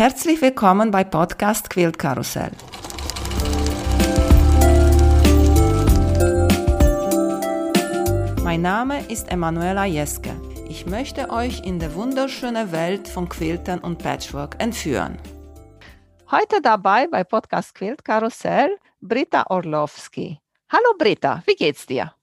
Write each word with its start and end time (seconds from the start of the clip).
Herzlich 0.00 0.40
willkommen 0.40 0.90
bei 0.90 1.04
Podcast 1.04 1.68
Quilt 1.68 1.98
Karussell. 1.98 2.52
Mein 8.42 8.62
Name 8.62 9.04
ist 9.10 9.30
Emanuela 9.30 9.84
Jeske. 9.84 10.30
Ich 10.70 10.86
möchte 10.86 11.28
euch 11.28 11.66
in 11.66 11.78
die 11.78 11.94
wunderschöne 11.94 12.72
Welt 12.72 13.08
von 13.08 13.28
Quiltern 13.28 13.80
und 13.80 13.98
Patchwork 13.98 14.56
entführen. 14.58 15.18
Heute 16.30 16.62
dabei 16.62 17.06
bei 17.06 17.22
Podcast 17.22 17.74
Quilt 17.74 18.02
Karussell 18.02 18.78
Britta 19.02 19.44
Orlowski. 19.50 20.40
Hallo 20.70 20.94
Britta, 20.96 21.42
wie 21.44 21.56
geht's 21.56 21.84
dir? 21.84 22.14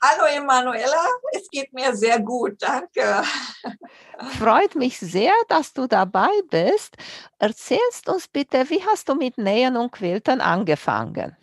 Hallo 0.00 0.26
Emanuela, 0.26 1.06
es 1.32 1.50
geht 1.50 1.72
mir 1.72 1.94
sehr 1.96 2.20
gut, 2.20 2.62
danke. 2.62 3.22
Freut 4.38 4.76
mich 4.76 4.96
sehr, 4.98 5.32
dass 5.48 5.72
du 5.72 5.88
dabei 5.88 6.30
bist. 6.50 6.96
Erzählst 7.40 8.08
uns 8.08 8.28
bitte, 8.28 8.70
wie 8.70 8.80
hast 8.86 9.08
du 9.08 9.16
mit 9.16 9.38
Nähen 9.38 9.76
und 9.76 9.90
Quiltern 9.90 10.40
angefangen? 10.40 11.36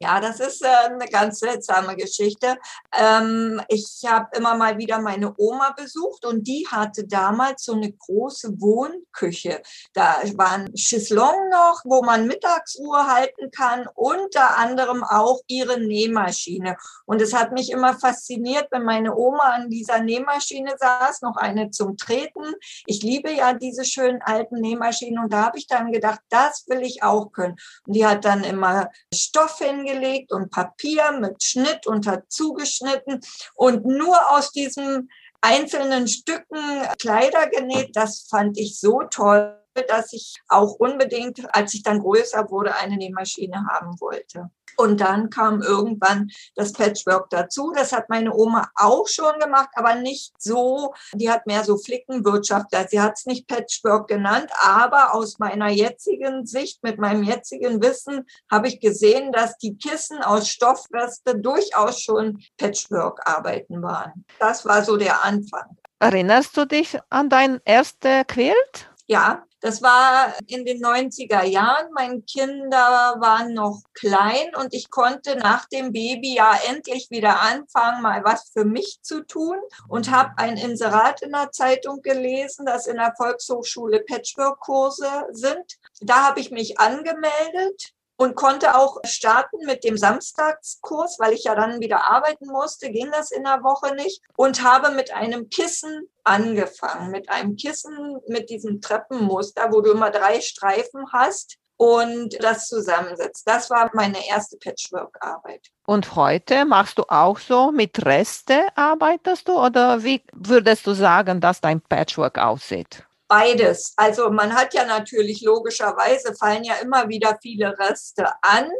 Ja, 0.00 0.20
das 0.20 0.40
ist 0.40 0.62
äh, 0.64 0.68
eine 0.68 1.06
ganz 1.06 1.38
seltsame 1.38 1.94
Geschichte. 1.94 2.58
Ähm, 2.92 3.62
ich 3.68 4.02
habe 4.04 4.36
immer 4.36 4.56
mal 4.56 4.76
wieder 4.76 4.98
meine 4.98 5.32
Oma 5.38 5.70
besucht 5.70 6.24
und 6.26 6.48
die 6.48 6.66
hatte 6.68 7.06
damals 7.06 7.64
so 7.64 7.74
eine 7.74 7.92
große 7.92 8.60
Wohnküche. 8.60 9.62
Da 9.92 10.16
war 10.34 10.52
ein 10.52 10.74
Chaiselong 10.74 11.48
noch, 11.48 11.82
wo 11.84 12.02
man 12.02 12.26
Mittagsruhe 12.26 13.06
halten 13.06 13.52
kann, 13.52 13.88
unter 13.94 14.58
anderem 14.58 15.04
auch 15.04 15.40
ihre 15.46 15.78
Nähmaschine. 15.78 16.76
Und 17.06 17.22
es 17.22 17.32
hat 17.32 17.52
mich 17.52 17.70
immer 17.70 17.96
fasziniert, 17.96 18.66
wenn 18.72 18.82
meine 18.82 19.16
Oma 19.16 19.44
an 19.54 19.70
dieser 19.70 20.00
Nähmaschine 20.00 20.74
saß, 20.76 21.22
noch 21.22 21.36
eine 21.36 21.70
zum 21.70 21.96
Treten. 21.96 22.42
Ich 22.86 23.02
liebe 23.02 23.30
ja 23.30 23.52
diese 23.52 23.84
schönen 23.84 24.20
alten 24.22 24.60
Nähmaschinen 24.60 25.22
und 25.22 25.32
da 25.32 25.44
habe 25.44 25.58
ich 25.58 25.68
dann 25.68 25.92
gedacht, 25.92 26.20
das 26.30 26.64
will 26.66 26.82
ich 26.82 27.04
auch 27.04 27.30
können. 27.30 27.54
Und 27.86 27.94
die 27.94 28.04
hat 28.04 28.24
dann 28.24 28.42
immer 28.42 28.90
Stoff 29.12 29.58
hingelegt 29.58 29.83
angelegt 29.84 30.32
und 30.32 30.50
Papier 30.50 31.12
mit 31.12 31.42
Schnitt 31.42 31.86
und 31.86 32.06
hat 32.06 32.30
zugeschnitten 32.30 33.20
und 33.54 33.84
nur 33.84 34.16
aus 34.30 34.50
diesen 34.50 35.10
einzelnen 35.40 36.08
Stücken 36.08 36.58
Kleider 36.98 37.48
genäht. 37.48 37.90
Das 37.94 38.26
fand 38.30 38.58
ich 38.58 38.78
so 38.78 39.02
toll, 39.10 39.58
dass 39.88 40.12
ich 40.12 40.36
auch 40.48 40.74
unbedingt, 40.74 41.42
als 41.54 41.74
ich 41.74 41.82
dann 41.82 42.00
größer 42.00 42.50
wurde, 42.50 42.74
eine 42.76 42.96
Nähmaschine 42.96 43.66
haben 43.70 44.00
wollte. 44.00 44.50
Und 44.76 45.00
dann 45.00 45.30
kam 45.30 45.62
irgendwann 45.62 46.30
das 46.54 46.72
Patchwork 46.72 47.30
dazu. 47.30 47.72
Das 47.74 47.92
hat 47.92 48.08
meine 48.08 48.34
Oma 48.34 48.68
auch 48.74 49.06
schon 49.08 49.38
gemacht, 49.38 49.70
aber 49.74 49.94
nicht 49.96 50.32
so. 50.38 50.94
Die 51.12 51.30
hat 51.30 51.46
mehr 51.46 51.64
so 51.64 51.76
Flickenwirtschaft. 51.76 52.66
Sie 52.88 53.00
hat 53.00 53.14
es 53.16 53.26
nicht 53.26 53.46
Patchwork 53.46 54.08
genannt, 54.08 54.50
aber 54.62 55.14
aus 55.14 55.38
meiner 55.38 55.68
jetzigen 55.68 56.46
Sicht, 56.46 56.82
mit 56.82 56.98
meinem 56.98 57.22
jetzigen 57.22 57.82
Wissen, 57.82 58.26
habe 58.50 58.68
ich 58.68 58.80
gesehen, 58.80 59.32
dass 59.32 59.56
die 59.58 59.76
Kissen 59.76 60.22
aus 60.22 60.48
Stoffreste 60.48 61.38
durchaus 61.38 62.00
schon 62.00 62.42
Patchwork-Arbeiten 62.58 63.82
waren. 63.82 64.24
Das 64.38 64.64
war 64.64 64.84
so 64.84 64.96
der 64.96 65.24
Anfang. 65.24 65.76
Erinnerst 65.98 66.56
du 66.56 66.66
dich 66.66 66.98
an 67.10 67.30
dein 67.30 67.60
erstes 67.64 68.26
Quilt? 68.26 68.90
Ja, 69.06 69.44
das 69.64 69.80
war 69.80 70.34
in 70.46 70.66
den 70.66 70.84
90er 70.84 71.42
Jahren. 71.42 71.90
Meine 71.94 72.20
Kinder 72.20 73.16
waren 73.18 73.54
noch 73.54 73.80
klein 73.94 74.54
und 74.56 74.74
ich 74.74 74.90
konnte 74.90 75.36
nach 75.36 75.64
dem 75.70 75.90
Babyjahr 75.90 76.58
endlich 76.68 77.06
wieder 77.08 77.40
anfangen, 77.40 78.02
mal 78.02 78.22
was 78.24 78.50
für 78.52 78.66
mich 78.66 78.98
zu 79.00 79.24
tun 79.24 79.56
und 79.88 80.10
habe 80.10 80.34
ein 80.36 80.58
Inserat 80.58 81.22
in 81.22 81.32
der 81.32 81.50
Zeitung 81.50 82.02
gelesen, 82.02 82.66
dass 82.66 82.86
in 82.86 82.96
der 82.96 83.14
Volkshochschule 83.16 84.00
Patchwork-Kurse 84.00 85.28
sind. 85.30 85.78
Da 86.02 86.28
habe 86.28 86.40
ich 86.40 86.50
mich 86.50 86.78
angemeldet 86.78 87.93
und 88.16 88.36
konnte 88.36 88.76
auch 88.76 88.98
starten 89.04 89.58
mit 89.66 89.84
dem 89.84 89.96
Samstagskurs, 89.96 91.18
weil 91.18 91.32
ich 91.32 91.44
ja 91.44 91.54
dann 91.54 91.80
wieder 91.80 92.04
arbeiten 92.04 92.46
musste, 92.46 92.90
ging 92.90 93.10
das 93.10 93.30
in 93.30 93.44
der 93.44 93.62
Woche 93.62 93.94
nicht 93.94 94.22
und 94.36 94.62
habe 94.62 94.90
mit 94.90 95.12
einem 95.12 95.48
Kissen 95.48 96.08
angefangen, 96.22 97.10
mit 97.10 97.28
einem 97.28 97.56
Kissen 97.56 98.18
mit 98.28 98.50
diesem 98.50 98.80
Treppenmuster, 98.80 99.72
wo 99.72 99.80
du 99.80 99.92
immer 99.92 100.10
drei 100.10 100.40
Streifen 100.40 101.12
hast 101.12 101.58
und 101.76 102.42
das 102.42 102.68
zusammensetzt. 102.68 103.46
Das 103.46 103.68
war 103.68 103.90
meine 103.94 104.26
erste 104.28 104.56
Patchwork-Arbeit. 104.56 105.70
Und 105.86 106.14
heute 106.14 106.64
machst 106.64 106.98
du 106.98 107.04
auch 107.08 107.38
so 107.38 107.72
mit 107.72 108.04
Reste 108.04 108.66
arbeitest 108.76 109.48
du 109.48 109.58
oder 109.58 110.02
wie 110.04 110.22
würdest 110.32 110.86
du 110.86 110.94
sagen, 110.94 111.40
dass 111.40 111.60
dein 111.60 111.80
Patchwork 111.80 112.38
aussieht? 112.38 113.04
Beides. 113.26 113.94
Also 113.96 114.28
man 114.28 114.54
hat 114.54 114.74
ja 114.74 114.84
natürlich 114.84 115.40
logischerweise 115.40 116.34
fallen 116.34 116.62
ja 116.62 116.74
immer 116.74 117.08
wieder 117.08 117.38
viele 117.40 117.74
Reste 117.78 118.26
an, 118.42 118.70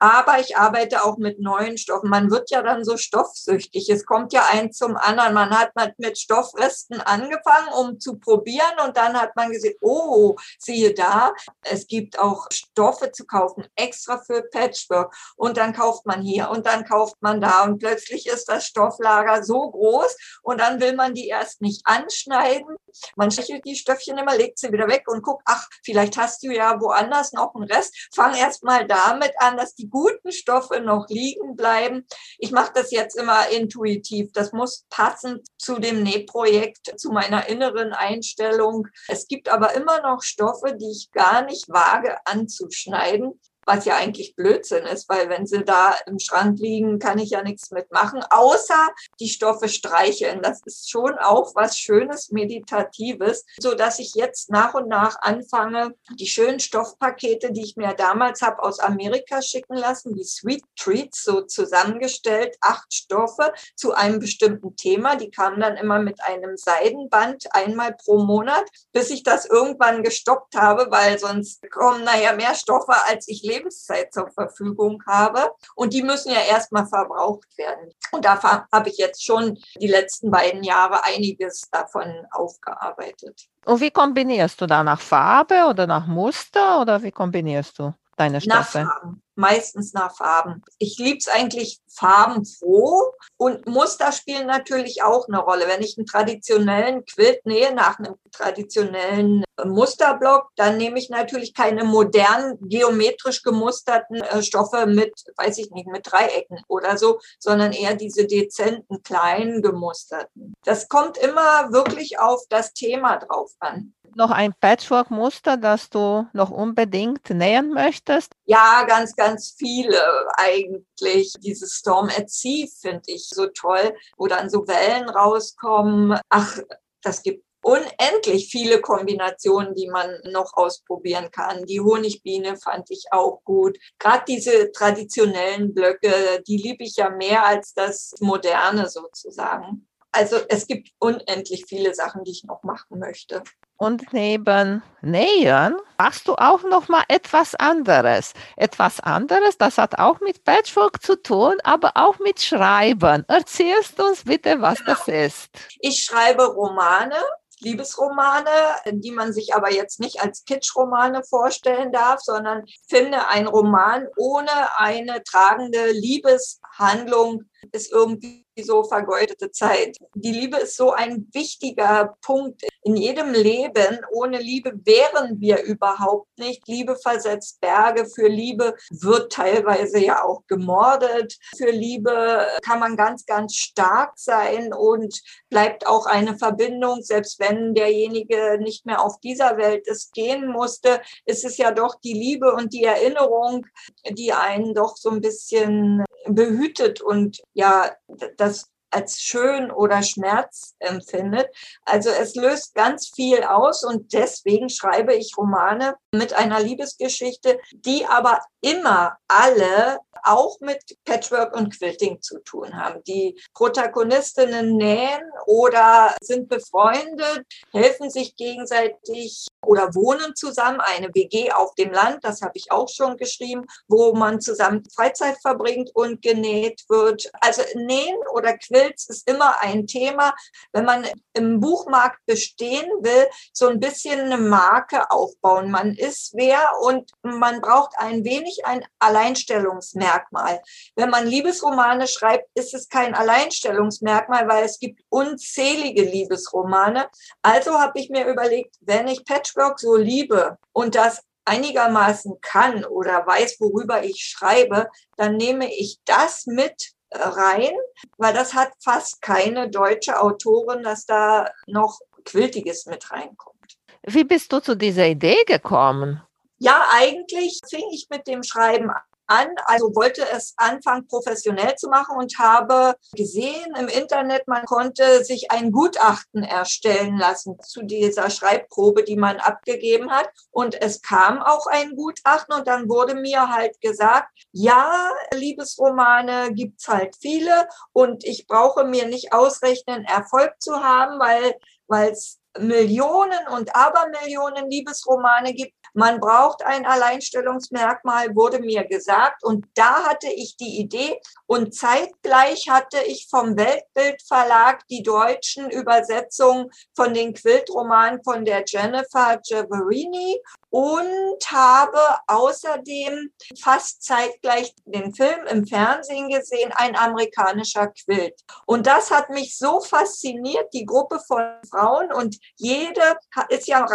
aber 0.00 0.40
ich 0.40 0.56
arbeite 0.56 1.04
auch 1.04 1.18
mit 1.18 1.38
neuen 1.38 1.78
Stoffen. 1.78 2.10
Man 2.10 2.28
wird 2.28 2.50
ja 2.50 2.62
dann 2.62 2.84
so 2.84 2.96
stoffsüchtig. 2.96 3.88
Es 3.88 4.04
kommt 4.04 4.32
ja 4.32 4.44
eins 4.50 4.76
zum 4.78 4.96
anderen. 4.96 5.34
Man 5.34 5.50
hat 5.50 5.72
mit 5.98 6.18
Stoffresten 6.18 7.00
angefangen, 7.00 7.68
um 7.78 8.00
zu 8.00 8.16
probieren 8.16 8.74
und 8.84 8.96
dann 8.96 9.20
hat 9.20 9.36
man 9.36 9.52
gesehen, 9.52 9.76
oh, 9.80 10.34
siehe 10.58 10.94
da, 10.94 11.32
es 11.62 11.86
gibt 11.86 12.18
auch 12.18 12.48
Stoffe 12.50 13.12
zu 13.12 13.24
kaufen, 13.24 13.66
extra 13.76 14.18
für 14.18 14.42
Patchwork. 14.42 15.14
Und 15.36 15.58
dann 15.58 15.72
kauft 15.72 16.06
man 16.06 16.22
hier 16.22 16.50
und 16.50 16.66
dann 16.66 16.84
kauft 16.84 17.14
man 17.20 17.40
da 17.40 17.62
und 17.62 17.78
plötzlich 17.78 18.26
ist 18.26 18.48
das 18.48 18.66
Stofflager 18.66 19.44
so 19.44 19.70
groß 19.70 20.16
und 20.42 20.60
dann 20.60 20.80
will 20.80 20.96
man 20.96 21.14
die 21.14 21.28
erst 21.28 21.60
nicht 21.60 21.82
anschneiden. 21.84 22.76
Man 23.14 23.30
schächelt 23.30 23.64
die 23.64 23.76
Stoffe 23.76 23.92
Stöffchen 24.02 24.18
immer, 24.18 24.36
legt 24.36 24.58
sie 24.58 24.72
wieder 24.72 24.88
weg 24.88 25.04
und 25.06 25.22
guckt, 25.22 25.42
ach, 25.46 25.68
vielleicht 25.82 26.16
hast 26.16 26.42
du 26.42 26.52
ja 26.52 26.80
woanders 26.80 27.32
noch 27.32 27.54
einen 27.54 27.64
Rest. 27.64 28.08
Fang 28.14 28.34
erst 28.34 28.64
mal 28.64 28.86
damit 28.86 29.32
an, 29.38 29.56
dass 29.56 29.74
die 29.74 29.88
guten 29.88 30.32
Stoffe 30.32 30.80
noch 30.80 31.08
liegen 31.08 31.56
bleiben. 31.56 32.06
Ich 32.38 32.50
mache 32.50 32.72
das 32.74 32.90
jetzt 32.90 33.18
immer 33.18 33.48
intuitiv. 33.50 34.32
Das 34.32 34.52
muss 34.52 34.84
passend 34.90 35.46
zu 35.58 35.78
dem 35.78 36.02
Nähprojekt, 36.02 36.98
zu 36.98 37.10
meiner 37.10 37.48
inneren 37.48 37.92
Einstellung. 37.92 38.88
Es 39.08 39.26
gibt 39.26 39.48
aber 39.48 39.74
immer 39.74 40.00
noch 40.02 40.22
Stoffe, 40.22 40.76
die 40.76 40.90
ich 40.90 41.10
gar 41.12 41.42
nicht 41.42 41.68
wage 41.68 42.16
anzuschneiden 42.26 43.40
was 43.72 43.86
ja 43.86 43.96
eigentlich 43.96 44.36
Blödsinn 44.36 44.84
ist, 44.84 45.08
weil 45.08 45.30
wenn 45.30 45.46
sie 45.46 45.64
da 45.64 45.94
im 46.06 46.18
Schrank 46.18 46.58
liegen, 46.58 46.98
kann 46.98 47.18
ich 47.18 47.30
ja 47.30 47.42
nichts 47.42 47.70
mitmachen, 47.70 48.22
außer 48.28 48.88
die 49.18 49.30
Stoffe 49.30 49.68
streicheln. 49.70 50.42
Das 50.42 50.60
ist 50.66 50.90
schon 50.90 51.14
auch 51.18 51.54
was 51.54 51.78
Schönes, 51.78 52.30
Meditatives, 52.32 53.46
so 53.58 53.74
dass 53.74 53.98
ich 53.98 54.14
jetzt 54.14 54.50
nach 54.50 54.74
und 54.74 54.88
nach 54.88 55.16
anfange, 55.22 55.94
die 56.18 56.26
schönen 56.26 56.60
Stoffpakete, 56.60 57.52
die 57.52 57.62
ich 57.62 57.76
mir 57.76 57.94
damals 57.94 58.42
habe 58.42 58.62
aus 58.62 58.78
Amerika 58.78 59.40
schicken 59.40 59.76
lassen, 59.76 60.14
die 60.14 60.24
Sweet 60.24 60.64
Treats, 60.76 61.22
so 61.22 61.40
zusammengestellt, 61.40 62.56
acht 62.60 62.92
Stoffe 62.92 63.54
zu 63.74 63.94
einem 63.94 64.18
bestimmten 64.18 64.76
Thema. 64.76 65.16
Die 65.16 65.30
kamen 65.30 65.60
dann 65.60 65.78
immer 65.78 65.98
mit 65.98 66.22
einem 66.22 66.58
Seidenband 66.58 67.46
einmal 67.54 67.94
pro 67.94 68.22
Monat, 68.22 68.64
bis 68.92 69.08
ich 69.08 69.22
das 69.22 69.46
irgendwann 69.46 70.02
gestoppt 70.02 70.56
habe, 70.56 70.88
weil 70.90 71.18
sonst 71.18 71.62
kommen 71.70 72.04
naja 72.04 72.34
mehr 72.34 72.54
Stoffe, 72.54 72.92
als 73.08 73.28
ich 73.28 73.42
Lebenszeit 73.62 74.12
zur 74.12 74.28
Verfügung 74.28 75.02
habe. 75.06 75.52
Und 75.74 75.92
die 75.92 76.02
müssen 76.02 76.32
ja 76.32 76.40
erstmal 76.40 76.86
verbraucht 76.86 77.56
werden. 77.56 77.90
Und 78.10 78.24
da 78.24 78.40
habe 78.72 78.88
ich 78.88 78.98
jetzt 78.98 79.24
schon 79.24 79.58
die 79.80 79.86
letzten 79.86 80.30
beiden 80.30 80.62
Jahre 80.62 81.04
einiges 81.04 81.68
davon 81.70 82.26
aufgearbeitet. 82.30 83.48
Und 83.64 83.80
wie 83.80 83.90
kombinierst 83.90 84.60
du 84.60 84.66
da 84.66 84.82
nach 84.82 85.00
Farbe 85.00 85.66
oder 85.68 85.86
nach 85.86 86.06
Muster 86.06 86.80
oder 86.80 87.02
wie 87.02 87.12
kombinierst 87.12 87.78
du 87.78 87.94
deine 88.16 88.40
Stoffe? 88.40 88.80
Nach 88.80 89.00
Farben 89.00 89.21
meistens 89.34 89.92
nach 89.92 90.16
Farben. 90.16 90.62
Ich 90.78 90.98
liebe 90.98 91.18
es 91.18 91.28
eigentlich 91.28 91.80
farbenfroh 91.88 93.12
und 93.36 93.66
Muster 93.66 94.12
spielen 94.12 94.46
natürlich 94.46 95.02
auch 95.02 95.28
eine 95.28 95.38
Rolle. 95.38 95.66
Wenn 95.68 95.82
ich 95.82 95.96
einen 95.96 96.06
traditionellen 96.06 97.04
Quilt 97.04 97.44
nähe 97.46 97.74
nach 97.74 97.98
einem 97.98 98.14
traditionellen 98.30 99.44
Musterblock, 99.64 100.48
dann 100.56 100.76
nehme 100.76 100.98
ich 100.98 101.10
natürlich 101.10 101.54
keine 101.54 101.84
modernen, 101.84 102.58
geometrisch 102.60 103.42
gemusterten 103.42 104.16
äh, 104.16 104.42
Stoffe 104.42 104.86
mit, 104.86 105.12
weiß 105.36 105.58
ich 105.58 105.70
nicht, 105.70 105.86
mit 105.86 106.10
Dreiecken 106.10 106.62
oder 106.68 106.96
so, 106.96 107.20
sondern 107.38 107.72
eher 107.72 107.94
diese 107.94 108.26
dezenten, 108.26 109.02
kleinen 109.02 109.62
gemusterten. 109.62 110.54
Das 110.64 110.88
kommt 110.88 111.18
immer 111.18 111.72
wirklich 111.72 112.18
auf 112.18 112.42
das 112.48 112.72
Thema 112.72 113.16
drauf 113.18 113.52
an 113.60 113.94
noch 114.16 114.30
ein 114.30 114.54
Patchwork-Muster, 114.60 115.56
das 115.56 115.90
du 115.90 116.26
noch 116.32 116.50
unbedingt 116.50 117.30
nähen 117.30 117.72
möchtest? 117.72 118.32
Ja, 118.44 118.84
ganz, 118.84 119.14
ganz 119.16 119.54
viele 119.58 120.02
eigentlich. 120.36 121.32
Dieses 121.40 121.74
Storm 121.74 122.08
at 122.08 122.30
Sea 122.30 122.66
finde 122.80 123.02
ich 123.06 123.28
so 123.28 123.46
toll, 123.46 123.94
wo 124.16 124.26
dann 124.26 124.50
so 124.50 124.66
Wellen 124.66 125.08
rauskommen. 125.08 126.18
Ach, 126.28 126.58
das 127.02 127.22
gibt 127.22 127.44
unendlich 127.62 128.48
viele 128.50 128.80
Kombinationen, 128.80 129.74
die 129.74 129.88
man 129.88 130.18
noch 130.24 130.52
ausprobieren 130.54 131.30
kann. 131.30 131.64
Die 131.64 131.80
Honigbiene 131.80 132.56
fand 132.56 132.90
ich 132.90 133.04
auch 133.12 133.42
gut. 133.44 133.78
Gerade 133.98 134.24
diese 134.26 134.72
traditionellen 134.72 135.72
Blöcke, 135.72 136.42
die 136.46 136.56
liebe 136.56 136.84
ich 136.84 136.96
ja 136.96 137.10
mehr 137.10 137.46
als 137.46 137.72
das 137.72 138.14
moderne 138.20 138.88
sozusagen. 138.88 139.86
Also 140.10 140.36
es 140.48 140.66
gibt 140.66 140.90
unendlich 140.98 141.64
viele 141.66 141.94
Sachen, 141.94 142.24
die 142.24 142.32
ich 142.32 142.44
noch 142.44 142.62
machen 142.64 142.98
möchte. 142.98 143.42
Und 143.76 144.12
neben 144.12 144.82
Nähen 145.00 145.76
machst 145.98 146.28
du 146.28 146.34
auch 146.34 146.62
noch 146.62 146.88
mal 146.88 147.02
etwas 147.08 147.54
anderes. 147.56 148.32
Etwas 148.56 149.00
anderes, 149.00 149.58
das 149.58 149.78
hat 149.78 149.98
auch 149.98 150.20
mit 150.20 150.44
Patchwork 150.44 151.02
zu 151.02 151.20
tun, 151.20 151.56
aber 151.64 151.92
auch 151.94 152.18
mit 152.20 152.40
Schreiben. 152.40 153.24
Erzählst 153.26 154.00
uns 154.00 154.24
bitte, 154.24 154.60
was 154.60 154.78
genau. 154.78 154.92
das 154.92 155.08
ist. 155.08 155.50
Ich 155.80 156.04
schreibe 156.04 156.44
Romane 156.44 157.16
Liebesromane, 157.62 158.50
die 158.90 159.12
man 159.12 159.32
sich 159.32 159.54
aber 159.54 159.72
jetzt 159.72 160.00
nicht 160.00 160.20
als 160.20 160.44
Kitschromane 160.44 161.22
vorstellen 161.22 161.92
darf, 161.92 162.20
sondern 162.20 162.64
finde 162.88 163.28
ein 163.28 163.46
Roman 163.46 164.06
ohne 164.16 164.50
eine 164.78 165.22
tragende 165.22 165.92
Liebeshandlung 165.92 167.44
ist 167.70 167.92
irgendwie 167.92 168.41
so 168.60 168.84
vergeudete 168.84 169.50
Zeit. 169.50 169.96
Die 170.14 170.32
Liebe 170.32 170.58
ist 170.58 170.76
so 170.76 170.92
ein 170.92 171.28
wichtiger 171.32 172.16
Punkt 172.20 172.62
in 172.82 172.96
jedem 172.96 173.32
Leben. 173.32 174.00
Ohne 174.12 174.38
Liebe 174.38 174.72
wären 174.84 175.40
wir 175.40 175.62
überhaupt 175.62 176.38
nicht. 176.38 176.66
Liebe 176.68 176.96
versetzt 176.96 177.60
Berge. 177.60 178.06
Für 178.06 178.28
Liebe 178.28 178.74
wird 178.90 179.32
teilweise 179.32 179.98
ja 179.98 180.22
auch 180.22 180.42
gemordet. 180.46 181.38
Für 181.56 181.70
Liebe 181.70 182.46
kann 182.62 182.80
man 182.80 182.96
ganz, 182.96 183.24
ganz 183.24 183.54
stark 183.54 184.12
sein 184.16 184.72
und 184.74 185.20
bleibt 185.48 185.86
auch 185.86 186.06
eine 186.06 186.36
Verbindung, 186.36 187.02
selbst 187.02 187.40
wenn 187.40 187.74
derjenige 187.74 188.58
nicht 188.60 188.84
mehr 188.84 189.02
auf 189.02 189.20
dieser 189.20 189.56
Welt 189.56 189.86
ist, 189.86 190.12
gehen 190.12 190.48
musste, 190.48 191.00
ist 191.24 191.44
es 191.44 191.56
ja 191.56 191.72
doch 191.72 191.94
die 192.00 192.12
Liebe 192.12 192.52
und 192.52 192.72
die 192.72 192.84
Erinnerung, 192.84 193.66
die 194.10 194.32
einen 194.32 194.74
doch 194.74 194.96
so 194.96 195.10
ein 195.10 195.20
bisschen 195.20 196.04
behütet 196.26 197.00
und 197.00 197.40
ja, 197.54 197.92
das 198.36 198.71
als 198.92 199.20
schön 199.20 199.70
oder 199.70 200.02
Schmerz 200.02 200.74
empfindet. 200.78 201.48
Also 201.84 202.10
es 202.10 202.34
löst 202.34 202.74
ganz 202.74 203.08
viel 203.08 203.42
aus 203.42 203.84
und 203.84 204.12
deswegen 204.12 204.68
schreibe 204.68 205.14
ich 205.14 205.36
Romane 205.36 205.96
mit 206.12 206.34
einer 206.34 206.60
Liebesgeschichte, 206.60 207.58
die 207.72 208.06
aber 208.06 208.40
immer 208.60 209.16
alle 209.28 209.98
auch 210.24 210.60
mit 210.60 210.80
Patchwork 211.04 211.56
und 211.56 211.76
Quilting 211.76 212.20
zu 212.22 212.38
tun 212.40 212.76
haben. 212.76 213.02
Die 213.04 213.40
Protagonistinnen 213.54 214.76
nähen 214.76 215.22
oder 215.46 216.14
sind 216.20 216.48
befreundet, 216.48 217.44
helfen 217.72 218.08
sich 218.10 218.36
gegenseitig 218.36 219.46
oder 219.64 219.94
wohnen 219.94 220.34
zusammen, 220.34 220.80
eine 220.80 221.08
WG 221.14 221.52
auf 221.52 221.74
dem 221.74 221.92
Land, 221.92 222.24
das 222.24 222.42
habe 222.42 222.52
ich 222.54 222.72
auch 222.72 222.88
schon 222.88 223.16
geschrieben, 223.16 223.64
wo 223.88 224.12
man 224.12 224.40
zusammen 224.40 224.82
Freizeit 224.94 225.36
verbringt 225.40 225.90
und 225.94 226.20
genäht 226.22 226.82
wird. 226.88 227.30
Also 227.40 227.62
Nähen 227.74 228.18
oder 228.32 228.56
Quilts 228.82 229.08
ist 229.08 229.28
immer 229.28 229.60
ein 229.60 229.86
Thema, 229.86 230.34
wenn 230.72 230.84
man 230.84 231.06
im 231.34 231.60
Buchmarkt 231.60 232.18
bestehen 232.26 232.86
will, 233.00 233.28
so 233.52 233.68
ein 233.68 233.80
bisschen 233.80 234.20
eine 234.20 234.38
Marke 234.38 235.10
aufbauen. 235.10 235.70
Man 235.70 235.94
ist 235.94 236.34
wer 236.34 236.72
und 236.82 237.10
man 237.22 237.60
braucht 237.60 237.94
ein 237.98 238.24
wenig 238.24 238.64
ein 238.64 238.84
Alleinstellungsmerkmal. 238.98 240.60
Wenn 240.96 241.10
man 241.10 241.26
Liebesromane 241.26 242.08
schreibt, 242.08 242.48
ist 242.54 242.74
es 242.74 242.88
kein 242.88 243.14
Alleinstellungsmerkmal, 243.14 244.48
weil 244.48 244.64
es 244.64 244.78
gibt 244.78 245.02
unzählige 245.08 246.02
Liebesromane. 246.02 247.08
Also 247.42 247.78
habe 247.78 247.98
ich 247.98 248.10
mir 248.10 248.26
überlegt, 248.26 248.76
wenn 248.80 249.08
ich 249.08 249.24
Patchwork 249.24 249.78
so 249.78 249.96
liebe 249.96 250.58
und 250.72 250.94
das 250.94 251.22
einigermaßen 251.44 252.40
kann 252.40 252.84
oder 252.84 253.26
weiß, 253.26 253.56
worüber 253.58 254.04
ich 254.04 254.24
schreibe, 254.24 254.88
dann 255.16 255.36
nehme 255.36 255.72
ich 255.72 255.98
das 256.04 256.46
mit 256.46 256.92
rein, 257.14 257.72
weil 258.18 258.34
das 258.34 258.54
hat 258.54 258.70
fast 258.82 259.22
keine 259.22 259.70
deutsche 259.70 260.20
Autorin, 260.20 260.82
dass 260.82 261.06
da 261.06 261.48
noch 261.66 262.00
Quiltiges 262.24 262.86
mit 262.86 263.10
reinkommt. 263.10 263.56
Wie 264.04 264.24
bist 264.24 264.52
du 264.52 264.60
zu 264.60 264.76
dieser 264.76 265.06
Idee 265.06 265.44
gekommen? 265.46 266.22
Ja, 266.58 266.86
eigentlich 266.92 267.60
fing 267.68 267.84
ich 267.92 268.06
mit 268.10 268.26
dem 268.26 268.42
Schreiben 268.42 268.90
an, 269.26 269.48
also 269.64 269.94
wollte 269.94 270.26
es 270.34 270.54
anfangen, 270.56 271.06
professionell 271.06 271.74
zu 271.76 271.88
machen 271.88 272.16
und 272.16 272.38
habe 272.38 272.94
gesehen 273.14 273.74
im 273.78 273.88
Internet, 273.88 274.46
man 274.48 274.64
konnte 274.64 275.24
sich 275.24 275.50
ein 275.50 275.72
Gutachten 275.72 276.42
erstellen 276.42 277.18
lassen 277.18 277.56
zu 277.60 277.82
dieser 277.82 278.30
Schreibprobe, 278.30 279.04
die 279.04 279.16
man 279.16 279.38
abgegeben 279.38 280.10
hat. 280.10 280.28
Und 280.50 280.80
es 280.80 281.02
kam 281.02 281.40
auch 281.42 281.66
ein 281.66 281.94
Gutachten 281.96 282.54
und 282.54 282.66
dann 282.66 282.88
wurde 282.88 283.14
mir 283.14 283.48
halt 283.48 283.80
gesagt, 283.80 284.28
ja, 284.52 285.10
Liebesromane 285.34 286.52
gibt's 286.52 286.88
halt 286.88 287.16
viele 287.20 287.68
und 287.92 288.24
ich 288.24 288.46
brauche 288.46 288.84
mir 288.84 289.06
nicht 289.06 289.32
ausrechnen, 289.32 290.04
Erfolg 290.04 290.54
zu 290.60 290.82
haben, 290.82 291.18
weil 291.18 291.54
weil 291.88 292.10
es 292.10 292.40
Millionen 292.58 293.48
und 293.54 293.74
Abermillionen 293.74 294.70
Liebesromane 294.70 295.52
gibt. 295.52 295.74
Man 295.94 296.20
braucht 296.20 296.64
ein 296.64 296.86
Alleinstellungsmerkmal, 296.86 298.34
wurde 298.34 298.60
mir 298.60 298.84
gesagt. 298.84 299.44
Und 299.44 299.66
da 299.74 300.04
hatte 300.04 300.28
ich 300.28 300.56
die 300.56 300.78
Idee. 300.78 301.20
Und 301.46 301.74
zeitgleich 301.74 302.68
hatte 302.70 302.98
ich 303.06 303.28
vom 303.28 303.56
Weltbildverlag 303.56 304.86
die 304.88 305.02
deutschen 305.02 305.70
Übersetzungen 305.70 306.70
von 306.96 307.12
den 307.12 307.34
Quiltromanen 307.34 308.22
von 308.24 308.44
der 308.44 308.64
Jennifer 308.66 309.38
Giavarini 309.46 310.40
und 310.72 311.38
habe 311.50 312.00
außerdem 312.28 313.30
fast 313.60 314.02
zeitgleich 314.02 314.74
den 314.86 315.14
Film 315.14 315.46
im 315.46 315.66
Fernsehen 315.66 316.30
gesehen, 316.30 316.72
ein 316.74 316.96
amerikanischer 316.96 317.88
Quilt. 317.88 318.40
Und 318.64 318.86
das 318.86 319.10
hat 319.10 319.28
mich 319.28 319.58
so 319.58 319.82
fasziniert, 319.82 320.72
die 320.72 320.86
Gruppe 320.86 321.20
von 321.26 321.42
Frauen 321.70 322.10
und 322.10 322.38
jede 322.56 323.18
ist 323.50 323.68
ja 323.68 323.86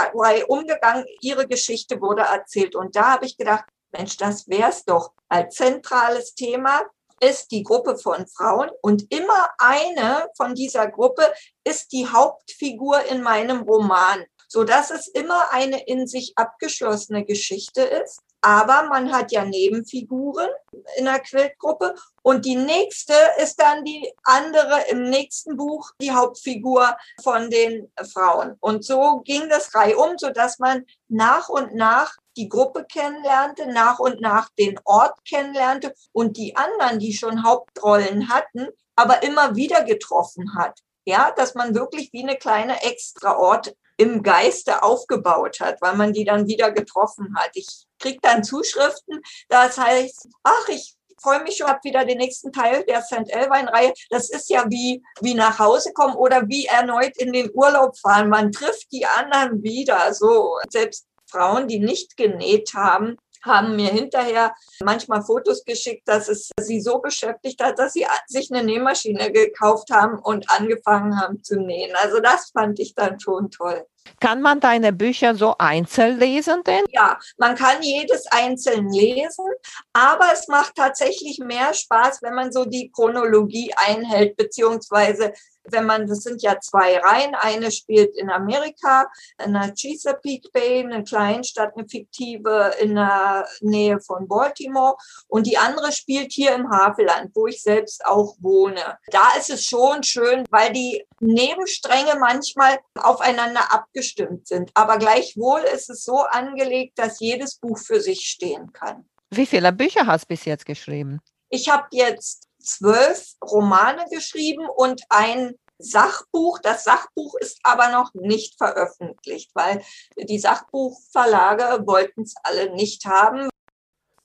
umgegangen, 0.47 1.05
ihre 1.21 1.47
Geschichte 1.47 1.99
wurde 1.99 2.21
erzählt. 2.21 2.75
Und 2.75 2.95
da 2.95 3.13
habe 3.13 3.25
ich 3.25 3.37
gedacht, 3.37 3.65
Mensch, 3.91 4.17
das 4.17 4.47
wär's 4.47 4.85
doch 4.85 5.13
als 5.29 5.55
zentrales 5.55 6.35
Thema 6.35 6.81
ist 7.19 7.49
die 7.49 7.63
Gruppe 7.63 7.97
von 7.97 8.27
Frauen 8.27 8.69
und 8.83 9.11
immer 9.11 9.49
eine 9.57 10.27
von 10.37 10.53
dieser 10.53 10.87
Gruppe 10.87 11.33
ist 11.63 11.91
die 11.91 12.07
Hauptfigur 12.07 13.03
in 13.05 13.23
meinem 13.23 13.61
Roman 13.63 14.23
so 14.47 14.63
dass 14.63 14.91
es 14.91 15.07
immer 15.07 15.51
eine 15.51 15.85
in 15.85 16.07
sich 16.07 16.33
abgeschlossene 16.35 17.25
Geschichte 17.25 17.81
ist. 17.81 18.21
Aber 18.41 18.83
man 18.83 19.11
hat 19.11 19.31
ja 19.31 19.43
Nebenfiguren 19.43 20.49
in 20.97 21.05
der 21.05 21.19
Quiltgruppe 21.19 21.95
und 22.21 22.45
die 22.45 22.55
nächste 22.55 23.13
ist 23.41 23.59
dann 23.59 23.83
die 23.83 24.13
andere 24.23 24.85
im 24.89 25.09
nächsten 25.09 25.57
Buch, 25.57 25.91
die 25.99 26.11
Hauptfigur 26.11 26.95
von 27.21 27.49
den 27.49 27.91
Frauen. 28.13 28.55
Und 28.59 28.85
so 28.85 29.21
ging 29.25 29.49
das 29.49 29.73
reihum, 29.73 30.17
so 30.17 30.29
dass 30.29 30.59
man 30.59 30.85
nach 31.07 31.49
und 31.49 31.73
nach 31.73 32.15
die 32.37 32.47
Gruppe 32.47 32.85
kennenlernte, 32.85 33.67
nach 33.71 33.99
und 33.99 34.21
nach 34.21 34.49
den 34.57 34.79
Ort 34.85 35.17
kennenlernte 35.27 35.93
und 36.11 36.37
die 36.37 36.55
anderen, 36.55 36.99
die 36.99 37.13
schon 37.13 37.43
Hauptrollen 37.43 38.29
hatten, 38.29 38.67
aber 38.95 39.23
immer 39.23 39.55
wieder 39.55 39.83
getroffen 39.83 40.55
hat. 40.55 40.79
Ja, 41.05 41.31
dass 41.35 41.55
man 41.55 41.73
wirklich 41.73 42.11
wie 42.13 42.23
eine 42.23 42.35
kleine 42.35 42.83
Extraort 42.83 43.73
im 43.97 44.23
Geiste 44.23 44.83
aufgebaut 44.83 45.59
hat, 45.59 45.81
weil 45.81 45.95
man 45.95 46.13
die 46.13 46.23
dann 46.23 46.47
wieder 46.47 46.71
getroffen 46.71 47.35
hat. 47.35 47.51
Ich 47.53 47.85
kriege 47.99 48.19
dann 48.21 48.43
Zuschriften, 48.43 49.21
das 49.49 49.77
heißt, 49.77 50.27
ach, 50.43 50.69
ich 50.69 50.95
freue 51.19 51.41
mich 51.43 51.57
schon, 51.57 51.67
habe 51.67 51.79
wieder 51.83 52.05
den 52.05 52.19
nächsten 52.19 52.51
Teil 52.51 52.83
der 52.85 53.01
St. 53.01 53.29
Elwein-Reihe. 53.29 53.93
Das 54.09 54.29
ist 54.29 54.49
ja 54.49 54.65
wie, 54.69 55.03
wie 55.21 55.33
nach 55.33 55.59
Hause 55.59 55.91
kommen 55.93 56.15
oder 56.15 56.47
wie 56.47 56.65
erneut 56.65 57.17
in 57.17 57.33
den 57.33 57.49
Urlaub 57.53 57.97
fahren. 57.97 58.29
Man 58.29 58.51
trifft 58.51 58.91
die 58.91 59.05
anderen 59.05 59.63
wieder. 59.63 60.13
So, 60.13 60.57
selbst 60.69 61.07
Frauen, 61.29 61.67
die 61.67 61.79
nicht 61.79 62.17
genäht 62.17 62.73
haben, 62.73 63.17
haben 63.47 63.75
mir 63.75 63.89
hinterher 63.89 64.53
manchmal 64.83 65.23
Fotos 65.23 65.63
geschickt, 65.63 66.07
dass 66.07 66.27
es 66.27 66.51
sie 66.59 66.81
so 66.81 66.99
beschäftigt 66.99 67.63
hat, 67.63 67.79
dass 67.79 67.93
sie 67.93 68.05
sich 68.27 68.51
eine 68.51 68.63
Nähmaschine 68.63 69.31
gekauft 69.31 69.89
haben 69.91 70.19
und 70.19 70.49
angefangen 70.49 71.19
haben 71.19 71.43
zu 71.43 71.59
nähen. 71.59 71.95
Also 72.01 72.19
das 72.19 72.51
fand 72.51 72.79
ich 72.79 72.93
dann 72.95 73.19
schon 73.19 73.49
toll. 73.49 73.85
Kann 74.19 74.41
man 74.41 74.59
deine 74.59 74.93
Bücher 74.93 75.35
so 75.35 75.55
einzeln 75.59 76.17
lesen 76.17 76.63
denn? 76.65 76.85
Ja, 76.91 77.19
man 77.37 77.55
kann 77.55 77.81
jedes 77.81 78.25
einzeln 78.27 78.89
lesen, 78.91 79.45
aber 79.93 80.25
es 80.33 80.47
macht 80.47 80.75
tatsächlich 80.75 81.39
mehr 81.39 81.73
Spaß, 81.73 82.21
wenn 82.21 82.33
man 82.33 82.51
so 82.51 82.65
die 82.65 82.91
Chronologie 82.91 83.73
einhält, 83.75 84.37
beziehungsweise 84.37 85.33
wenn 85.71 85.85
man, 85.85 86.07
das 86.07 86.23
sind 86.23 86.41
ja 86.41 86.59
zwei 86.59 86.97
Reihen, 86.97 87.35
eine 87.35 87.71
spielt 87.71 88.15
in 88.17 88.29
Amerika, 88.29 89.07
in 89.43 89.53
der 89.53 89.73
Chesapeake 89.73 90.49
Bay, 90.51 90.79
eine 90.79 91.03
Kleinstadt, 91.03 91.73
eine 91.75 91.87
fiktive 91.87 92.73
in 92.79 92.95
der 92.95 93.47
Nähe 93.61 93.99
von 93.99 94.27
Baltimore 94.27 94.95
und 95.27 95.47
die 95.47 95.57
andere 95.57 95.91
spielt 95.91 96.31
hier 96.31 96.53
im 96.53 96.69
Havelland, 96.69 97.31
wo 97.33 97.47
ich 97.47 97.61
selbst 97.61 98.05
auch 98.05 98.35
wohne. 98.39 98.97
Da 99.11 99.35
ist 99.37 99.49
es 99.49 99.65
schon 99.65 100.03
schön, 100.03 100.45
weil 100.49 100.71
die 100.73 101.05
Nebenstränge 101.19 102.17
manchmal 102.19 102.79
aufeinander 102.95 103.73
abgestimmt 103.73 104.47
sind, 104.47 104.71
aber 104.73 104.97
gleichwohl 104.97 105.61
ist 105.61 105.89
es 105.89 106.03
so 106.03 106.19
angelegt, 106.19 106.99
dass 106.99 107.19
jedes 107.19 107.55
Buch 107.55 107.77
für 107.77 108.01
sich 108.01 108.27
stehen 108.27 108.71
kann. 108.73 109.05
Wie 109.29 109.45
viele 109.45 109.73
Bücher 109.73 110.05
hast 110.05 110.23
du 110.23 110.27
bis 110.29 110.45
jetzt 110.45 110.65
geschrieben? 110.65 111.19
Ich 111.49 111.69
habe 111.69 111.87
jetzt 111.91 112.46
zwölf 112.67 113.33
Romane 113.43 114.05
geschrieben 114.11 114.67
und 114.75 115.01
ein 115.09 115.55
Sachbuch. 115.79 116.59
Das 116.59 116.83
Sachbuch 116.83 117.35
ist 117.39 117.59
aber 117.63 117.89
noch 117.89 118.13
nicht 118.13 118.57
veröffentlicht, 118.57 119.51
weil 119.53 119.83
die 120.17 120.39
Sachbuchverlage 120.39 121.85
wollten 121.85 122.23
es 122.23 122.35
alle 122.43 122.73
nicht 122.73 123.05
haben. 123.05 123.49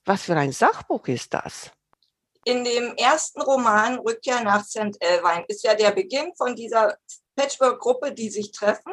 Was 0.04 0.22
für 0.22 0.36
ein 0.36 0.52
Sachbuch 0.52 1.06
ist 1.08 1.32
das? 1.34 1.70
In 2.44 2.64
dem 2.64 2.96
ersten 2.96 3.40
Roman 3.40 4.00
Rückkehr 4.00 4.42
nach 4.42 4.64
St. 4.64 4.96
Elwein 4.98 5.44
ist 5.46 5.62
ja 5.62 5.74
der 5.74 5.92
Beginn 5.92 6.34
von 6.36 6.56
dieser 6.56 6.96
Patchwork-Gruppe, 7.36 8.12
die 8.12 8.30
sich 8.30 8.50
treffen. 8.50 8.92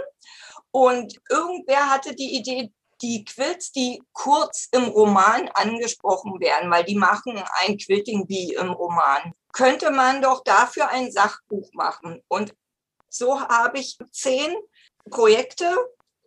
Und 0.72 1.20
irgendwer 1.30 1.90
hatte 1.90 2.14
die 2.14 2.38
Idee, 2.38 2.72
die 3.02 3.24
Quilts, 3.26 3.72
die 3.72 4.02
kurz 4.14 4.68
im 4.72 4.86
Roman 4.86 5.50
angesprochen 5.50 6.40
werden, 6.40 6.70
weil 6.72 6.84
die 6.84 6.96
machen 6.96 7.42
ein 7.62 7.78
Quilting 7.78 8.28
Bee 8.28 8.56
im 8.60 8.72
Roman, 8.72 9.34
könnte 9.54 9.92
man 9.92 10.22
doch 10.22 10.44
dafür 10.44 10.90
ein 10.90 11.12
Sachbuch 11.12 11.70
machen. 11.74 12.22
Und 12.28 12.54
so 13.10 13.42
habe 13.42 13.80
ich 13.80 13.98
zehn 14.12 14.56
Projekte 15.10 15.76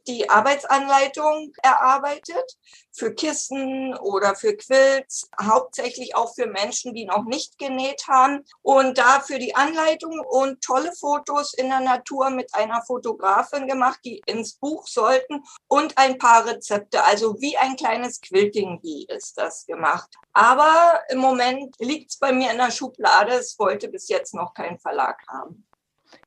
die 0.06 0.28
Arbeitsanleitung 0.28 1.52
erarbeitet 1.62 2.58
für 2.92 3.14
Kissen 3.14 3.96
oder 3.96 4.34
für 4.34 4.56
Quilts, 4.56 5.28
hauptsächlich 5.40 6.14
auch 6.14 6.34
für 6.34 6.46
Menschen, 6.46 6.94
die 6.94 7.06
noch 7.06 7.24
nicht 7.24 7.58
genäht 7.58 8.06
haben. 8.08 8.44
Und 8.62 8.98
dafür 8.98 9.38
die 9.38 9.54
Anleitung 9.54 10.20
und 10.20 10.62
tolle 10.62 10.92
Fotos 10.92 11.54
in 11.54 11.68
der 11.68 11.80
Natur 11.80 12.30
mit 12.30 12.54
einer 12.54 12.82
Fotografin 12.82 13.66
gemacht, 13.66 14.00
die 14.04 14.22
ins 14.26 14.54
Buch 14.54 14.86
sollten 14.86 15.42
und 15.68 15.96
ein 15.98 16.18
paar 16.18 16.46
Rezepte. 16.46 17.04
Also 17.04 17.40
wie 17.40 17.56
ein 17.56 17.76
kleines 17.76 18.20
Quilting 18.20 18.80
Bee 18.80 19.06
ist 19.08 19.38
das 19.38 19.66
gemacht. 19.66 20.10
Aber 20.32 21.00
im 21.08 21.18
Moment 21.18 21.74
liegt 21.78 22.10
es 22.10 22.18
bei 22.18 22.32
mir 22.32 22.50
in 22.50 22.58
der 22.58 22.70
Schublade. 22.70 23.32
Es 23.32 23.58
wollte 23.58 23.88
bis 23.88 24.08
jetzt 24.08 24.34
noch 24.34 24.54
kein 24.54 24.78
Verlag 24.78 25.22
haben. 25.28 25.66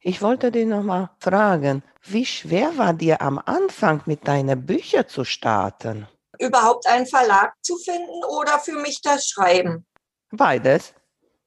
Ich 0.01 0.21
wollte 0.21 0.51
dich 0.51 0.65
noch 0.65 0.83
mal 0.83 1.09
fragen, 1.19 1.83
wie 2.03 2.25
schwer 2.25 2.77
war 2.77 2.93
dir 2.93 3.21
am 3.21 3.41
Anfang 3.43 4.01
mit 4.05 4.27
deinen 4.27 4.65
Büchern 4.65 5.07
zu 5.07 5.23
starten? 5.23 6.07
Überhaupt 6.39 6.87
einen 6.87 7.05
Verlag 7.05 7.53
zu 7.61 7.77
finden 7.77 8.23
oder 8.25 8.59
für 8.59 8.73
mich 8.73 9.01
das 9.01 9.27
Schreiben? 9.27 9.85
Beides. 10.31 10.93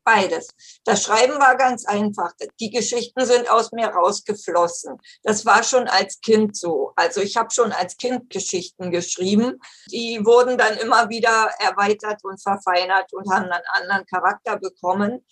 Beides. 0.09 0.49
Das 0.85 1.03
Schreiben 1.03 1.39
war 1.39 1.55
ganz 1.57 1.85
einfach. 1.85 2.33
Die 2.59 2.71
Geschichten 2.71 3.27
sind 3.27 3.51
aus 3.51 3.73
mir 3.73 3.89
rausgeflossen. 3.89 4.99
Das 5.23 5.45
war 5.45 5.63
schon 5.63 5.87
als 5.87 6.23
Kind 6.23 6.57
so. 6.57 6.93
Also 6.97 7.21
ich 7.21 7.37
habe 7.37 7.51
schon 7.51 7.73
als 7.73 7.99
Kind 7.99 8.31
Geschichten 8.31 8.91
geschrieben. 8.91 9.61
Die 9.91 10.25
wurden 10.25 10.57
dann 10.57 10.79
immer 10.79 11.11
wieder 11.11 11.51
erweitert 11.59 12.25
und 12.25 12.41
verfeinert 12.41 13.13
und 13.13 13.31
haben 13.31 13.51
einen 13.51 13.63
anderen 13.75 14.07
Charakter 14.07 14.57
bekommen. 14.57 15.27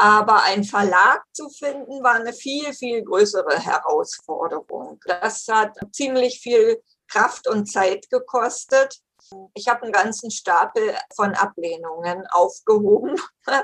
Aber 0.00 0.44
ein 0.44 0.62
Verlag 0.62 1.24
zu 1.32 1.50
finden, 1.50 2.04
war 2.04 2.14
eine 2.14 2.32
viel, 2.32 2.72
viel 2.72 3.02
größere 3.02 3.58
Herausforderung. 3.58 5.00
Das 5.04 5.44
hat 5.48 5.76
ziemlich 5.90 6.38
viel 6.38 6.80
Kraft 7.08 7.48
und 7.48 7.66
Zeit 7.66 8.08
gekostet. 8.08 9.00
Ich 9.54 9.66
habe 9.66 9.82
einen 9.82 9.92
ganzen 9.92 10.30
Stapel 10.30 10.94
von 11.14 11.34
Ablehnungen 11.34 12.24
aufgehoben. 12.30 13.16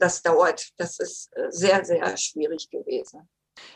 Das 0.00 0.20
dauert, 0.20 0.72
das 0.78 0.98
ist 0.98 1.30
sehr, 1.48 1.84
sehr 1.84 2.16
schwierig 2.16 2.68
gewesen. 2.70 3.28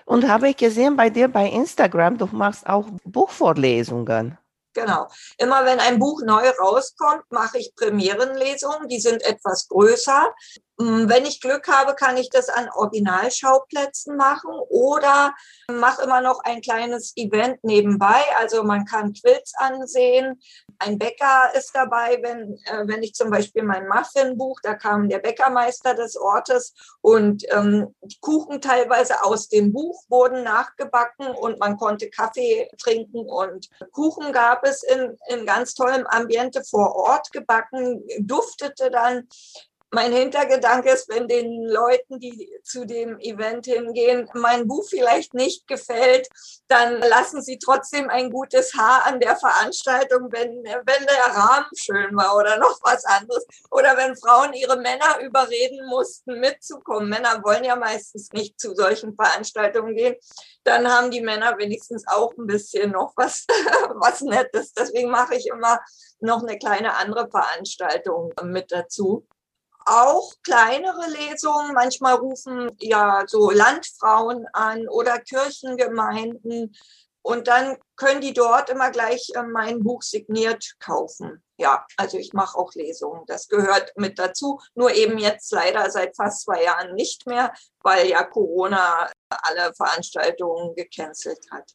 Und 0.04 0.28
habe 0.28 0.48
ich 0.48 0.56
gesehen 0.56 0.96
bei 0.96 1.08
dir 1.08 1.28
bei 1.28 1.48
Instagram, 1.48 2.18
du 2.18 2.26
machst 2.26 2.66
auch 2.66 2.84
Buchvorlesungen. 3.04 4.36
Genau. 4.80 5.08
Immer 5.36 5.66
wenn 5.66 5.78
ein 5.78 5.98
Buch 5.98 6.22
neu 6.24 6.48
rauskommt, 6.48 7.24
mache 7.30 7.58
ich 7.58 7.74
Premierenlesungen. 7.76 8.88
Die 8.88 9.00
sind 9.00 9.22
etwas 9.22 9.68
größer. 9.68 10.34
Mm, 10.78 11.08
wenn 11.08 11.26
ich 11.26 11.42
Glück 11.42 11.68
habe, 11.68 11.94
kann 11.94 12.16
ich 12.16 12.30
das 12.30 12.48
an 12.48 12.70
Originalschauplätzen 12.74 14.16
machen 14.16 14.52
oder 14.70 15.34
mache 15.70 16.02
immer 16.02 16.22
noch 16.22 16.40
ein 16.44 16.62
kleines 16.62 17.14
Event 17.16 17.62
nebenbei. 17.62 18.22
Also 18.38 18.62
man 18.62 18.86
kann 18.86 19.12
Quilts 19.12 19.52
ansehen. 19.58 20.40
Ein 20.82 20.98
Bäcker 20.98 21.52
ist 21.54 21.72
dabei, 21.74 22.18
wenn, 22.22 22.54
äh, 22.64 22.86
wenn 22.86 23.02
ich 23.02 23.14
zum 23.14 23.28
Beispiel 23.30 23.62
mein 23.62 23.86
Muffin 23.86 24.38
buche, 24.38 24.62
da 24.62 24.74
kam 24.74 25.10
der 25.10 25.18
Bäckermeister 25.18 25.94
des 25.94 26.16
Ortes 26.16 26.72
und 27.02 27.44
ähm, 27.52 27.94
Kuchen 28.22 28.62
teilweise 28.62 29.22
aus 29.22 29.48
dem 29.48 29.74
Buch 29.74 30.02
wurden 30.08 30.42
nachgebacken 30.42 31.26
und 31.26 31.58
man 31.58 31.76
konnte 31.76 32.08
Kaffee 32.08 32.66
trinken 32.78 33.28
und 33.28 33.68
Kuchen 33.92 34.32
gab 34.32 34.66
es 34.66 34.82
in, 34.82 35.18
in 35.28 35.44
ganz 35.44 35.74
tollem 35.74 36.06
Ambiente 36.06 36.64
vor 36.64 36.96
Ort 36.96 37.30
gebacken, 37.30 38.02
duftete 38.18 38.90
dann 38.90 39.28
mein 39.92 40.12
Hintergedanke 40.12 40.90
ist, 40.90 41.08
wenn 41.08 41.26
den 41.26 41.64
Leuten, 41.64 42.20
die 42.20 42.48
zu 42.62 42.84
dem 42.84 43.18
Event 43.18 43.66
hingehen, 43.66 44.28
mein 44.34 44.68
Buch 44.68 44.84
vielleicht 44.88 45.34
nicht 45.34 45.66
gefällt, 45.66 46.28
dann 46.68 47.00
lassen 47.00 47.42
sie 47.42 47.58
trotzdem 47.58 48.08
ein 48.08 48.30
gutes 48.30 48.74
Haar 48.74 49.06
an 49.06 49.18
der 49.18 49.36
Veranstaltung, 49.36 50.30
wenn, 50.30 50.62
wenn 50.62 51.06
der 51.06 51.34
Rahmen 51.34 51.66
schön 51.74 52.16
war 52.16 52.36
oder 52.36 52.56
noch 52.58 52.78
was 52.82 53.04
anderes. 53.04 53.44
Oder 53.70 53.96
wenn 53.96 54.16
Frauen 54.16 54.52
ihre 54.52 54.76
Männer 54.76 55.20
überreden 55.22 55.84
mussten, 55.88 56.38
mitzukommen. 56.38 57.08
Männer 57.08 57.42
wollen 57.42 57.64
ja 57.64 57.74
meistens 57.74 58.30
nicht 58.32 58.60
zu 58.60 58.74
solchen 58.74 59.16
Veranstaltungen 59.16 59.96
gehen. 59.96 60.14
Dann 60.62 60.88
haben 60.88 61.10
die 61.10 61.20
Männer 61.20 61.58
wenigstens 61.58 62.06
auch 62.06 62.32
ein 62.36 62.46
bisschen 62.46 62.92
noch 62.92 63.12
was, 63.16 63.44
was 63.96 64.20
Nettes. 64.20 64.72
Deswegen 64.72 65.10
mache 65.10 65.34
ich 65.34 65.48
immer 65.48 65.80
noch 66.20 66.42
eine 66.42 66.58
kleine 66.58 66.94
andere 66.96 67.28
Veranstaltung 67.28 68.32
mit 68.44 68.70
dazu 68.70 69.26
auch 69.86 70.32
kleinere 70.42 71.08
Lesungen. 71.10 71.72
Manchmal 71.74 72.14
rufen 72.14 72.70
ja 72.80 73.24
so 73.26 73.50
Landfrauen 73.50 74.46
an 74.52 74.88
oder 74.88 75.18
Kirchengemeinden. 75.18 76.74
Und 77.22 77.48
dann 77.48 77.76
können 77.96 78.22
die 78.22 78.32
dort 78.32 78.70
immer 78.70 78.90
gleich 78.90 79.30
äh, 79.34 79.42
mein 79.42 79.82
Buch 79.82 80.02
signiert 80.02 80.76
kaufen. 80.78 81.42
Ja, 81.58 81.84
also 81.98 82.16
ich 82.16 82.32
mache 82.32 82.56
auch 82.56 82.72
Lesungen. 82.74 83.24
Das 83.26 83.48
gehört 83.48 83.92
mit 83.96 84.18
dazu. 84.18 84.58
Nur 84.74 84.94
eben 84.94 85.18
jetzt 85.18 85.52
leider 85.52 85.90
seit 85.90 86.16
fast 86.16 86.44
zwei 86.44 86.64
Jahren 86.64 86.94
nicht 86.94 87.26
mehr, 87.26 87.52
weil 87.82 88.08
ja 88.08 88.24
Corona 88.24 89.10
alle 89.28 89.74
Veranstaltungen 89.74 90.74
gecancelt 90.74 91.46
hat. 91.50 91.74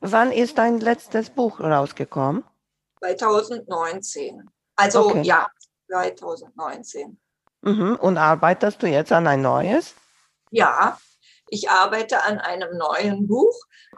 Wann 0.00 0.30
ist 0.30 0.58
dein 0.58 0.78
letztes 0.78 1.30
Buch 1.30 1.58
rausgekommen? 1.58 2.44
2019. 3.00 4.48
Also 4.76 5.06
okay. 5.06 5.22
ja, 5.22 5.48
2019. 5.88 7.18
Mhm. 7.62 7.96
Und 7.96 8.18
arbeitest 8.18 8.82
du 8.82 8.86
jetzt 8.86 9.12
an 9.12 9.26
ein 9.26 9.42
neues? 9.42 9.94
Ja, 10.50 10.98
ich 11.48 11.70
arbeite 11.70 12.22
an 12.24 12.38
einem 12.38 12.76
neuen 12.76 13.26
Buch. 13.26 13.54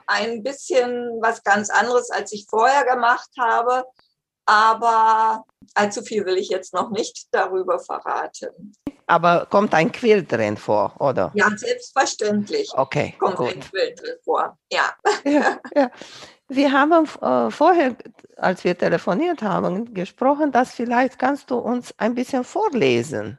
Ein 0.06 0.42
bisschen 0.42 1.18
was 1.20 1.42
ganz 1.42 1.70
anderes, 1.70 2.10
als 2.10 2.32
ich 2.32 2.46
vorher 2.48 2.84
gemacht 2.84 3.30
habe. 3.38 3.84
Aber 4.46 5.44
allzu 5.74 6.02
viel 6.02 6.24
will 6.24 6.38
ich 6.38 6.48
jetzt 6.48 6.72
noch 6.72 6.90
nicht 6.90 7.28
darüber 7.32 7.78
verraten. 7.78 8.72
Aber 9.06 9.46
kommt 9.50 9.74
ein 9.74 9.90
Quilt 9.92 10.30
drin 10.30 10.56
vor, 10.56 10.94
oder? 10.98 11.32
Ja, 11.34 11.50
selbstverständlich. 11.54 12.70
Okay. 12.74 13.14
Kommt 13.18 13.36
gut. 13.36 13.52
ein 13.52 13.60
Quilt 13.60 14.00
drin 14.00 14.16
vor, 14.24 14.58
ja. 14.70 14.92
ja, 15.24 15.58
ja. 15.74 15.90
Wir 16.48 16.72
haben 16.72 17.04
äh, 17.20 17.50
vorher, 17.50 17.94
als 18.36 18.64
wir 18.64 18.76
telefoniert 18.76 19.42
haben, 19.42 19.92
gesprochen, 19.92 20.50
dass 20.50 20.72
vielleicht 20.72 21.18
kannst 21.18 21.50
du 21.50 21.58
uns 21.58 21.92
ein 21.98 22.14
bisschen 22.14 22.44
vorlesen. 22.44 23.38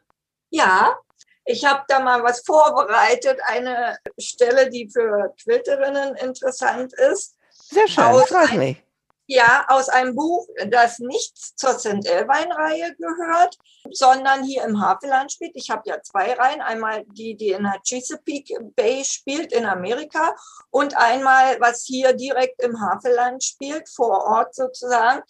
Ja, 0.50 0.98
ich 1.46 1.66
habe 1.66 1.84
da 1.88 2.00
mal 2.00 2.24
was 2.24 2.42
vorbereitet, 2.46 3.40
eine 3.46 3.98
Stelle, 4.20 4.70
die 4.70 4.90
für 4.90 5.34
Quilterinnen 5.42 6.16
interessant 6.16 6.94
ist. 6.94 7.36
Sehr 7.52 7.88
schön, 7.88 8.04
freut 8.28 8.54
mich. 8.54 8.84
Ja, 9.32 9.66
aus 9.68 9.90
einem 9.90 10.16
Buch, 10.16 10.48
das 10.72 10.98
nicht 10.98 11.38
zur 11.56 11.78
St. 11.78 12.04
Elwein-Reihe 12.04 12.96
gehört, 12.96 13.60
sondern 13.92 14.44
hier 14.44 14.64
im 14.64 14.82
Havelland 14.82 15.32
spielt. 15.32 15.52
Ich 15.54 15.70
habe 15.70 15.84
ja 15.86 16.02
zwei 16.02 16.34
Reihen. 16.34 16.62
Einmal 16.62 17.06
die, 17.06 17.36
die 17.36 17.50
in 17.50 17.62
der 17.62 17.80
Chesapeake 17.88 18.60
Bay 18.76 19.06
spielt 19.06 19.54
in 19.54 19.68
Amerika 19.68 20.36
und 20.72 20.98
einmal, 20.98 21.60
was 21.60 21.84
hier 21.84 22.14
direkt 22.14 22.60
im 22.64 22.82
Havelland 22.82 23.44
spielt, 23.44 23.88
vor 23.88 24.24
Ort 24.24 24.56
sozusagen, 24.56 25.22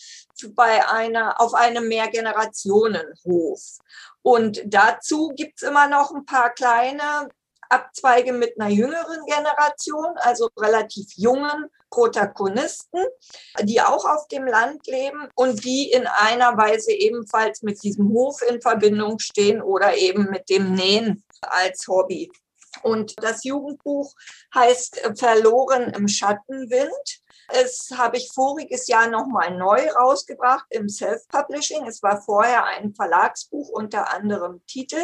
bei 0.51 0.88
einer, 0.88 1.41
auf 1.41 1.53
einem 1.53 1.89
Mehrgenerationenhof. 1.89 3.79
Und 4.21 4.61
dazu 4.65 5.31
gibt's 5.35 5.61
immer 5.61 5.88
noch 5.88 6.11
ein 6.11 6.25
paar 6.25 6.51
kleine 6.51 7.29
Abzweige 7.69 8.33
mit 8.33 8.59
einer 8.59 8.71
jüngeren 8.71 9.25
Generation, 9.25 10.17
also 10.17 10.49
relativ 10.57 11.07
jungen 11.15 11.69
Protagonisten, 11.89 12.99
die 13.61 13.81
auch 13.81 14.05
auf 14.05 14.27
dem 14.27 14.45
Land 14.45 14.85
leben 14.88 15.27
und 15.35 15.63
die 15.63 15.91
in 15.91 16.07
einer 16.07 16.57
Weise 16.57 16.91
ebenfalls 16.91 17.61
mit 17.61 17.81
diesem 17.83 18.09
Hof 18.09 18.41
in 18.41 18.61
Verbindung 18.61 19.19
stehen 19.19 19.61
oder 19.61 19.95
eben 19.95 20.29
mit 20.29 20.49
dem 20.49 20.73
Nähen 20.73 21.23
als 21.41 21.88
Hobby. 21.88 22.31
Und 22.83 23.15
das 23.23 23.43
Jugendbuch 23.43 24.13
heißt 24.53 25.11
Verloren 25.15 25.91
im 25.93 26.07
Schattenwind. 26.07 27.21
Es 27.51 27.91
habe 27.96 28.18
ich 28.18 28.32
voriges 28.32 28.88
Jahr 28.88 29.10
nochmal 29.10 29.58
neu 29.58 29.89
rausgebracht 29.91 30.65
im 30.70 30.88
Self-Publishing. 30.88 31.88
Es 31.88 32.03
war 32.03 32.22
vorher 32.22 32.65
ein 32.65 32.94
Verlagsbuch 32.94 33.70
unter 33.70 34.13
anderem 34.13 34.62
Titel, 34.68 35.01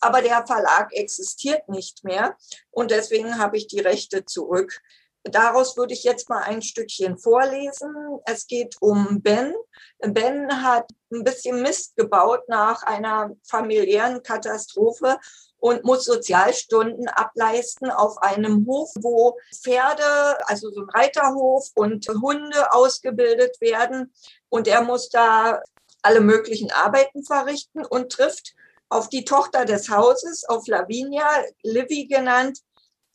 aber 0.00 0.22
der 0.22 0.46
Verlag 0.46 0.92
existiert 0.92 1.68
nicht 1.68 2.04
mehr 2.04 2.36
und 2.70 2.90
deswegen 2.90 3.38
habe 3.38 3.56
ich 3.56 3.66
die 3.66 3.80
Rechte 3.80 4.24
zurück. 4.24 4.82
Daraus 5.30 5.76
würde 5.76 5.94
ich 5.94 6.04
jetzt 6.04 6.28
mal 6.28 6.42
ein 6.42 6.62
Stückchen 6.62 7.18
vorlesen. 7.18 8.18
Es 8.24 8.46
geht 8.46 8.76
um 8.80 9.22
Ben. 9.22 9.54
Ben 9.98 10.62
hat 10.62 10.88
ein 11.12 11.24
bisschen 11.24 11.62
Mist 11.62 11.96
gebaut 11.96 12.48
nach 12.48 12.82
einer 12.82 13.30
familiären 13.42 14.22
Katastrophe 14.22 15.18
und 15.58 15.84
muss 15.84 16.04
Sozialstunden 16.04 17.08
ableisten 17.08 17.90
auf 17.90 18.18
einem 18.18 18.66
Hof, 18.66 18.90
wo 19.00 19.36
Pferde, 19.54 20.38
also 20.48 20.70
so 20.70 20.82
ein 20.82 20.90
Reiterhof 20.90 21.70
und 21.74 22.06
Hunde 22.08 22.72
ausgebildet 22.72 23.60
werden. 23.60 24.12
Und 24.48 24.68
er 24.68 24.82
muss 24.82 25.08
da 25.08 25.60
alle 26.02 26.20
möglichen 26.20 26.70
Arbeiten 26.70 27.24
verrichten 27.24 27.84
und 27.84 28.12
trifft 28.12 28.54
auf 28.88 29.08
die 29.08 29.24
Tochter 29.24 29.64
des 29.64 29.88
Hauses, 29.88 30.44
auf 30.44 30.68
Lavinia, 30.68 31.26
Livy 31.62 32.06
genannt, 32.06 32.60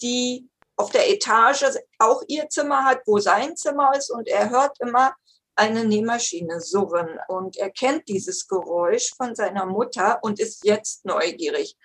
die 0.02 0.50
auf 0.82 0.90
der 0.90 1.12
Etage 1.12 1.64
auch 2.00 2.24
ihr 2.28 2.50
Zimmer 2.50 2.86
hat, 2.86 3.02
wo 3.06 3.20
sein 3.20 3.56
Zimmer 3.56 3.92
ist. 3.96 4.10
Und 4.10 4.28
er 4.28 4.50
hört 4.50 4.80
immer 4.80 5.16
eine 5.56 5.86
Nähmaschine 5.86 6.60
surren. 6.60 7.20
Und 7.28 7.56
er 7.58 7.70
kennt 7.70 8.10
dieses 8.10 8.48
Geräusch 8.48 9.14
von 9.16 9.36
seiner 9.36 9.68
Mutter 9.68 10.20
und 10.24 10.40
ist 10.40 10.66
jetzt 10.66 11.06
neugierig. 11.06 11.78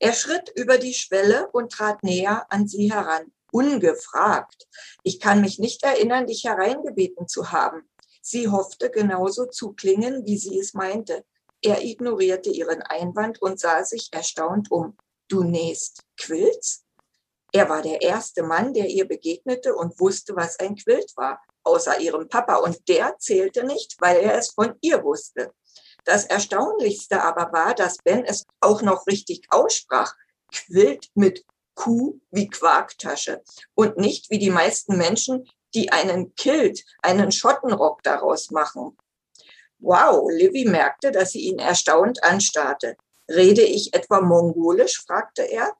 Er 0.00 0.12
schritt 0.12 0.50
über 0.56 0.78
die 0.78 0.94
Schwelle 0.94 1.48
und 1.52 1.70
trat 1.70 2.02
näher 2.02 2.46
an 2.50 2.66
sie 2.66 2.92
heran, 2.92 3.32
ungefragt. 3.52 4.66
Ich 5.04 5.20
kann 5.20 5.40
mich 5.40 5.60
nicht 5.60 5.84
erinnern, 5.84 6.26
dich 6.26 6.44
hereingebeten 6.44 7.28
zu 7.28 7.52
haben. 7.52 7.88
Sie 8.20 8.48
hoffte 8.48 8.90
genauso 8.90 9.46
zu 9.46 9.74
klingen, 9.74 10.26
wie 10.26 10.38
sie 10.38 10.58
es 10.58 10.74
meinte. 10.74 11.24
Er 11.62 11.84
ignorierte 11.84 12.50
ihren 12.50 12.82
Einwand 12.82 13.40
und 13.40 13.60
sah 13.60 13.84
sich 13.84 14.08
erstaunt 14.12 14.72
um. 14.72 14.96
Du 15.28 15.44
nähst 15.44 16.02
Quilts? 16.16 16.84
Er 17.52 17.68
war 17.68 17.82
der 17.82 18.02
erste 18.02 18.42
Mann, 18.42 18.74
der 18.74 18.86
ihr 18.86 19.08
begegnete 19.08 19.74
und 19.74 19.98
wusste, 20.00 20.36
was 20.36 20.58
ein 20.58 20.76
Quilt 20.76 21.16
war, 21.16 21.40
außer 21.64 21.98
ihrem 22.00 22.28
Papa. 22.28 22.56
Und 22.56 22.88
der 22.88 23.16
zählte 23.18 23.64
nicht, 23.64 23.96
weil 24.00 24.18
er 24.18 24.36
es 24.36 24.50
von 24.50 24.74
ihr 24.80 25.02
wusste. 25.02 25.52
Das 26.04 26.24
Erstaunlichste 26.24 27.22
aber 27.22 27.52
war, 27.52 27.74
dass 27.74 27.98
Ben 27.98 28.24
es 28.24 28.44
auch 28.60 28.82
noch 28.82 29.06
richtig 29.06 29.42
aussprach. 29.50 30.14
Quilt 30.52 31.08
mit 31.14 31.44
Q 31.74 32.18
wie 32.30 32.48
Quarktasche 32.48 33.42
und 33.74 33.98
nicht 33.98 34.30
wie 34.30 34.38
die 34.38 34.50
meisten 34.50 34.96
Menschen, 34.96 35.48
die 35.74 35.92
einen 35.92 36.34
Kilt, 36.34 36.82
einen 37.02 37.30
Schottenrock 37.30 38.02
daraus 38.02 38.50
machen. 38.50 38.96
Wow, 39.78 40.28
Livy 40.30 40.64
merkte, 40.64 41.12
dass 41.12 41.32
sie 41.32 41.42
ihn 41.42 41.58
erstaunt 41.58 42.22
anstarrte. 42.24 42.96
Rede 43.28 43.62
ich 43.62 43.94
etwa 43.94 44.20
mongolisch? 44.20 45.00
fragte 45.06 45.42
er. 45.42 45.76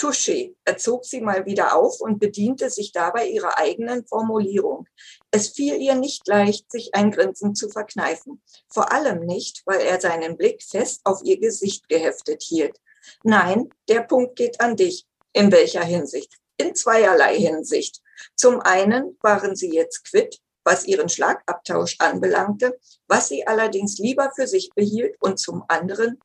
Touché. 0.00 0.56
Er 0.64 0.78
zog 0.78 1.04
sie 1.04 1.20
mal 1.20 1.44
wieder 1.44 1.76
auf 1.76 2.00
und 2.00 2.18
bediente 2.18 2.70
sich 2.70 2.90
dabei 2.90 3.26
ihrer 3.26 3.58
eigenen 3.58 4.06
Formulierung. 4.06 4.88
Es 5.30 5.48
fiel 5.48 5.76
ihr 5.76 5.94
nicht 5.94 6.26
leicht, 6.26 6.72
sich 6.72 6.94
ein 6.94 7.10
Grinsen 7.10 7.54
zu 7.54 7.68
verkneifen. 7.68 8.40
Vor 8.70 8.92
allem 8.92 9.26
nicht, 9.26 9.60
weil 9.66 9.80
er 9.80 10.00
seinen 10.00 10.38
Blick 10.38 10.62
fest 10.62 11.02
auf 11.04 11.20
ihr 11.22 11.38
Gesicht 11.38 11.86
geheftet 11.90 12.42
hielt. 12.42 12.80
Nein, 13.24 13.68
der 13.90 14.00
Punkt 14.00 14.36
geht 14.36 14.58
an 14.62 14.74
dich. 14.74 15.06
In 15.34 15.52
welcher 15.52 15.84
Hinsicht? 15.84 16.34
In 16.56 16.74
zweierlei 16.74 17.36
Hinsicht. 17.36 18.00
Zum 18.34 18.60
einen 18.60 19.18
waren 19.20 19.54
sie 19.54 19.70
jetzt 19.70 20.04
quitt, 20.04 20.40
was 20.64 20.86
ihren 20.86 21.10
Schlagabtausch 21.10 21.96
anbelangte, 21.98 22.78
was 23.06 23.28
sie 23.28 23.46
allerdings 23.46 23.98
lieber 23.98 24.32
für 24.34 24.46
sich 24.46 24.70
behielt 24.74 25.16
und 25.20 25.38
zum 25.38 25.62
anderen, 25.68 26.18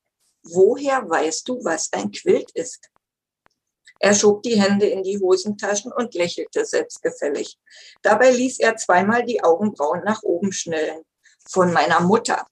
woher 0.44 1.10
weißt 1.10 1.50
du, 1.50 1.62
was 1.66 1.92
ein 1.92 2.12
Quilt 2.12 2.52
ist? 2.52 2.90
Er 4.00 4.14
schob 4.14 4.44
die 4.44 4.62
Hände 4.62 4.88
in 4.88 5.04
die 5.04 5.20
Hosentaschen 5.20 5.92
und 5.92 6.14
lächelte 6.14 6.66
selbstgefällig. 6.66 7.58
Dabei 8.02 8.32
ließ 8.32 8.60
er 8.60 8.76
zweimal 8.78 9.24
die 9.24 9.44
Augenbrauen 9.44 10.04
nach 10.04 10.22
oben 10.24 10.52
schnellen. 10.52 11.04
Von 11.48 11.72
meiner 11.72 12.02
Mutter. 12.02 12.46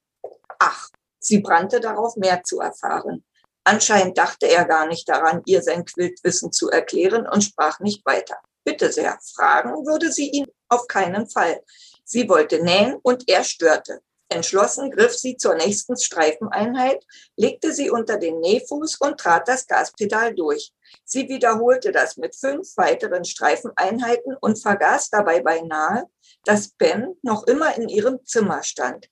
Ach, 0.59 0.89
sie 1.19 1.39
brannte 1.39 1.79
darauf, 1.79 2.15
mehr 2.15 2.43
zu 2.43 2.59
erfahren. 2.59 3.23
Anscheinend 3.65 4.17
dachte 4.17 4.47
er 4.47 4.65
gar 4.65 4.87
nicht 4.87 5.07
daran, 5.07 5.41
ihr 5.45 5.61
sein 5.61 5.85
Quiltwissen 5.85 6.51
zu 6.51 6.69
erklären 6.69 7.27
und 7.27 7.43
sprach 7.43 7.79
nicht 7.79 8.05
weiter. 8.05 8.37
Bitte 8.63 8.91
sehr, 8.91 9.17
fragen 9.35 9.85
würde 9.85 10.11
sie 10.11 10.29
ihn 10.29 10.47
auf 10.69 10.87
keinen 10.87 11.29
Fall. 11.29 11.61
Sie 12.03 12.27
wollte 12.29 12.63
nähen 12.63 12.97
und 13.01 13.27
er 13.27 13.43
störte. 13.43 14.01
Entschlossen 14.33 14.89
griff 14.89 15.15
sie 15.15 15.37
zur 15.37 15.55
nächsten 15.55 15.95
Streifeneinheit, 15.95 17.05
legte 17.35 17.71
sie 17.71 17.89
unter 17.89 18.17
den 18.17 18.39
Nähfuß 18.39 18.95
und 18.95 19.19
trat 19.19 19.47
das 19.47 19.67
Gaspedal 19.67 20.33
durch. 20.33 20.73
Sie 21.05 21.29
wiederholte 21.29 21.91
das 21.91 22.17
mit 22.17 22.35
fünf 22.35 22.75
weiteren 22.75 23.25
Streifeneinheiten 23.25 24.35
und 24.41 24.61
vergaß 24.61 25.09
dabei 25.09 25.41
beinahe, 25.41 26.05
dass 26.45 26.69
Ben 26.69 27.15
noch 27.21 27.45
immer 27.47 27.75
in 27.77 27.89
ihrem 27.89 28.25
Zimmer 28.25 28.63
stand. 28.63 29.07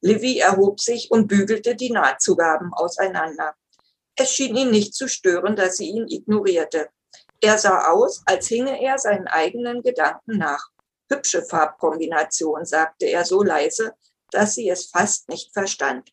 Livy 0.00 0.38
erhob 0.38 0.80
sich 0.80 1.10
und 1.10 1.26
bügelte 1.26 1.74
die 1.74 1.90
Nahtzugaben 1.90 2.72
auseinander. 2.72 3.54
Es 4.16 4.32
schien 4.32 4.56
ihn 4.56 4.70
nicht 4.70 4.94
zu 4.94 5.08
stören, 5.08 5.56
dass 5.56 5.76
sie 5.76 5.88
ihn 5.88 6.06
ignorierte. 6.08 6.88
Er 7.40 7.56
sah 7.56 7.90
aus, 7.90 8.22
als 8.26 8.48
hinge 8.48 8.82
er 8.82 8.98
seinen 8.98 9.28
eigenen 9.28 9.82
Gedanken 9.82 10.38
nach. 10.38 10.68
Hübsche 11.10 11.42
Farbkombination, 11.42 12.64
sagte 12.64 13.06
er 13.06 13.24
so 13.24 13.42
leise, 13.42 13.94
dass 14.30 14.54
sie 14.54 14.68
es 14.68 14.86
fast 14.86 15.28
nicht 15.28 15.52
verstand. 15.52 16.12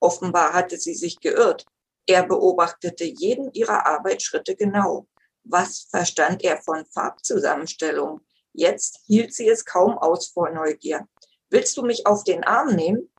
Offenbar 0.00 0.52
hatte 0.52 0.78
sie 0.78 0.94
sich 0.94 1.20
geirrt. 1.20 1.66
Er 2.06 2.26
beobachtete 2.26 3.04
jeden 3.04 3.52
ihrer 3.52 3.86
Arbeitsschritte 3.86 4.54
genau. 4.54 5.08
Was 5.44 5.88
verstand 5.90 6.44
er 6.44 6.60
von 6.62 6.84
Farbzusammenstellung? 6.86 8.20
Jetzt 8.52 9.00
hielt 9.06 9.34
sie 9.34 9.48
es 9.48 9.64
kaum 9.64 9.98
aus 9.98 10.28
vor 10.28 10.50
Neugier. 10.50 11.06
Willst 11.50 11.76
du 11.76 11.82
mich 11.82 12.06
auf 12.06 12.24
den 12.24 12.44
Arm 12.44 12.74
nehmen? 12.74 13.10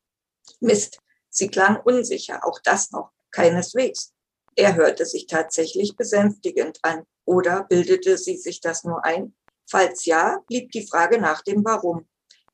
Mist, 0.60 1.00
sie 1.30 1.50
klang 1.50 1.80
unsicher, 1.82 2.46
auch 2.46 2.60
das 2.64 2.92
noch, 2.92 3.12
keineswegs. 3.32 4.14
Er 4.56 4.76
hörte 4.76 5.06
sich 5.06 5.28
tatsächlich 5.28 5.96
besänftigend 5.96 6.80
an. 6.82 7.04
Oder 7.26 7.64
bildete 7.66 8.18
sie 8.18 8.38
sich 8.38 8.62
das 8.62 8.84
nur 8.84 9.04
ein? 9.04 9.36
Falls 9.70 10.06
ja, 10.06 10.40
blieb 10.48 10.72
die 10.72 10.88
Frage 10.88 11.20
nach 11.20 11.42
dem 11.42 11.64
Warum 11.66 12.08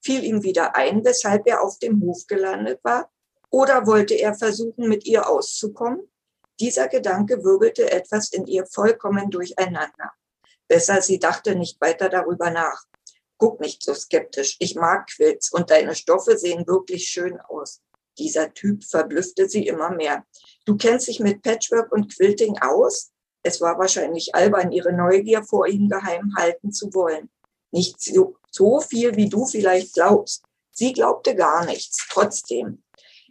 fiel 0.04 0.24
ihm 0.24 0.44
wieder 0.44 0.76
ein, 0.76 1.04
weshalb 1.04 1.48
er 1.48 1.64
auf 1.64 1.80
dem 1.80 2.02
Hof 2.02 2.28
gelandet 2.28 2.80
war? 2.84 3.10
Oder 3.50 3.88
wollte 3.88 4.16
er 4.16 4.34
versuchen, 4.34 4.90
mit 4.90 5.06
ihr 5.06 5.30
auszukommen? 5.30 6.10
Dieser 6.60 6.88
Gedanke 6.88 7.44
wirbelte 7.44 7.92
etwas 7.92 8.32
in 8.32 8.46
ihr 8.46 8.66
vollkommen 8.66 9.30
durcheinander. 9.30 10.12
Besser, 10.68 11.02
sie 11.02 11.20
dachte 11.20 11.56
nicht 11.56 11.80
weiter 11.82 12.10
darüber 12.10 12.50
nach. 12.52 12.84
Guck 13.38 13.60
nicht 13.60 13.84
so 13.84 13.94
skeptisch. 13.94 14.56
Ich 14.60 14.76
mag 14.76 15.08
Quilts 15.08 15.52
und 15.52 15.70
deine 15.70 15.96
Stoffe 15.96 16.38
sehen 16.38 16.66
wirklich 16.68 17.08
schön 17.08 17.40
aus. 17.42 17.82
Dieser 18.18 18.54
Typ 18.54 18.84
verblüffte 18.84 19.50
sie 19.50 19.68
immer 19.68 19.92
mehr. 19.92 20.26
Du 20.66 20.78
kennst 20.78 21.08
dich 21.08 21.20
mit 21.20 21.42
Patchwork 21.42 21.92
und 21.92 22.16
Quilting 22.16 22.58
aus? 22.62 23.12
Es 23.42 23.60
war 23.60 23.78
wahrscheinlich 23.78 24.34
albern, 24.34 24.72
ihre 24.72 24.94
Neugier 24.94 25.44
vor 25.44 25.68
ihm 25.68 25.90
geheim 25.90 26.34
halten 26.38 26.72
zu 26.72 26.94
wollen. 26.94 27.30
Nicht 27.74 28.00
so, 28.00 28.36
so 28.52 28.80
viel, 28.82 29.16
wie 29.16 29.28
du 29.28 29.46
vielleicht 29.48 29.96
glaubst. 29.96 30.44
Sie 30.72 30.94
glaubte 30.94 31.36
gar 31.36 31.66
nichts. 31.66 32.08
Trotzdem. 32.08 32.84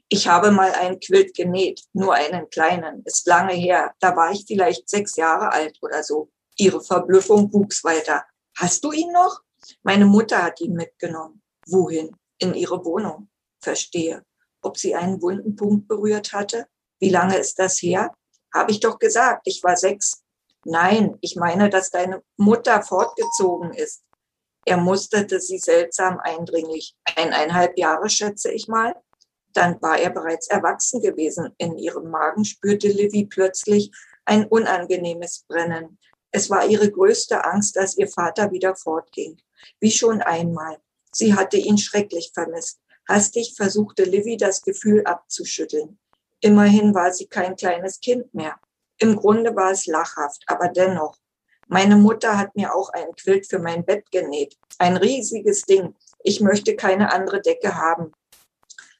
Ich 0.08 0.26
habe 0.26 0.50
mal 0.50 0.72
einen 0.72 0.98
Quilt 0.98 1.34
genäht, 1.34 1.84
nur 1.92 2.14
einen 2.14 2.50
kleinen, 2.50 3.02
ist 3.04 3.26
lange 3.26 3.54
her. 3.54 3.94
Da 4.00 4.16
war 4.16 4.32
ich 4.32 4.44
vielleicht 4.46 4.90
sechs 4.90 5.16
Jahre 5.16 5.52
alt 5.52 5.78
oder 5.80 6.02
so. 6.02 6.28
Ihre 6.56 6.82
Verblüffung 6.82 7.52
wuchs 7.52 7.84
weiter. 7.84 8.24
Hast 8.58 8.82
du 8.84 8.90
ihn 8.90 9.12
noch? 9.12 9.40
Meine 9.84 10.06
Mutter 10.06 10.42
hat 10.42 10.60
ihn 10.60 10.74
mitgenommen. 10.74 11.40
Wohin? 11.68 12.10
In 12.38 12.54
ihre 12.54 12.84
Wohnung. 12.84 13.30
Verstehe. 13.60 14.24
Ob 14.60 14.76
sie 14.76 14.96
einen 14.96 15.22
wunden 15.22 15.54
Punkt 15.54 15.86
berührt 15.86 16.32
hatte? 16.32 16.66
Wie 16.98 17.10
lange 17.10 17.38
ist 17.38 17.60
das 17.60 17.80
her? 17.80 18.12
Habe 18.52 18.72
ich 18.72 18.80
doch 18.80 18.98
gesagt, 18.98 19.42
ich 19.46 19.62
war 19.62 19.76
sechs. 19.76 20.24
Nein, 20.64 21.16
ich 21.20 21.36
meine, 21.36 21.70
dass 21.70 21.90
deine 21.90 22.22
Mutter 22.36 22.82
fortgezogen 22.82 23.72
ist. 23.72 24.02
Er 24.64 24.76
musterte 24.76 25.40
sie 25.40 25.58
seltsam 25.58 26.18
eindringlich. 26.20 26.94
Eineinhalb 27.16 27.76
Jahre, 27.78 28.08
schätze 28.08 28.52
ich 28.52 28.68
mal. 28.68 28.94
Dann 29.52 29.80
war 29.82 29.98
er 29.98 30.10
bereits 30.10 30.48
erwachsen 30.48 31.00
gewesen. 31.02 31.54
In 31.58 31.76
ihrem 31.78 32.10
Magen 32.10 32.44
spürte 32.44 32.88
Livy 32.88 33.26
plötzlich 33.26 33.90
ein 34.24 34.46
unangenehmes 34.46 35.44
Brennen. 35.48 35.98
Es 36.30 36.48
war 36.48 36.66
ihre 36.66 36.90
größte 36.90 37.44
Angst, 37.44 37.76
dass 37.76 37.96
ihr 37.98 38.08
Vater 38.08 38.50
wieder 38.52 38.74
fortging. 38.74 39.40
Wie 39.80 39.90
schon 39.90 40.22
einmal. 40.22 40.78
Sie 41.12 41.34
hatte 41.34 41.58
ihn 41.58 41.76
schrecklich 41.76 42.30
vermisst. 42.32 42.80
Hastig 43.08 43.54
versuchte 43.56 44.04
Livy 44.04 44.36
das 44.36 44.62
Gefühl 44.62 45.04
abzuschütteln. 45.04 45.98
Immerhin 46.40 46.94
war 46.94 47.12
sie 47.12 47.26
kein 47.26 47.56
kleines 47.56 48.00
Kind 48.00 48.32
mehr. 48.32 48.58
Im 48.98 49.16
Grunde 49.16 49.54
war 49.54 49.72
es 49.72 49.86
lachhaft, 49.86 50.42
aber 50.46 50.68
dennoch. 50.68 51.16
Meine 51.72 51.96
Mutter 51.96 52.36
hat 52.36 52.54
mir 52.54 52.74
auch 52.74 52.90
ein 52.90 53.16
Quilt 53.16 53.46
für 53.46 53.58
mein 53.58 53.82
Bett 53.82 54.10
genäht. 54.10 54.58
Ein 54.76 54.98
riesiges 54.98 55.62
Ding. 55.62 55.94
Ich 56.22 56.42
möchte 56.42 56.76
keine 56.76 57.10
andere 57.10 57.40
Decke 57.40 57.76
haben. 57.76 58.12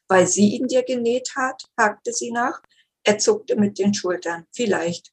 Weil 0.07 0.25
sie 0.25 0.55
ihn 0.55 0.65
dir 0.65 0.81
genäht 0.81 1.35
hat? 1.35 1.65
hakte 1.79 2.11
sie 2.13 2.31
nach. 2.31 2.63
Er 3.03 3.19
zuckte 3.19 3.57
mit 3.57 3.77
den 3.77 3.93
Schultern. 3.93 4.47
Vielleicht. 4.51 5.11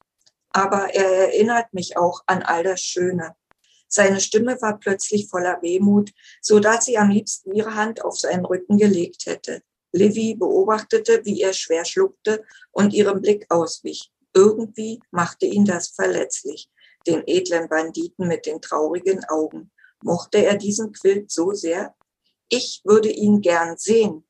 Aber 0.54 0.94
er 0.94 1.28
erinnert 1.28 1.74
mich 1.74 1.98
auch 1.98 2.22
an 2.24 2.42
all 2.42 2.64
das 2.64 2.80
Schöne. 2.80 3.36
Seine 3.88 4.22
Stimme 4.22 4.56
war 4.62 4.78
plötzlich 4.78 5.28
voller 5.28 5.60
Wehmut, 5.60 6.12
so 6.40 6.60
dass 6.60 6.86
sie 6.86 6.96
am 6.96 7.10
liebsten 7.10 7.54
ihre 7.54 7.74
Hand 7.74 8.02
auf 8.02 8.18
seinen 8.18 8.46
Rücken 8.46 8.78
gelegt 8.78 9.26
hätte. 9.26 9.60
Livy 9.92 10.34
beobachtete, 10.34 11.26
wie 11.26 11.42
er 11.42 11.52
schwer 11.52 11.84
schluckte 11.84 12.42
und 12.70 12.94
ihrem 12.94 13.20
Blick 13.20 13.44
auswich. 13.50 14.10
Irgendwie 14.32 15.00
machte 15.10 15.44
ihn 15.44 15.66
das 15.66 15.88
verletzlich, 15.88 16.70
den 17.06 17.22
edlen 17.26 17.68
Banditen 17.68 18.28
mit 18.28 18.46
den 18.46 18.60
traurigen 18.60 19.24
Augen. 19.28 19.70
Mochte 20.02 20.44
er 20.44 20.56
diesen 20.56 20.92
Quilt 20.92 21.30
so 21.30 21.52
sehr? 21.52 21.94
Ich 22.48 22.82
würde 22.84 23.10
ihn 23.10 23.40
gern 23.40 23.76
sehen. 23.76 24.24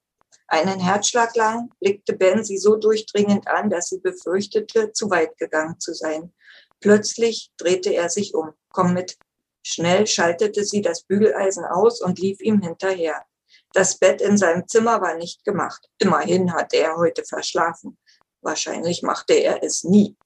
Einen 0.46 0.80
Herzschlag 0.80 1.36
lang 1.36 1.70
blickte 1.80 2.14
Ben 2.14 2.42
sie 2.42 2.58
so 2.58 2.76
durchdringend 2.76 3.46
an, 3.46 3.70
dass 3.70 3.88
sie 3.88 3.98
befürchtete, 3.98 4.92
zu 4.92 5.08
weit 5.08 5.36
gegangen 5.38 5.78
zu 5.78 5.94
sein. 5.94 6.32
Plötzlich 6.80 7.52
drehte 7.56 7.94
er 7.94 8.10
sich 8.10 8.34
um. 8.34 8.52
Komm 8.72 8.94
mit. 8.94 9.16
Schnell 9.62 10.06
schaltete 10.06 10.64
sie 10.64 10.82
das 10.82 11.02
Bügeleisen 11.02 11.64
aus 11.64 12.00
und 12.00 12.18
lief 12.18 12.40
ihm 12.40 12.60
hinterher. 12.60 13.24
Das 13.72 13.98
Bett 13.98 14.20
in 14.20 14.36
seinem 14.36 14.66
Zimmer 14.66 15.00
war 15.00 15.16
nicht 15.16 15.44
gemacht. 15.44 15.88
Immerhin 15.98 16.52
hatte 16.52 16.78
er 16.78 16.96
heute 16.96 17.24
verschlafen. 17.24 17.96
Wahrscheinlich 18.40 19.02
machte 19.02 19.34
er 19.34 19.62
es 19.62 19.84
nie. 19.84 20.16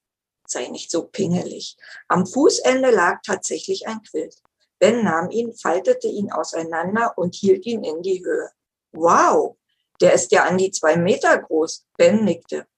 Sei 0.54 0.68
nicht 0.68 0.92
so 0.92 1.02
pingelig. 1.08 1.76
Am 2.06 2.28
Fußende 2.28 2.92
lag 2.92 3.18
tatsächlich 3.26 3.88
ein 3.88 4.00
Quilt. 4.02 4.36
Ben 4.78 5.02
nahm 5.02 5.28
ihn, 5.30 5.52
faltete 5.52 6.06
ihn 6.06 6.30
auseinander 6.30 7.18
und 7.18 7.34
hielt 7.34 7.66
ihn 7.66 7.82
in 7.82 8.02
die 8.02 8.24
Höhe. 8.24 8.50
Wow, 8.92 9.56
der 10.00 10.12
ist 10.12 10.30
ja 10.30 10.44
an 10.44 10.56
die 10.56 10.70
zwei 10.70 10.96
Meter 10.96 11.36
groß. 11.38 11.86
Ben 11.96 12.24
nickte. 12.24 12.68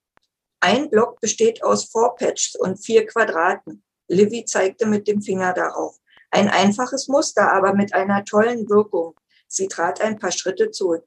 Ein 0.58 0.88
Block 0.88 1.20
besteht 1.20 1.62
aus 1.62 1.84
Four 1.84 2.16
Patches 2.16 2.56
und 2.56 2.78
vier 2.78 3.04
Quadraten. 3.04 3.84
Livy 4.08 4.46
zeigte 4.46 4.86
mit 4.86 5.06
dem 5.06 5.20
Finger 5.20 5.52
darauf. 5.52 5.98
Ein 6.30 6.48
einfaches 6.48 7.08
Muster, 7.08 7.52
aber 7.52 7.74
mit 7.74 7.92
einer 7.92 8.24
tollen 8.24 8.70
Wirkung. 8.70 9.14
Sie 9.48 9.68
trat 9.68 10.00
ein 10.00 10.18
paar 10.18 10.32
Schritte 10.32 10.70
zurück. 10.70 11.04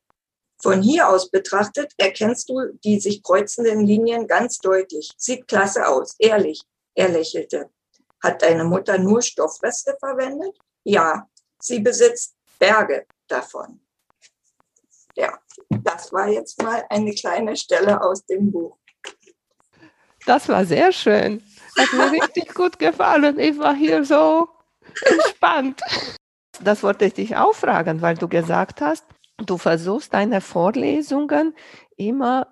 Von 0.62 0.82
hier 0.82 1.08
aus 1.08 1.32
betrachtet 1.32 1.94
erkennst 1.98 2.50
du 2.50 2.74
die 2.84 3.00
sich 3.00 3.24
kreuzenden 3.24 3.86
Linien 3.86 4.28
ganz 4.28 4.60
deutlich. 4.60 5.12
Sieht 5.18 5.48
klasse 5.48 5.88
aus, 5.88 6.16
ehrlich. 6.20 6.62
Er 6.96 7.10
lächelte. 7.10 7.70
Hat 8.22 8.42
deine 8.42 8.66
Mutter 8.66 8.98
nur 8.98 9.22
Stoffreste 9.22 9.96
verwendet? 10.00 10.58
Ja, 10.84 11.30
sie 11.60 11.80
besitzt 11.80 12.36
Berge 12.58 13.06
davon. 13.28 13.80
Ja, 15.16 15.40
das 15.70 16.12
war 16.12 16.28
jetzt 16.28 16.62
mal 16.62 16.84
eine 16.90 17.14
kleine 17.14 17.56
Stelle 17.56 18.02
aus 18.02 18.26
dem 18.26 18.52
Buch. 18.52 18.78
Das 20.26 20.50
war 20.50 20.66
sehr 20.66 20.92
schön. 20.92 21.42
Hat 21.78 21.94
mir 21.94 22.12
richtig 22.22 22.54
gut 22.54 22.78
gefallen. 22.78 23.40
Ich 23.40 23.58
war 23.58 23.76
hier 23.76 24.04
so 24.04 24.50
entspannt. 25.06 25.82
Das 26.60 26.84
wollte 26.84 27.06
ich 27.06 27.14
dich 27.14 27.38
auch 27.38 27.56
fragen, 27.56 28.02
weil 28.02 28.16
du 28.16 28.28
gesagt 28.28 28.82
hast, 28.82 29.06
du 29.46 29.58
versuchst 29.58 30.14
deine 30.14 30.42
Vorlesungen 30.42 31.56
immer 31.96 32.48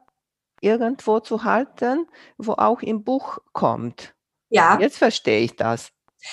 irgendwo 0.62 1.20
zu 1.20 1.44
halten, 1.44 2.08
wo 2.38 2.54
auch 2.54 2.82
im 2.82 3.04
Buch 3.04 3.40
kommt. 3.54 4.16
Ja. 4.50 4.80
Jetzt 4.80 4.98
verstehe 4.98 5.42
ich 5.42 5.56
das. 5.56 5.90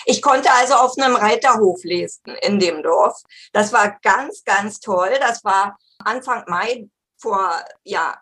Ich 0.06 0.22
konnte 0.22 0.50
also 0.52 0.74
auf 0.74 0.96
einem 0.96 1.14
Reiterhof 1.16 1.84
lesen 1.84 2.34
in 2.42 2.58
dem 2.58 2.82
Dorf. 2.82 3.22
Das 3.52 3.72
war 3.72 3.98
ganz, 4.02 4.42
ganz 4.44 4.80
toll. 4.80 5.12
Das 5.20 5.44
war 5.44 5.76
Anfang 5.98 6.44
Mai 6.48 6.88
vor 7.18 7.52
ja, 7.84 8.18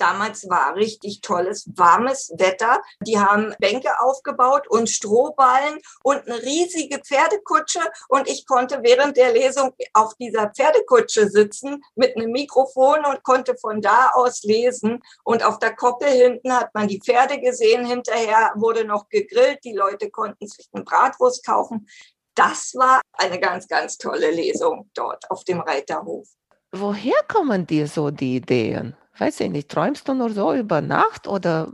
Damals 0.00 0.48
war 0.48 0.74
richtig 0.76 1.20
tolles, 1.20 1.68
warmes 1.76 2.32
Wetter. 2.38 2.80
Die 3.02 3.18
haben 3.18 3.54
Bänke 3.58 4.00
aufgebaut 4.00 4.66
und 4.66 4.88
Strohballen 4.88 5.78
und 6.02 6.26
eine 6.26 6.40
riesige 6.42 7.00
Pferdekutsche. 7.00 7.80
Und 8.08 8.26
ich 8.26 8.46
konnte 8.46 8.80
während 8.82 9.18
der 9.18 9.32
Lesung 9.32 9.74
auf 9.92 10.14
dieser 10.14 10.48
Pferdekutsche 10.48 11.28
sitzen 11.28 11.84
mit 11.96 12.16
einem 12.16 12.32
Mikrofon 12.32 13.04
und 13.04 13.22
konnte 13.24 13.56
von 13.58 13.82
da 13.82 14.10
aus 14.14 14.42
lesen. 14.42 15.02
Und 15.22 15.44
auf 15.44 15.58
der 15.58 15.76
Koppel 15.76 16.08
hinten 16.08 16.50
hat 16.56 16.74
man 16.74 16.88
die 16.88 17.00
Pferde 17.00 17.38
gesehen. 17.38 17.84
Hinterher 17.84 18.52
wurde 18.54 18.86
noch 18.86 19.10
gegrillt. 19.10 19.58
Die 19.64 19.74
Leute 19.74 20.10
konnten 20.10 20.46
sich 20.46 20.66
einen 20.72 20.86
Bratwurst 20.86 21.44
kaufen. 21.44 21.86
Das 22.34 22.74
war 22.74 23.02
eine 23.12 23.38
ganz, 23.38 23.68
ganz 23.68 23.98
tolle 23.98 24.30
Lesung 24.30 24.88
dort 24.94 25.30
auf 25.30 25.44
dem 25.44 25.60
Reiterhof. 25.60 26.26
Woher 26.72 27.22
kommen 27.28 27.66
dir 27.66 27.86
so 27.86 28.10
die 28.10 28.36
Ideen? 28.36 28.96
Weiß 29.20 29.40
ich 29.40 29.50
nicht, 29.50 29.68
träumst 29.68 30.08
du 30.08 30.14
nur 30.14 30.30
so 30.30 30.54
über 30.54 30.80
Nacht 30.80 31.28
oder? 31.28 31.72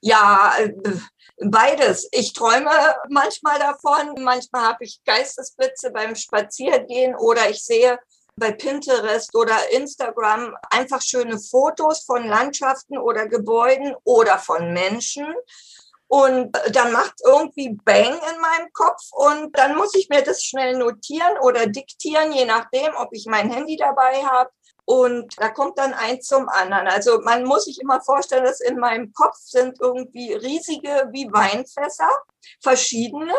Ja, 0.00 0.52
äh, 0.58 0.72
beides. 1.44 2.08
Ich 2.12 2.32
träume 2.32 2.70
manchmal 3.08 3.58
davon, 3.58 4.22
manchmal 4.22 4.62
habe 4.62 4.84
ich 4.84 5.00
Geistesblitze 5.04 5.90
beim 5.90 6.14
Spaziergehen 6.14 7.14
oder 7.16 7.48
ich 7.48 7.64
sehe 7.64 7.98
bei 8.36 8.52
Pinterest 8.52 9.34
oder 9.34 9.56
Instagram 9.72 10.54
einfach 10.70 11.02
schöne 11.02 11.38
Fotos 11.38 12.04
von 12.04 12.26
Landschaften 12.26 12.98
oder 12.98 13.26
Gebäuden 13.26 13.94
oder 14.04 14.38
von 14.38 14.72
Menschen. 14.72 15.26
Und 16.06 16.56
dann 16.70 16.92
macht 16.92 17.14
irgendwie 17.22 17.78
Bang 17.84 18.14
in 18.14 18.40
meinem 18.40 18.72
Kopf 18.72 19.02
und 19.12 19.56
dann 19.58 19.76
muss 19.76 19.94
ich 19.94 20.08
mir 20.08 20.22
das 20.22 20.42
schnell 20.42 20.78
notieren 20.78 21.36
oder 21.42 21.66
diktieren, 21.66 22.32
je 22.32 22.46
nachdem, 22.46 22.94
ob 22.96 23.08
ich 23.12 23.26
mein 23.26 23.50
Handy 23.50 23.76
dabei 23.76 24.22
habe 24.24 24.50
und 24.88 25.34
da 25.36 25.50
kommt 25.50 25.76
dann 25.76 25.92
eins 25.92 26.28
zum 26.28 26.48
anderen. 26.48 26.88
Also 26.88 27.20
man 27.20 27.44
muss 27.44 27.66
sich 27.66 27.78
immer 27.78 28.00
vorstellen, 28.00 28.44
dass 28.44 28.60
in 28.60 28.78
meinem 28.78 29.12
Kopf 29.12 29.36
sind 29.36 29.78
irgendwie 29.82 30.32
riesige 30.32 31.10
wie 31.12 31.30
Weinfässer, 31.30 32.08
verschiedene 32.62 33.34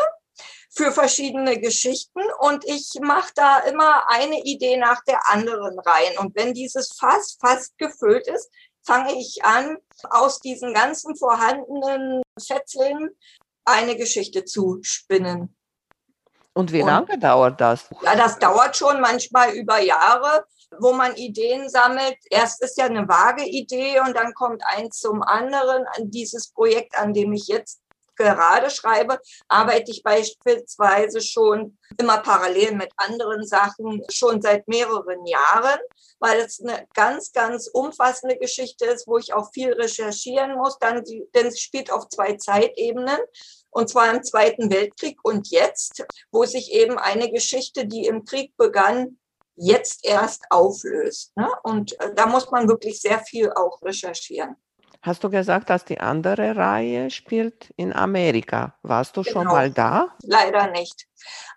für 0.70 0.92
verschiedene 0.92 1.58
Geschichten 1.58 2.20
und 2.38 2.64
ich 2.66 2.92
mache 3.00 3.32
da 3.34 3.58
immer 3.58 4.08
eine 4.08 4.40
Idee 4.44 4.76
nach 4.76 5.02
der 5.02 5.28
anderen 5.28 5.76
rein. 5.80 6.18
Und 6.18 6.36
wenn 6.36 6.54
dieses 6.54 6.92
Fass 6.96 7.36
fast 7.40 7.76
gefüllt 7.78 8.28
ist, 8.28 8.48
fange 8.84 9.14
ich 9.14 9.44
an, 9.44 9.76
aus 10.08 10.38
diesen 10.38 10.72
ganzen 10.72 11.16
vorhandenen 11.16 12.22
Schätzchen 12.40 13.10
eine 13.64 13.96
Geschichte 13.96 14.44
zu 14.44 14.78
spinnen. 14.82 15.56
Und 16.52 16.70
wie 16.70 16.82
lange 16.82 17.12
und, 17.12 17.24
dauert 17.24 17.60
das? 17.60 17.86
Ja, 18.02 18.14
das 18.14 18.38
dauert 18.38 18.76
schon 18.76 19.00
manchmal 19.00 19.50
über 19.54 19.80
Jahre 19.80 20.44
wo 20.78 20.92
man 20.92 21.16
Ideen 21.16 21.68
sammelt. 21.68 22.16
Erst 22.30 22.62
ist 22.62 22.78
ja 22.78 22.86
eine 22.86 23.08
vage 23.08 23.44
Idee 23.44 24.00
und 24.00 24.16
dann 24.16 24.34
kommt 24.34 24.62
eins 24.66 24.98
zum 24.98 25.22
anderen. 25.22 25.84
An 25.96 26.10
dieses 26.10 26.50
Projekt, 26.52 26.96
an 26.96 27.12
dem 27.12 27.32
ich 27.32 27.48
jetzt 27.48 27.80
gerade 28.20 28.70
schreibe, 28.70 29.18
arbeite 29.48 29.90
ich 29.90 30.02
beispielsweise 30.02 31.22
schon 31.22 31.78
immer 31.98 32.18
parallel 32.18 32.72
mit 32.72 32.90
anderen 32.96 33.46
Sachen 33.46 34.04
schon 34.10 34.42
seit 34.42 34.68
mehreren 34.68 35.24
Jahren, 35.24 35.80
weil 36.18 36.40
es 36.40 36.60
eine 36.60 36.86
ganz, 36.92 37.32
ganz 37.32 37.66
umfassende 37.72 38.36
Geschichte 38.36 38.84
ist, 38.84 39.06
wo 39.06 39.16
ich 39.16 39.32
auch 39.32 39.50
viel 39.52 39.72
recherchieren 39.72 40.56
muss, 40.56 40.78
dann, 40.78 41.02
denn 41.34 41.46
es 41.46 41.60
spielt 41.60 41.90
auf 41.90 42.08
zwei 42.08 42.34
Zeitebenen 42.34 43.18
und 43.70 43.88
zwar 43.88 44.10
im 44.10 44.22
Zweiten 44.22 44.70
Weltkrieg 44.70 45.18
und 45.22 45.48
jetzt, 45.50 46.04
wo 46.30 46.44
sich 46.44 46.72
eben 46.72 46.98
eine 46.98 47.30
Geschichte, 47.30 47.86
die 47.86 48.04
im 48.06 48.24
Krieg 48.24 48.54
begann, 48.56 49.18
jetzt 49.60 50.04
erst 50.04 50.44
auflöst. 50.50 51.36
Ne? 51.36 51.48
Und 51.62 51.98
äh, 52.00 52.14
da 52.14 52.26
muss 52.26 52.50
man 52.50 52.68
wirklich 52.68 53.00
sehr 53.00 53.20
viel 53.20 53.52
auch 53.52 53.80
recherchieren. 53.82 54.56
Hast 55.02 55.24
du 55.24 55.30
gesagt, 55.30 55.70
dass 55.70 55.84
die 55.84 55.98
andere 55.98 56.56
Reihe 56.56 57.10
spielt 57.10 57.72
in 57.76 57.92
Amerika? 57.94 58.74
Warst 58.82 59.16
du 59.16 59.22
genau. 59.22 59.32
schon 59.32 59.44
mal 59.46 59.70
da? 59.70 60.08
Leider 60.22 60.70
nicht. 60.70 61.06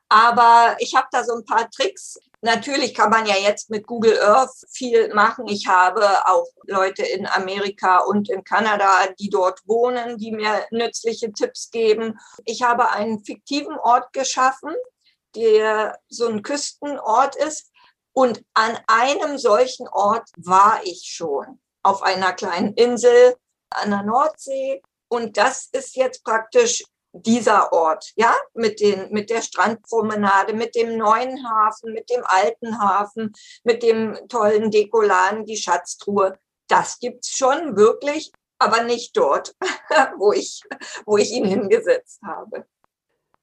Aber 0.08 0.78
ich 0.80 0.96
habe 0.96 1.08
da 1.12 1.24
so 1.24 1.34
ein 1.36 1.46
paar 1.46 1.70
Tricks. 1.70 2.18
Natürlich 2.42 2.94
kann 2.94 3.10
man 3.10 3.26
ja 3.26 3.36
jetzt 3.36 3.70
mit 3.70 3.86
Google 3.86 4.18
Earth 4.22 4.66
viel 4.70 5.13
machen. 5.13 5.48
Ich 5.48 5.68
habe 5.68 6.06
auch 6.26 6.48
Leute 6.68 7.04
in 7.04 7.26
Amerika 7.28 8.00
und 8.00 8.30
in 8.30 8.46
Kanada, 8.46 8.88
die 9.20 9.30
dort 9.30 9.60
wohnen, 9.66 10.18
die 10.18 10.32
mir 10.32 10.66
nützliche 10.72 11.32
Tipps 11.34 11.70
geben. 11.70 12.20
Ich 12.46 12.63
habe 12.63 12.92
einen 12.92 13.24
fiktiven 13.26 13.78
Ort 13.78 14.13
geschaffen, 14.13 14.74
der 15.36 16.00
so 16.08 16.28
ein 16.28 16.44
Küstenort 16.44 17.36
ist, 17.36 17.73
und 18.13 18.43
an 18.54 18.78
einem 18.88 19.38
solchen 19.38 19.88
Ort 19.88 20.30
war 20.38 20.82
ich 20.84 21.04
schon, 21.06 21.60
auf 21.82 22.04
einer 22.04 22.34
kleinen 22.34 22.73
Insel 22.73 23.36
an 23.71 23.89
der 23.89 24.04
Nordsee. 24.04 24.82
Und 25.08 25.38
das 25.38 25.67
ist 25.71 25.95
jetzt 25.95 26.23
praktisch 26.23 26.84
dieser 27.12 27.71
Ort, 27.73 28.12
ja, 28.15 28.34
mit 28.54 28.80
den, 28.80 29.12
mit 29.12 29.30
der 29.30 29.41
Strandpromenade, 29.41 30.54
mit 30.54 30.76
dem 30.76 30.97
neuen 30.97 31.47
Hafen, 31.47 31.93
mit 31.93 32.10
dem 32.10 32.23
alten 32.26 32.80
Hafen, 32.80 33.34
mit 33.63 33.84
dem 33.84 34.17
tollen 34.30 34.71
Dekoladen, 34.71 35.45
die 35.45 35.58
Schatztruhe. 35.58 36.38
Das 36.67 36.99
gibt's 36.99 37.38
schon 37.38 37.76
wirklich, 37.76 38.32
aber 38.58 38.84
nicht 38.84 39.15
dort, 39.15 39.56
wo 40.17 40.34
ich, 40.34 40.63
wo 41.06 41.17
ich 41.17 41.32
ihn 41.32 41.45
hingesetzt 41.45 42.19
habe. 42.26 42.65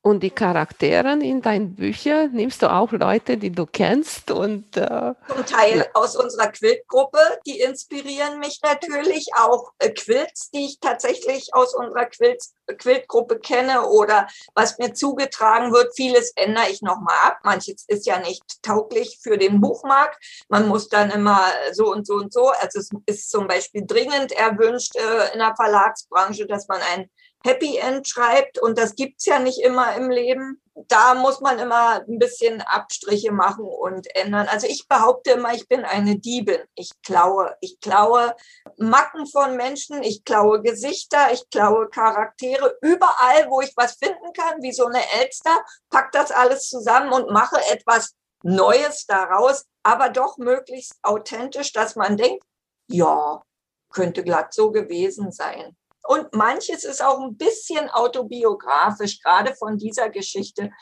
Und 0.02 0.22
die 0.22 0.30
Charaktere 0.30 1.12
in 1.12 1.42
deinen 1.42 1.74
Büchern, 1.74 2.32
nimmst 2.32 2.62
du 2.62 2.72
auch 2.72 2.90
Leute, 2.90 3.36
die 3.36 3.50
du 3.50 3.66
kennst? 3.66 4.30
Und, 4.30 4.74
äh, 4.78 5.12
Zum 5.28 5.44
Teil 5.44 5.86
aus 5.92 6.16
unserer 6.16 6.48
Quiltgruppe, 6.48 7.18
die 7.46 7.60
inspirieren 7.60 8.38
mich 8.38 8.60
natürlich. 8.62 9.28
Auch 9.36 9.72
äh, 9.78 9.90
Quilts, 9.90 10.50
die 10.52 10.64
ich 10.64 10.80
tatsächlich 10.80 11.52
aus 11.52 11.74
unserer 11.74 12.06
Quilt, 12.06 12.42
Quiltgruppe 12.78 13.40
kenne 13.40 13.88
oder 13.88 14.26
was 14.54 14.78
mir 14.78 14.94
zugetragen 14.94 15.70
wird. 15.70 15.94
Vieles 15.94 16.32
ändere 16.34 16.70
ich 16.70 16.80
nochmal 16.80 17.16
ab. 17.26 17.40
Manches 17.44 17.84
ist 17.86 18.06
ja 18.06 18.18
nicht 18.20 18.62
tauglich 18.62 19.18
für 19.22 19.36
den 19.36 19.60
Buchmarkt. 19.60 20.16
Man 20.48 20.66
muss 20.66 20.88
dann 20.88 21.10
immer 21.10 21.42
so 21.72 21.92
und 21.92 22.06
so 22.06 22.14
und 22.14 22.32
so. 22.32 22.48
Also 22.48 22.78
es 22.78 22.88
ist 23.04 23.30
zum 23.30 23.46
Beispiel 23.46 23.84
dringend 23.86 24.32
erwünscht 24.32 24.96
äh, 24.96 25.32
in 25.34 25.40
der 25.40 25.54
Verlagsbranche, 25.56 26.46
dass 26.46 26.68
man 26.68 26.80
ein 26.94 27.10
Happy 27.44 27.78
End 27.78 28.06
schreibt 28.06 28.58
und 28.58 28.78
das 28.78 28.94
gibt's 28.94 29.24
ja 29.24 29.38
nicht 29.38 29.60
immer 29.60 29.94
im 29.94 30.10
Leben. 30.10 30.60
Da 30.88 31.14
muss 31.14 31.40
man 31.40 31.58
immer 31.58 32.04
ein 32.06 32.18
bisschen 32.18 32.60
Abstriche 32.60 33.32
machen 33.32 33.64
und 33.64 34.14
ändern. 34.14 34.46
Also 34.48 34.66
ich 34.66 34.88
behaupte 34.88 35.32
immer, 35.32 35.52
ich 35.54 35.68
bin 35.68 35.84
eine 35.84 36.18
Diebin. 36.18 36.60
Ich 36.74 36.90
klaue. 37.02 37.54
Ich 37.60 37.80
klaue 37.80 38.34
Macken 38.76 39.26
von 39.26 39.56
Menschen, 39.56 40.02
ich 40.02 40.24
klaue 40.24 40.62
Gesichter, 40.62 41.32
ich 41.32 41.48
klaue 41.50 41.88
Charaktere. 41.88 42.76
Überall, 42.82 43.48
wo 43.48 43.60
ich 43.60 43.72
was 43.76 43.94
finden 43.94 44.32
kann, 44.34 44.62
wie 44.62 44.72
so 44.72 44.86
eine 44.86 45.02
Elster, 45.20 45.64
pack 45.90 46.12
das 46.12 46.30
alles 46.30 46.68
zusammen 46.68 47.12
und 47.12 47.30
mache 47.30 47.60
etwas 47.70 48.14
Neues 48.42 49.06
daraus, 49.06 49.66
aber 49.82 50.08
doch 50.08 50.38
möglichst 50.38 50.94
authentisch, 51.02 51.72
dass 51.72 51.94
man 51.96 52.16
denkt, 52.16 52.44
ja, 52.88 53.42
könnte 53.90 54.24
glatt 54.24 54.54
so 54.54 54.70
gewesen 54.70 55.30
sein. 55.30 55.76
Und 56.10 56.34
manches 56.34 56.82
ist 56.82 57.04
auch 57.04 57.20
ein 57.20 57.36
bisschen 57.36 57.88
autobiografisch, 57.88 59.20
gerade 59.22 59.54
von 59.54 59.78
dieser 59.78 60.10
Geschichte, 60.10 60.72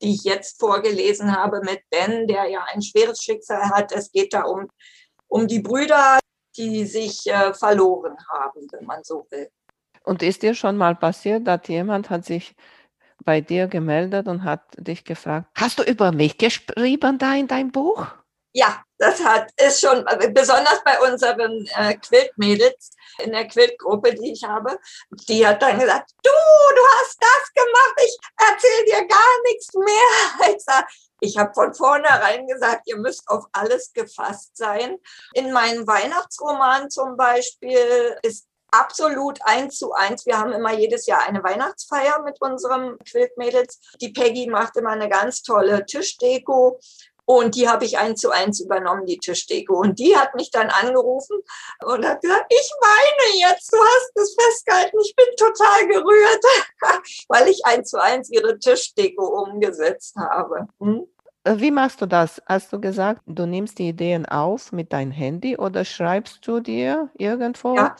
die 0.00 0.14
ich 0.14 0.24
jetzt 0.24 0.58
vorgelesen 0.58 1.36
habe 1.36 1.60
mit 1.60 1.82
Ben, 1.90 2.26
der 2.26 2.46
ja 2.46 2.64
ein 2.72 2.80
schweres 2.80 3.22
Schicksal 3.22 3.68
hat. 3.68 3.92
Es 3.92 4.10
geht 4.10 4.32
da 4.32 4.44
um, 4.44 4.70
um 5.26 5.46
die 5.46 5.60
Brüder, 5.60 6.18
die 6.56 6.86
sich 6.86 7.26
äh, 7.26 7.52
verloren 7.52 8.16
haben, 8.32 8.66
wenn 8.72 8.86
man 8.86 9.04
so 9.04 9.26
will. 9.28 9.50
Und 10.04 10.22
ist 10.22 10.40
dir 10.40 10.54
schon 10.54 10.78
mal 10.78 10.96
passiert, 10.96 11.46
dass 11.46 11.68
jemand 11.68 12.08
hat 12.08 12.24
sich 12.24 12.56
bei 13.26 13.42
dir 13.42 13.66
gemeldet 13.66 14.26
und 14.26 14.42
hat 14.42 14.62
dich 14.78 15.04
gefragt, 15.04 15.50
hast 15.54 15.80
du 15.80 15.82
über 15.82 16.12
mich 16.12 16.38
geschrieben 16.38 17.18
da 17.18 17.34
in 17.34 17.46
deinem 17.46 17.72
Buch? 17.72 18.06
Ja, 18.54 18.82
das 18.98 19.22
hat, 19.22 19.50
ist 19.60 19.80
schon, 19.80 20.04
besonders 20.32 20.82
bei 20.84 21.00
unseren 21.00 21.66
äh, 21.76 21.94
Quiltmädels 21.96 22.90
in 23.18 23.32
der 23.32 23.46
Quiltgruppe, 23.46 24.14
die 24.14 24.32
ich 24.32 24.44
habe, 24.44 24.78
die 25.10 25.46
hat 25.46 25.62
dann 25.62 25.78
gesagt, 25.78 26.10
du, 26.22 26.30
du 26.30 26.82
hast 26.98 27.16
das 27.20 27.52
gemacht, 27.54 27.94
ich 28.04 28.18
erzähle 28.36 28.84
dir 28.86 29.08
gar 29.08 29.42
nichts 29.44 29.74
mehr. 29.74 30.54
Ich, 30.56 30.64
sag, 30.64 30.88
ich 31.20 31.36
habe 31.38 31.52
von 31.54 31.74
vornherein 31.74 32.46
gesagt, 32.46 32.82
ihr 32.86 32.96
müsst 32.96 33.28
auf 33.28 33.44
alles 33.52 33.92
gefasst 33.92 34.56
sein. 34.56 34.98
In 35.34 35.52
meinem 35.52 35.86
Weihnachtsroman 35.86 36.90
zum 36.90 37.16
Beispiel 37.16 38.16
ist 38.22 38.48
absolut 38.70 39.38
eins 39.44 39.78
zu 39.78 39.92
eins. 39.92 40.26
Wir 40.26 40.38
haben 40.38 40.52
immer 40.52 40.72
jedes 40.72 41.06
Jahr 41.06 41.22
eine 41.26 41.42
Weihnachtsfeier 41.42 42.22
mit 42.22 42.40
unserem 42.40 42.98
Quiltmädels. 42.98 43.80
Die 44.00 44.10
Peggy 44.10 44.48
macht 44.48 44.76
immer 44.76 44.90
eine 44.90 45.08
ganz 45.08 45.42
tolle 45.42 45.86
Tischdeko. 45.86 46.78
Und 47.30 47.56
die 47.56 47.68
habe 47.68 47.84
ich 47.84 47.98
eins 47.98 48.22
zu 48.22 48.30
eins 48.30 48.58
übernommen, 48.58 49.04
die 49.04 49.18
Tischdeko. 49.18 49.78
Und 49.80 49.98
die 49.98 50.16
hat 50.16 50.34
mich 50.34 50.50
dann 50.50 50.70
angerufen 50.70 51.36
und 51.84 52.06
hat 52.06 52.22
gesagt, 52.22 52.46
ich 52.48 52.72
weine 52.80 53.50
jetzt, 53.50 53.70
du 53.70 53.76
hast 53.76 54.16
es 54.16 54.34
festgehalten, 54.34 54.96
ich 54.98 55.14
bin 55.14 55.26
total 55.36 55.86
gerührt, 55.88 56.42
weil 57.28 57.48
ich 57.48 57.66
eins 57.66 57.90
zu 57.90 58.00
eins 58.00 58.30
ihre 58.30 58.58
Tischdeko 58.58 59.42
umgesetzt 59.42 60.16
habe. 60.16 60.68
Hm? 60.80 61.06
Äh, 61.44 61.56
wie 61.58 61.70
machst 61.70 62.00
du 62.00 62.06
das? 62.06 62.40
Hast 62.46 62.72
du 62.72 62.80
gesagt, 62.80 63.20
du 63.26 63.44
nimmst 63.44 63.78
die 63.78 63.90
Ideen 63.90 64.24
auf 64.24 64.72
mit 64.72 64.94
deinem 64.94 65.12
Handy 65.12 65.58
oder 65.58 65.84
schreibst 65.84 66.46
du 66.46 66.60
dir 66.60 67.10
irgendwo? 67.18 67.74
Ja. 67.74 67.94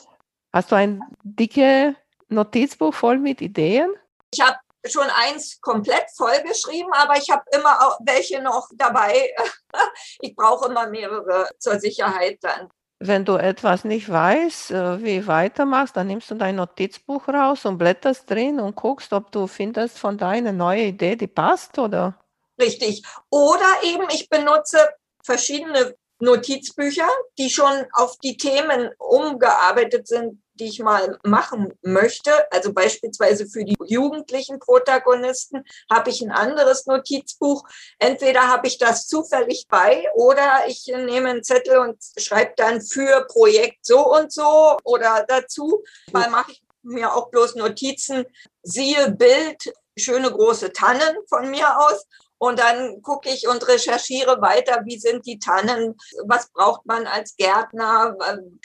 Hast 0.51 0.71
du 0.71 0.75
ein 0.75 1.03
dicke 1.21 1.95
Notizbuch 2.29 2.95
voll 2.95 3.19
mit 3.19 3.41
Ideen? 3.41 3.91
Ich 4.33 4.41
habe 4.41 4.57
schon 4.85 5.07
eins 5.09 5.59
komplett 5.61 6.05
vollgeschrieben, 6.15 6.91
aber 6.93 7.17
ich 7.17 7.29
habe 7.29 7.43
immer 7.51 7.85
auch 7.85 7.99
welche 8.03 8.41
noch 8.41 8.69
dabei. 8.75 9.33
ich 10.21 10.35
brauche 10.35 10.69
immer 10.69 10.87
mehrere 10.87 11.49
zur 11.59 11.79
Sicherheit 11.79 12.39
dann. 12.41 12.69
Wenn 13.01 13.23
du 13.23 13.37
etwas 13.37 13.85
nicht 13.85 14.09
weißt, 14.09 14.71
äh, 14.71 15.03
wie 15.03 15.25
weitermachst, 15.25 15.95
dann 15.95 16.07
nimmst 16.07 16.31
du 16.31 16.35
dein 16.35 16.57
Notizbuch 16.57 17.29
raus 17.29 17.65
und 17.65 17.77
blätterst 17.77 18.29
drin 18.29 18.59
und 18.59 18.75
guckst, 18.75 19.13
ob 19.13 19.31
du 19.31 19.47
findest 19.47 19.97
von 19.97 20.17
deiner 20.17 20.51
neue 20.51 20.83
Idee, 20.83 21.15
die 21.15 21.27
passt, 21.27 21.79
oder? 21.79 22.19
Richtig. 22.59 23.03
Oder 23.29 23.83
eben 23.83 24.05
ich 24.11 24.29
benutze 24.29 24.77
verschiedene 25.23 25.95
Notizbücher, 26.19 27.07
die 27.37 27.49
schon 27.49 27.85
auf 27.93 28.17
die 28.17 28.35
Themen 28.35 28.89
umgearbeitet 28.97 30.07
sind, 30.07 30.41
die 30.59 30.65
ich 30.65 30.79
mal 30.79 31.17
machen 31.23 31.73
möchte. 31.81 32.31
Also 32.51 32.73
beispielsweise 32.73 33.47
für 33.47 33.63
die 33.63 33.77
jugendlichen 33.85 34.59
Protagonisten 34.59 35.63
habe 35.89 36.09
ich 36.09 36.21
ein 36.21 36.31
anderes 36.31 36.85
Notizbuch. 36.85 37.63
Entweder 37.97 38.47
habe 38.47 38.67
ich 38.67 38.77
das 38.77 39.07
zufällig 39.07 39.67
bei 39.69 40.05
oder 40.15 40.63
ich 40.67 40.85
nehme 40.87 41.29
einen 41.29 41.43
Zettel 41.43 41.77
und 41.77 41.97
schreibe 42.17 42.53
dann 42.57 42.81
für 42.81 43.25
Projekt 43.27 43.85
so 43.85 44.13
und 44.13 44.31
so 44.31 44.77
oder 44.83 45.25
dazu. 45.27 45.83
Mal 46.11 46.29
mache 46.29 46.51
ich 46.51 46.61
mir 46.81 47.13
auch 47.13 47.29
bloß 47.29 47.55
Notizen, 47.55 48.25
siehe 48.63 49.11
Bild, 49.11 49.73
schöne 49.97 50.31
große 50.31 50.71
Tannen 50.71 51.17
von 51.27 51.49
mir 51.49 51.77
aus 51.77 52.05
und 52.39 52.57
dann 52.57 53.01
gucke 53.01 53.29
ich 53.29 53.47
und 53.47 53.67
recherchiere 53.67 54.41
weiter, 54.41 54.81
wie 54.85 54.97
sind 54.97 55.25
die 55.25 55.39
Tannen, 55.39 55.95
was 56.25 56.49
braucht 56.51 56.85
man 56.85 57.05
als 57.05 57.35
Gärtner, 57.35 58.15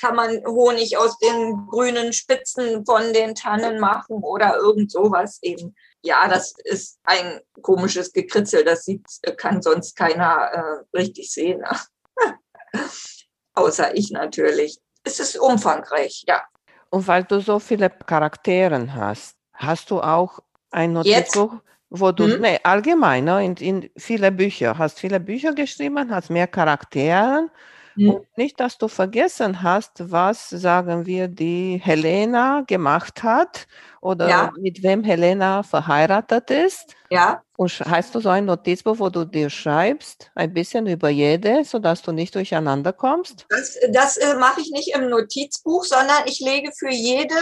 kann 0.00 0.14
man 0.14 0.44
Honig 0.46 0.96
aus 0.96 1.18
den 1.18 1.66
grünen 1.66 2.12
Spitzen 2.12 2.86
von 2.86 3.12
den 3.12 3.34
Tannen 3.34 3.80
machen 3.80 4.22
oder 4.22 4.56
irgend 4.56 4.92
sowas 4.92 5.40
eben. 5.42 5.74
Ja, 6.02 6.28
das 6.28 6.54
ist 6.62 7.00
ein 7.02 7.40
komisches 7.62 8.12
Gekritzel, 8.12 8.64
das 8.64 8.84
sieht, 8.84 9.04
kann 9.38 9.60
sonst 9.60 9.96
keiner 9.96 10.50
äh, 10.52 10.96
richtig 10.96 11.32
sehen. 11.32 11.64
Außer 13.54 13.96
ich 13.96 14.10
natürlich. 14.10 14.78
Es 15.02 15.18
ist 15.18 15.36
umfangreich, 15.36 16.24
ja. 16.28 16.44
Und 16.90 17.08
weil 17.08 17.24
du 17.24 17.40
so 17.40 17.58
viele 17.58 17.90
Charaktere 17.90 18.94
hast, 18.94 19.36
hast 19.52 19.90
du 19.90 20.00
auch 20.00 20.38
ein 20.70 20.92
Notizbuch? 20.92 21.54
Jetzt? 21.54 21.73
Wo 21.90 22.12
du, 22.12 22.24
hm? 22.24 22.40
nee, 22.40 22.58
allgemein, 22.62 23.24
ne, 23.24 23.44
in, 23.44 23.56
in 23.56 23.90
viele 23.96 24.32
Bücher, 24.32 24.76
hast 24.78 24.98
viele 24.98 25.20
Bücher 25.20 25.52
geschrieben, 25.52 26.10
hast 26.10 26.30
mehr 26.30 26.46
Charaktere. 26.46 27.50
Hm. 27.96 28.10
Und 28.10 28.36
nicht, 28.36 28.58
dass 28.58 28.76
du 28.76 28.88
vergessen 28.88 29.62
hast, 29.62 30.10
was, 30.10 30.50
sagen 30.50 31.06
wir, 31.06 31.28
die 31.28 31.80
Helena 31.82 32.62
gemacht 32.66 33.22
hat 33.22 33.66
oder 34.00 34.28
ja. 34.28 34.52
mit 34.58 34.82
wem 34.82 35.04
Helena 35.04 35.62
verheiratet 35.62 36.50
ist. 36.50 36.96
Ja. 37.10 37.42
Und 37.56 37.70
hast 37.88 38.14
du 38.14 38.20
so 38.20 38.30
ein 38.30 38.46
Notizbuch, 38.46 38.98
wo 38.98 39.10
du 39.10 39.24
dir 39.24 39.48
schreibst, 39.48 40.30
ein 40.34 40.52
bisschen 40.52 40.88
über 40.88 41.08
jede, 41.08 41.64
sodass 41.64 42.02
du 42.02 42.10
nicht 42.10 42.34
durcheinander 42.34 42.92
kommst? 42.92 43.46
Das, 43.48 43.78
das 43.92 44.16
äh, 44.16 44.34
mache 44.36 44.60
ich 44.60 44.70
nicht 44.72 44.92
im 44.96 45.08
Notizbuch, 45.08 45.84
sondern 45.84 46.26
ich 46.26 46.40
lege 46.40 46.72
für 46.76 46.90
jede 46.90 47.36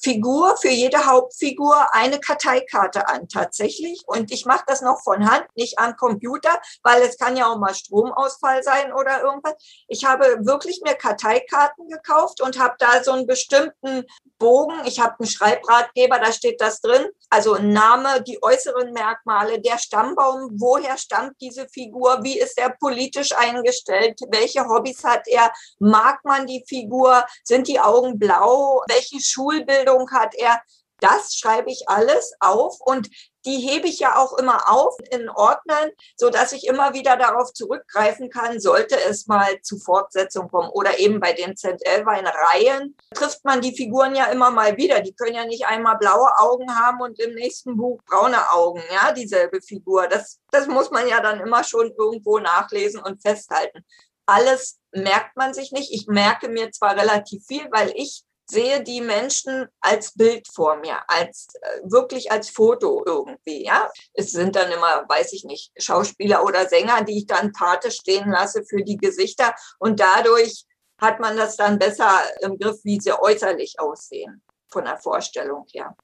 Figur, 0.00 0.56
für 0.56 0.70
jede 0.70 1.06
Hauptfigur 1.06 1.92
eine 1.92 2.20
Karteikarte 2.20 3.08
an 3.08 3.28
tatsächlich. 3.28 4.02
Und 4.06 4.30
ich 4.30 4.46
mache 4.46 4.64
das 4.66 4.80
noch 4.80 5.02
von 5.02 5.28
Hand, 5.28 5.46
nicht 5.56 5.78
am 5.78 5.96
Computer, 5.96 6.60
weil 6.82 7.02
es 7.02 7.18
kann 7.18 7.36
ja 7.36 7.50
auch 7.50 7.58
mal 7.58 7.74
Stromausfall 7.74 8.62
sein 8.62 8.92
oder 8.92 9.22
irgendwas. 9.22 9.54
Ich 9.88 10.04
habe 10.04 10.38
wirklich 10.42 10.80
mir 10.84 10.94
Karteikarten 10.94 11.88
gekauft 11.88 12.40
und 12.40 12.58
habe 12.58 12.76
da 12.78 13.02
so 13.02 13.12
einen 13.12 13.26
bestimmten 13.26 14.04
Bogen. 14.38 14.74
Ich 14.84 15.00
habe 15.00 15.16
einen 15.18 15.28
Schreibratgeber, 15.28 16.18
da 16.20 16.32
steht 16.32 16.60
das 16.60 16.80
drin. 16.80 17.06
Also 17.28 17.56
Name, 17.56 18.22
die 18.22 18.42
äußeren 18.42 18.92
Merkmale, 18.92 19.60
der 19.60 19.78
Stammbaum, 19.78 20.50
woher 20.54 20.96
stammt 20.96 21.34
diese 21.40 21.68
Figur, 21.68 22.20
wie 22.22 22.38
ist 22.38 22.56
er 22.56 22.70
politisch 22.70 23.36
eingestellt, 23.36 24.20
welche 24.30 24.66
Hobbys 24.66 25.02
hat 25.04 25.26
er, 25.26 25.52
mag 25.78 26.24
man 26.24 26.46
die 26.46 26.64
Figur, 26.66 27.24
sind 27.42 27.66
die 27.66 27.80
Augen 27.80 28.18
blau, 28.18 28.82
welche 28.88 29.20
Schulbildung 29.20 29.87
Ausbildung 29.88 30.10
hat 30.10 30.34
er. 30.34 30.60
Das 31.00 31.36
schreibe 31.36 31.70
ich 31.70 31.88
alles 31.88 32.32
auf 32.40 32.80
und 32.80 33.08
die 33.44 33.58
hebe 33.58 33.86
ich 33.86 34.00
ja 34.00 34.16
auch 34.16 34.36
immer 34.36 34.68
auf 34.68 34.96
in 35.12 35.28
Ordnern, 35.28 35.90
so 36.16 36.28
dass 36.28 36.50
ich 36.50 36.66
immer 36.66 36.92
wieder 36.92 37.16
darauf 37.16 37.52
zurückgreifen 37.52 38.30
kann, 38.30 38.58
sollte 38.58 39.00
es 39.08 39.28
mal 39.28 39.62
zu 39.62 39.78
Fortsetzung 39.78 40.50
kommen 40.50 40.68
oder 40.70 40.98
eben 40.98 41.20
bei 41.20 41.34
den 41.34 41.56
Zent-Elwein-Reihen 41.56 42.96
trifft 43.14 43.44
man 43.44 43.60
die 43.60 43.76
Figuren 43.76 44.16
ja 44.16 44.24
immer 44.24 44.50
mal 44.50 44.76
wieder. 44.76 45.00
Die 45.00 45.14
können 45.14 45.36
ja 45.36 45.46
nicht 45.46 45.66
einmal 45.66 45.98
blaue 45.98 46.36
Augen 46.38 46.68
haben 46.76 47.00
und 47.00 47.20
im 47.20 47.34
nächsten 47.34 47.76
Buch 47.76 48.00
braune 48.04 48.50
Augen, 48.50 48.82
ja, 48.92 49.12
dieselbe 49.12 49.62
Figur. 49.62 50.08
Das, 50.08 50.40
das 50.50 50.66
muss 50.66 50.90
man 50.90 51.06
ja 51.06 51.20
dann 51.20 51.38
immer 51.38 51.62
schon 51.62 51.92
irgendwo 51.96 52.40
nachlesen 52.40 53.00
und 53.00 53.22
festhalten. 53.22 53.84
Alles 54.26 54.80
merkt 54.90 55.36
man 55.36 55.54
sich 55.54 55.70
nicht. 55.70 55.92
Ich 55.92 56.08
merke 56.08 56.48
mir 56.48 56.72
zwar 56.72 56.96
relativ 56.96 57.46
viel, 57.46 57.68
weil 57.70 57.92
ich 57.94 58.24
sehe 58.50 58.82
die 58.82 59.00
Menschen 59.00 59.66
als 59.80 60.14
Bild 60.14 60.48
vor 60.48 60.76
mir, 60.76 60.98
als 61.08 61.48
äh, 61.60 61.80
wirklich 61.84 62.32
als 62.32 62.50
Foto 62.50 63.02
irgendwie. 63.04 63.64
Ja, 63.64 63.90
es 64.14 64.32
sind 64.32 64.56
dann 64.56 64.70
immer, 64.72 65.04
weiß 65.08 65.32
ich 65.34 65.44
nicht, 65.44 65.70
Schauspieler 65.76 66.44
oder 66.44 66.66
Sänger, 66.66 67.02
die 67.04 67.18
ich 67.18 67.26
dann 67.26 67.52
Pate 67.52 67.90
stehen 67.90 68.30
lasse 68.30 68.64
für 68.64 68.82
die 68.82 68.96
Gesichter 68.96 69.54
und 69.78 70.00
dadurch 70.00 70.64
hat 71.00 71.20
man 71.20 71.36
das 71.36 71.56
dann 71.56 71.78
besser 71.78 72.22
im 72.40 72.58
Griff, 72.58 72.78
wie 72.84 73.00
sie 73.00 73.12
äußerlich 73.12 73.78
aussehen 73.78 74.42
von 74.68 74.84
der 74.84 74.98
Vorstellung 74.98 75.64
her. 75.72 75.96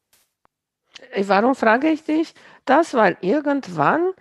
Warum 1.17 1.55
frage 1.55 1.89
ich 1.89 2.05
dich 2.05 2.35
das? 2.65 2.95
Weil 2.95 3.17
irgendwann, 3.21 4.13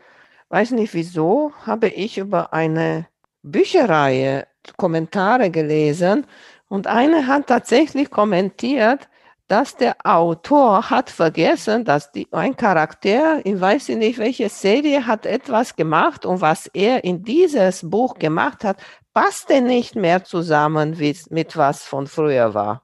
weiß 0.50 0.72
nicht 0.72 0.94
wieso, 0.94 1.54
habe 1.66 1.90
ich 1.90 2.18
über 2.18 2.52
eine 2.54 3.08
Bücherreihe 3.44 4.48
Kommentare 4.78 5.52
gelesen 5.52 6.26
und 6.74 6.88
eine 6.88 7.28
hat 7.28 7.46
tatsächlich 7.46 8.10
kommentiert, 8.10 9.08
dass 9.48 9.76
der 9.76 9.96
Autor 10.04 10.90
hat 10.90 11.12
vergessen, 11.12 11.86
dass 11.86 12.12
die, 12.12 12.28
ein 12.32 12.58
Charakter, 12.58 13.46
ich 13.46 13.62
weiß 13.62 13.90
nicht 13.90 14.18
welche 14.18 14.50
Serie, 14.50 15.06
hat 15.06 15.28
etwas 15.28 15.76
gemacht 15.76 16.26
und 16.26 16.42
was 16.42 16.66
er 16.74 17.04
in 17.04 17.22
dieses 17.22 17.88
Buch 17.88 18.16
gemacht 18.16 18.64
hat, 18.64 18.78
passte 19.14 19.62
nicht 19.62 19.96
mehr 19.96 20.24
zusammen 20.24 20.98
wie, 20.98 21.16
mit 21.30 21.56
was 21.56 21.84
von 21.84 22.08
früher 22.08 22.56
war. 22.56 22.82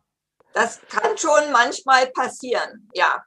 Das 0.54 0.82
kann 0.88 1.18
schon 1.18 1.52
manchmal 1.52 2.06
passieren, 2.12 2.88
ja. 2.94 3.24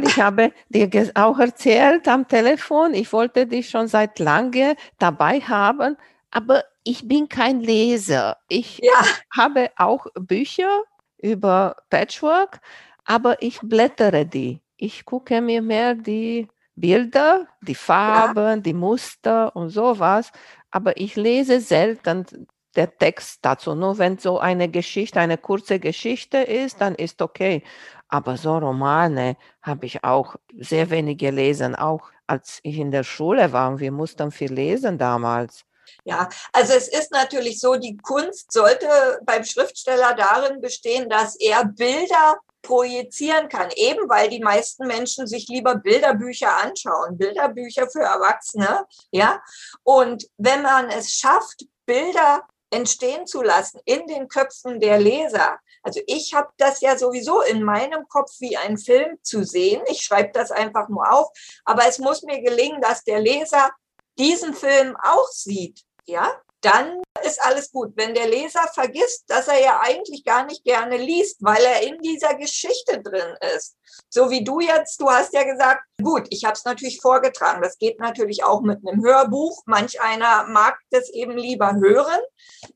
Ich 0.00 0.20
habe 0.20 0.52
dir 0.68 1.10
auch 1.16 1.40
erzählt 1.40 2.06
am 2.06 2.28
Telefon, 2.28 2.94
ich 2.94 3.12
wollte 3.12 3.48
dich 3.48 3.68
schon 3.68 3.88
seit 3.88 4.20
lange 4.20 4.76
dabei 5.00 5.40
haben, 5.40 5.96
aber 6.30 6.62
ich 6.84 7.06
bin 7.06 7.28
kein 7.28 7.60
Leser. 7.60 8.38
Ich 8.48 8.78
ja. 8.82 9.04
habe 9.36 9.70
auch 9.76 10.06
Bücher 10.14 10.82
über 11.18 11.76
Patchwork, 11.90 12.60
aber 13.04 13.42
ich 13.42 13.60
blättere 13.60 14.26
die. 14.26 14.60
Ich 14.76 15.04
gucke 15.04 15.40
mir 15.40 15.62
mehr 15.62 15.94
die 15.94 16.48
Bilder, 16.76 17.46
die 17.60 17.74
Farben, 17.74 18.44
ja. 18.44 18.56
die 18.56 18.74
Muster 18.74 19.54
und 19.56 19.70
sowas, 19.70 20.30
aber 20.70 20.96
ich 20.96 21.16
lese 21.16 21.60
selten 21.60 22.46
der 22.76 22.96
Text 22.96 23.40
dazu. 23.42 23.74
Nur 23.74 23.98
wenn 23.98 24.18
so 24.18 24.38
eine 24.38 24.68
Geschichte, 24.68 25.18
eine 25.20 25.38
kurze 25.38 25.80
Geschichte 25.80 26.38
ist, 26.38 26.80
dann 26.80 26.94
ist 26.94 27.20
okay. 27.20 27.62
Aber 28.08 28.36
so 28.36 28.56
Romane 28.56 29.36
habe 29.62 29.86
ich 29.86 30.04
auch 30.04 30.36
sehr 30.56 30.90
wenig 30.90 31.18
gelesen, 31.18 31.74
auch 31.74 32.10
als 32.26 32.60
ich 32.62 32.78
in 32.78 32.90
der 32.90 33.04
Schule 33.04 33.52
war 33.52 33.70
und 33.70 33.80
wir 33.80 33.92
mussten 33.92 34.30
viel 34.30 34.52
lesen 34.52 34.96
damals. 34.98 35.64
Ja, 36.04 36.28
also 36.52 36.72
es 36.72 36.88
ist 36.88 37.12
natürlich 37.12 37.60
so, 37.60 37.76
die 37.76 37.96
Kunst 37.96 38.52
sollte 38.52 39.20
beim 39.24 39.44
Schriftsteller 39.44 40.14
darin 40.14 40.60
bestehen, 40.60 41.08
dass 41.08 41.36
er 41.36 41.64
Bilder 41.64 42.38
projizieren 42.62 43.48
kann, 43.48 43.70
eben 43.76 44.08
weil 44.08 44.28
die 44.28 44.40
meisten 44.40 44.86
Menschen 44.86 45.26
sich 45.26 45.48
lieber 45.48 45.76
Bilderbücher 45.76 46.56
anschauen, 46.62 47.16
Bilderbücher 47.16 47.88
für 47.88 48.00
Erwachsene, 48.02 48.86
ja. 49.10 49.40
Und 49.84 50.28
wenn 50.36 50.62
man 50.62 50.90
es 50.90 51.12
schafft, 51.12 51.64
Bilder 51.86 52.46
entstehen 52.70 53.26
zu 53.26 53.42
lassen 53.42 53.80
in 53.84 54.06
den 54.06 54.28
Köpfen 54.28 54.80
der 54.80 54.98
Leser. 54.98 55.58
Also 55.82 56.00
ich 56.06 56.34
habe 56.34 56.48
das 56.58 56.80
ja 56.80 56.98
sowieso 56.98 57.40
in 57.40 57.62
meinem 57.62 58.06
Kopf 58.08 58.32
wie 58.40 58.56
ein 58.56 58.76
Film 58.76 59.18
zu 59.22 59.44
sehen. 59.44 59.82
Ich 59.86 60.02
schreibe 60.02 60.32
das 60.34 60.50
einfach 60.50 60.88
nur 60.88 61.10
auf, 61.10 61.28
aber 61.64 61.86
es 61.86 61.98
muss 61.98 62.22
mir 62.22 62.42
gelingen, 62.42 62.82
dass 62.82 63.04
der 63.04 63.20
Leser 63.20 63.70
diesen 64.18 64.54
Film 64.54 64.96
auch 65.02 65.28
sieht 65.28 65.84
ja, 66.08 66.32
dann 66.60 67.02
ist 67.24 67.40
alles 67.42 67.70
gut. 67.70 67.92
Wenn 67.94 68.14
der 68.14 68.26
Leser 68.26 68.66
vergisst, 68.74 69.24
dass 69.28 69.46
er 69.46 69.60
ja 69.60 69.80
eigentlich 69.80 70.24
gar 70.24 70.44
nicht 70.44 70.64
gerne 70.64 70.96
liest, 70.96 71.36
weil 71.40 71.62
er 71.62 71.82
in 71.82 71.98
dieser 71.98 72.34
Geschichte 72.34 73.00
drin 73.00 73.36
ist. 73.56 73.76
So 74.08 74.30
wie 74.30 74.42
du 74.42 74.58
jetzt, 74.58 75.00
du 75.00 75.08
hast 75.08 75.32
ja 75.34 75.44
gesagt, 75.44 75.82
gut, 76.02 76.26
ich 76.30 76.44
habe 76.44 76.54
es 76.54 76.64
natürlich 76.64 77.00
vorgetragen. 77.00 77.62
Das 77.62 77.78
geht 77.78 78.00
natürlich 78.00 78.42
auch 78.42 78.62
mit 78.62 78.80
einem 78.84 79.04
Hörbuch. 79.04 79.62
Manch 79.66 80.00
einer 80.00 80.46
mag 80.48 80.78
das 80.90 81.10
eben 81.10 81.36
lieber 81.36 81.74
hören. 81.76 82.20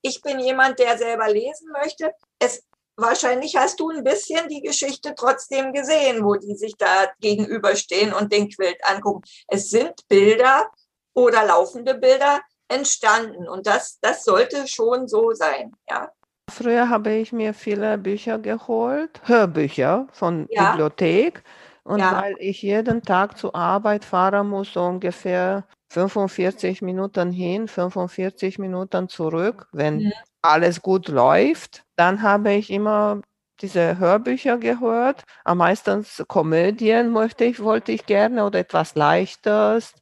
Ich 0.03 0.23
bin 0.23 0.39
jemand, 0.39 0.79
der 0.79 0.97
selber 0.99 1.29
lesen 1.29 1.69
möchte. 1.73 2.13
Es 2.39 2.63
Wahrscheinlich 2.97 3.57
hast 3.57 3.81
du 3.81 3.89
ein 3.89 4.05
bisschen 4.05 4.49
die 4.49 4.61
Geschichte 4.61 5.15
trotzdem 5.17 5.73
gesehen, 5.73 6.25
wo 6.25 6.35
die 6.35 6.55
sich 6.55 6.77
da 6.77 7.11
gegenüberstehen 7.21 8.13
und 8.13 8.31
den 8.31 8.51
Quilt 8.51 8.77
angucken. 8.85 9.23
Es 9.49 9.71
sind 9.71 10.07
Bilder 10.09 10.71
oder 11.15 11.45
laufende 11.45 11.95
Bilder, 11.95 12.41
entstanden. 12.69 13.49
Und 13.49 13.67
das, 13.67 13.99
das 14.01 14.25
sollte 14.25 14.67
schon 14.67 15.09
so 15.09 15.33
sein, 15.33 15.73
ja. 15.89 16.11
Früher 16.51 16.89
habe 16.89 17.13
ich 17.13 17.33
mir 17.33 17.55
viele 17.55 17.97
Bücher 17.99 18.39
geholt, 18.39 19.21
Hörbücher 19.25 20.09
von 20.13 20.47
ja. 20.51 20.71
Bibliothek. 20.71 21.43
Und 21.85 21.99
ja. 21.99 22.23
weil 22.23 22.37
ich 22.39 22.63
jeden 22.63 23.03
Tag 23.03 23.39
zur 23.39 23.55
Arbeit 23.55 24.05
fahren 24.05 24.49
muss, 24.49 24.73
so 24.73 24.83
ungefähr 24.83 25.65
45 25.91 26.83
Minuten 26.83 27.33
hin, 27.33 27.69
45 27.69 28.59
Minuten 28.59 29.09
zurück, 29.09 29.67
wenn 29.73 29.97
mhm. 29.97 30.13
alles 30.43 30.81
gut 30.81 31.09
läuft, 31.09 31.85
dann 31.97 32.23
habe 32.23 32.53
ich 32.53 32.71
immer 32.71 33.21
diese 33.61 33.99
Hörbücher 33.99 34.59
gehört. 34.59 35.25
Am 35.45 35.59
meisten 35.59 36.05
Komödien 36.29 37.11
möchte 37.11 37.45
ich, 37.45 37.61
wollte 37.61 37.93
ich 37.93 38.07
gerne 38.07 38.45
oder 38.45 38.61
etwas 38.61 38.95
Leichtes, 38.95 39.95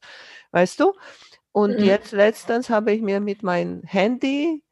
weißt 0.51 0.79
du? 0.79 0.93
Und 1.51 1.79
mhm. 1.79 1.85
jetzt 1.85 2.11
letztens 2.11 2.69
habe 2.69 2.91
ich 2.91 3.01
mir 3.01 3.19
mit 3.19 3.43
meinem 3.43 3.83
Handy 3.83 4.63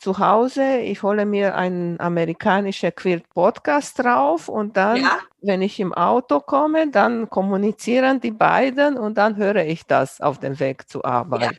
zu 0.00 0.18
Hause, 0.18 0.78
ich 0.78 1.02
hole 1.02 1.26
mir 1.26 1.54
einen 1.54 2.00
amerikanischen 2.00 2.94
Quilt-Podcast 2.94 3.98
drauf 3.98 4.48
und 4.48 4.76
dann, 4.76 4.96
ja. 4.96 5.18
wenn 5.42 5.60
ich 5.60 5.78
im 5.78 5.92
Auto 5.92 6.40
komme, 6.40 6.90
dann 6.90 7.28
kommunizieren 7.28 8.18
die 8.18 8.30
beiden 8.30 8.96
und 8.96 9.18
dann 9.18 9.36
höre 9.36 9.64
ich 9.66 9.84
das 9.84 10.22
auf 10.22 10.40
dem 10.40 10.58
Weg 10.58 10.88
zur 10.88 11.04
Arbeit. 11.04 11.58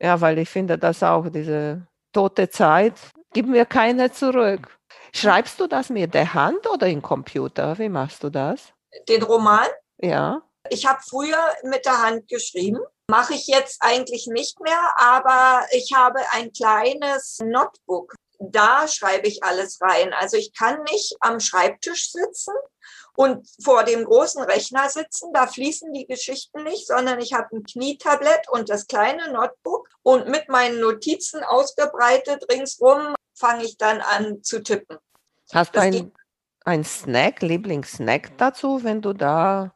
Ja, 0.00 0.08
ja 0.08 0.20
weil 0.22 0.38
ich 0.38 0.48
finde 0.48 0.78
das 0.78 1.02
auch, 1.02 1.28
diese 1.28 1.86
tote 2.12 2.48
Zeit, 2.48 2.94
gib 3.34 3.46
mir 3.46 3.66
keine 3.66 4.10
zurück. 4.10 4.78
Schreibst 5.12 5.60
du 5.60 5.66
das 5.66 5.90
mit 5.90 6.14
der 6.14 6.32
Hand 6.32 6.66
oder 6.72 6.88
im 6.88 7.02
Computer? 7.02 7.78
Wie 7.78 7.90
machst 7.90 8.24
du 8.24 8.30
das? 8.30 8.72
Den 9.08 9.22
Roman? 9.22 9.66
Ja. 9.98 10.40
Ich 10.70 10.86
habe 10.86 11.00
früher 11.06 11.54
mit 11.62 11.84
der 11.84 12.02
Hand 12.02 12.28
geschrieben 12.28 12.80
Mache 13.06 13.34
ich 13.34 13.46
jetzt 13.48 13.82
eigentlich 13.82 14.26
nicht 14.28 14.60
mehr, 14.60 14.80
aber 14.96 15.66
ich 15.72 15.92
habe 15.94 16.20
ein 16.32 16.52
kleines 16.52 17.38
Notebook. 17.44 18.14
Da 18.38 18.88
schreibe 18.88 19.28
ich 19.28 19.42
alles 19.42 19.78
rein. 19.82 20.14
Also 20.14 20.38
ich 20.38 20.54
kann 20.54 20.82
nicht 20.84 21.14
am 21.20 21.38
Schreibtisch 21.38 22.10
sitzen 22.10 22.54
und 23.14 23.46
vor 23.62 23.84
dem 23.84 24.04
großen 24.04 24.42
Rechner 24.42 24.88
sitzen. 24.88 25.32
Da 25.34 25.46
fließen 25.46 25.92
die 25.92 26.06
Geschichten 26.06 26.62
nicht, 26.62 26.86
sondern 26.86 27.20
ich 27.20 27.34
habe 27.34 27.56
ein 27.56 27.64
Knietablett 27.64 28.48
und 28.48 28.70
das 28.70 28.86
kleine 28.86 29.30
Notebook 29.32 29.86
und 30.02 30.28
mit 30.28 30.48
meinen 30.48 30.80
Notizen 30.80 31.44
ausgebreitet 31.44 32.46
ringsrum 32.50 33.14
fange 33.34 33.64
ich 33.64 33.76
dann 33.76 34.00
an 34.00 34.42
zu 34.42 34.62
tippen. 34.62 34.96
Hast 35.52 35.76
du 35.76 35.80
ein, 35.80 36.12
ein 36.64 36.84
Snack, 36.84 37.42
Lieblingssnack 37.42 38.36
dazu, 38.38 38.82
wenn 38.82 39.02
du 39.02 39.12
da 39.12 39.74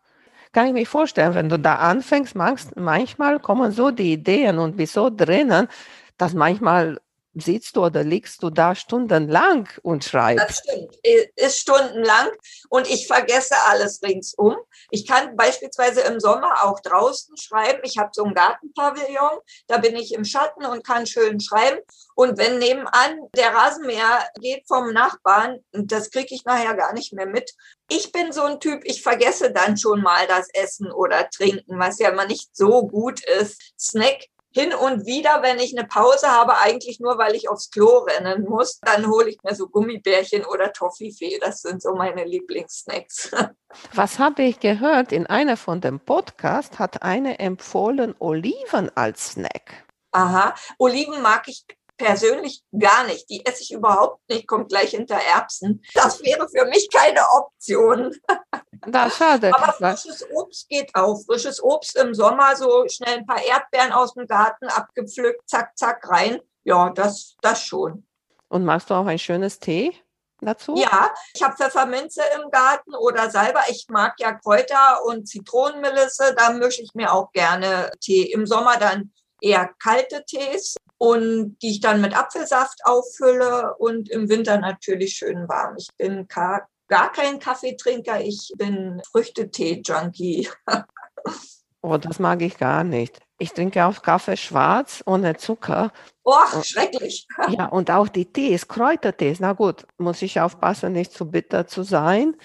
kann 0.52 0.66
ich 0.66 0.72
mir 0.72 0.86
vorstellen, 0.86 1.34
wenn 1.34 1.48
du 1.48 1.58
da 1.58 1.76
anfängst, 1.76 2.34
manchmal 2.34 3.40
kommen 3.40 3.72
so 3.72 3.90
die 3.90 4.12
Ideen 4.12 4.58
und 4.58 4.76
bist 4.76 4.94
so 4.94 5.10
drinnen, 5.10 5.68
dass 6.16 6.34
manchmal 6.34 6.98
sitzt 7.40 7.76
du 7.76 7.84
oder 7.84 8.04
liegst 8.04 8.42
du 8.42 8.50
da 8.50 8.74
stundenlang 8.74 9.68
und 9.82 10.04
schreibst. 10.04 10.48
Das 10.48 10.58
stimmt, 10.58 10.96
ist 11.36 11.58
stundenlang 11.58 12.28
und 12.68 12.88
ich 12.88 13.06
vergesse 13.06 13.54
alles 13.66 14.02
ringsum. 14.02 14.56
Ich 14.90 15.06
kann 15.06 15.36
beispielsweise 15.36 16.00
im 16.02 16.20
Sommer 16.20 16.64
auch 16.64 16.80
draußen 16.80 17.36
schreiben. 17.36 17.80
Ich 17.82 17.98
habe 17.98 18.10
so 18.12 18.24
ein 18.24 18.34
Gartenpavillon, 18.34 19.38
da 19.66 19.78
bin 19.78 19.96
ich 19.96 20.14
im 20.14 20.24
Schatten 20.24 20.64
und 20.64 20.86
kann 20.86 21.06
schön 21.06 21.40
schreiben. 21.40 21.78
Und 22.14 22.38
wenn 22.38 22.58
nebenan 22.58 23.28
der 23.36 23.54
Rasenmäher 23.54 24.28
geht 24.40 24.66
vom 24.66 24.92
Nachbarn, 24.92 25.58
das 25.72 26.10
kriege 26.10 26.34
ich 26.34 26.44
nachher 26.44 26.74
gar 26.74 26.92
nicht 26.92 27.12
mehr 27.12 27.26
mit. 27.26 27.52
Ich 27.88 28.12
bin 28.12 28.32
so 28.32 28.42
ein 28.42 28.60
Typ, 28.60 28.82
ich 28.84 29.02
vergesse 29.02 29.52
dann 29.52 29.76
schon 29.76 30.02
mal 30.02 30.26
das 30.26 30.48
Essen 30.52 30.90
oder 30.90 31.28
Trinken, 31.30 31.78
was 31.78 31.98
ja 31.98 32.10
immer 32.10 32.26
nicht 32.26 32.56
so 32.56 32.86
gut 32.86 33.24
ist. 33.24 33.72
Snack 33.78 34.28
hin 34.58 34.74
und 34.74 35.06
wieder, 35.06 35.42
wenn 35.42 35.58
ich 35.58 35.76
eine 35.76 35.86
Pause 35.86 36.28
habe, 36.28 36.58
eigentlich 36.58 36.98
nur, 36.98 37.16
weil 37.16 37.34
ich 37.36 37.48
aufs 37.48 37.70
Klo 37.70 37.98
rennen 37.98 38.44
muss, 38.44 38.80
dann 38.80 39.08
hole 39.08 39.30
ich 39.30 39.38
mir 39.44 39.54
so 39.54 39.68
Gummibärchen 39.68 40.44
oder 40.44 40.72
Toffifee. 40.72 41.38
Das 41.40 41.62
sind 41.62 41.80
so 41.80 41.94
meine 41.94 42.24
Lieblingssnacks. 42.24 43.30
Was 43.94 44.18
habe 44.18 44.42
ich 44.42 44.58
gehört? 44.58 45.12
In 45.12 45.26
einer 45.26 45.56
von 45.56 45.80
dem 45.80 46.00
Podcast 46.00 46.78
hat 46.78 47.02
eine 47.02 47.38
empfohlen 47.38 48.14
Oliven 48.18 48.90
als 48.96 49.32
Snack. 49.32 49.84
Aha, 50.10 50.54
Oliven 50.78 51.22
mag 51.22 51.46
ich 51.46 51.64
persönlich 51.98 52.62
gar 52.78 53.04
nicht. 53.04 53.28
Die 53.28 53.44
esse 53.44 53.62
ich 53.62 53.72
überhaupt 53.72 54.26
nicht, 54.28 54.46
kommt 54.46 54.70
gleich 54.70 54.90
hinter 54.90 55.16
Erbsen. 55.16 55.84
Das 55.94 56.22
wäre 56.22 56.48
für 56.48 56.64
mich 56.66 56.88
keine 56.90 57.20
Option. 57.36 58.16
Da, 58.86 59.10
schade. 59.10 59.52
Aber 59.52 59.72
frisches 59.72 60.24
Obst 60.32 60.68
geht 60.68 60.94
auch. 60.94 61.20
Frisches 61.26 61.60
Obst 61.60 61.96
im 61.96 62.14
Sommer, 62.14 62.54
so 62.54 62.86
schnell 62.88 63.18
ein 63.18 63.26
paar 63.26 63.42
Erdbeeren 63.42 63.90
aus 63.90 64.14
dem 64.14 64.26
Garten 64.28 64.66
abgepflückt, 64.68 65.50
zack, 65.50 65.76
zack, 65.76 66.08
rein. 66.08 66.40
Ja, 66.62 66.88
das, 66.90 67.34
das 67.40 67.60
schon. 67.60 68.06
Und 68.48 68.64
machst 68.64 68.88
du 68.88 68.94
auch 68.94 69.06
ein 69.06 69.18
schönes 69.18 69.58
Tee? 69.58 69.92
dazu? 70.40 70.76
Ja, 70.76 71.12
ich 71.34 71.42
habe 71.42 71.56
Pfefferminze 71.56 72.22
im 72.36 72.50
Garten 72.50 72.94
oder 72.94 73.30
Salbei. 73.30 73.62
Ich 73.70 73.86
mag 73.88 74.14
ja 74.18 74.34
Kräuter 74.34 75.04
und 75.04 75.26
Zitronenmelisse. 75.26 76.34
Da 76.36 76.50
mische 76.52 76.82
ich 76.82 76.94
mir 76.94 77.12
auch 77.12 77.32
gerne 77.32 77.90
Tee. 78.00 78.30
Im 78.32 78.46
Sommer 78.46 78.76
dann 78.76 79.12
eher 79.40 79.70
kalte 79.82 80.24
Tees 80.24 80.76
und 80.98 81.56
die 81.62 81.70
ich 81.70 81.80
dann 81.80 82.00
mit 82.00 82.16
Apfelsaft 82.16 82.80
auffülle 82.84 83.74
und 83.78 84.10
im 84.10 84.28
Winter 84.28 84.58
natürlich 84.58 85.14
schön 85.14 85.48
warm. 85.48 85.76
Ich 85.78 85.88
bin 85.96 86.26
gar 86.28 87.12
kein 87.12 87.38
Kaffeetrinker, 87.38 88.20
ich 88.20 88.52
bin 88.56 89.00
Früchtetee-Junkie. 89.12 90.48
oh, 91.82 91.96
das 91.96 92.18
mag 92.18 92.42
ich 92.42 92.58
gar 92.58 92.84
nicht. 92.84 93.20
Ich 93.40 93.52
trinke 93.52 93.84
auch 93.84 94.02
Kaffee 94.02 94.36
schwarz 94.36 95.02
ohne 95.06 95.36
Zucker. 95.36 95.92
Oh, 96.24 96.62
schrecklich. 96.62 97.26
Ja, 97.50 97.66
und 97.66 97.90
auch 97.90 98.08
die 98.08 98.32
Tees, 98.32 98.66
Kräutertees. 98.66 99.38
Na 99.38 99.52
gut, 99.52 99.86
muss 99.96 100.22
ich 100.22 100.40
aufpassen, 100.40 100.92
nicht 100.92 101.12
zu 101.12 101.30
bitter 101.30 101.68
zu 101.68 101.84
sein. 101.84 102.36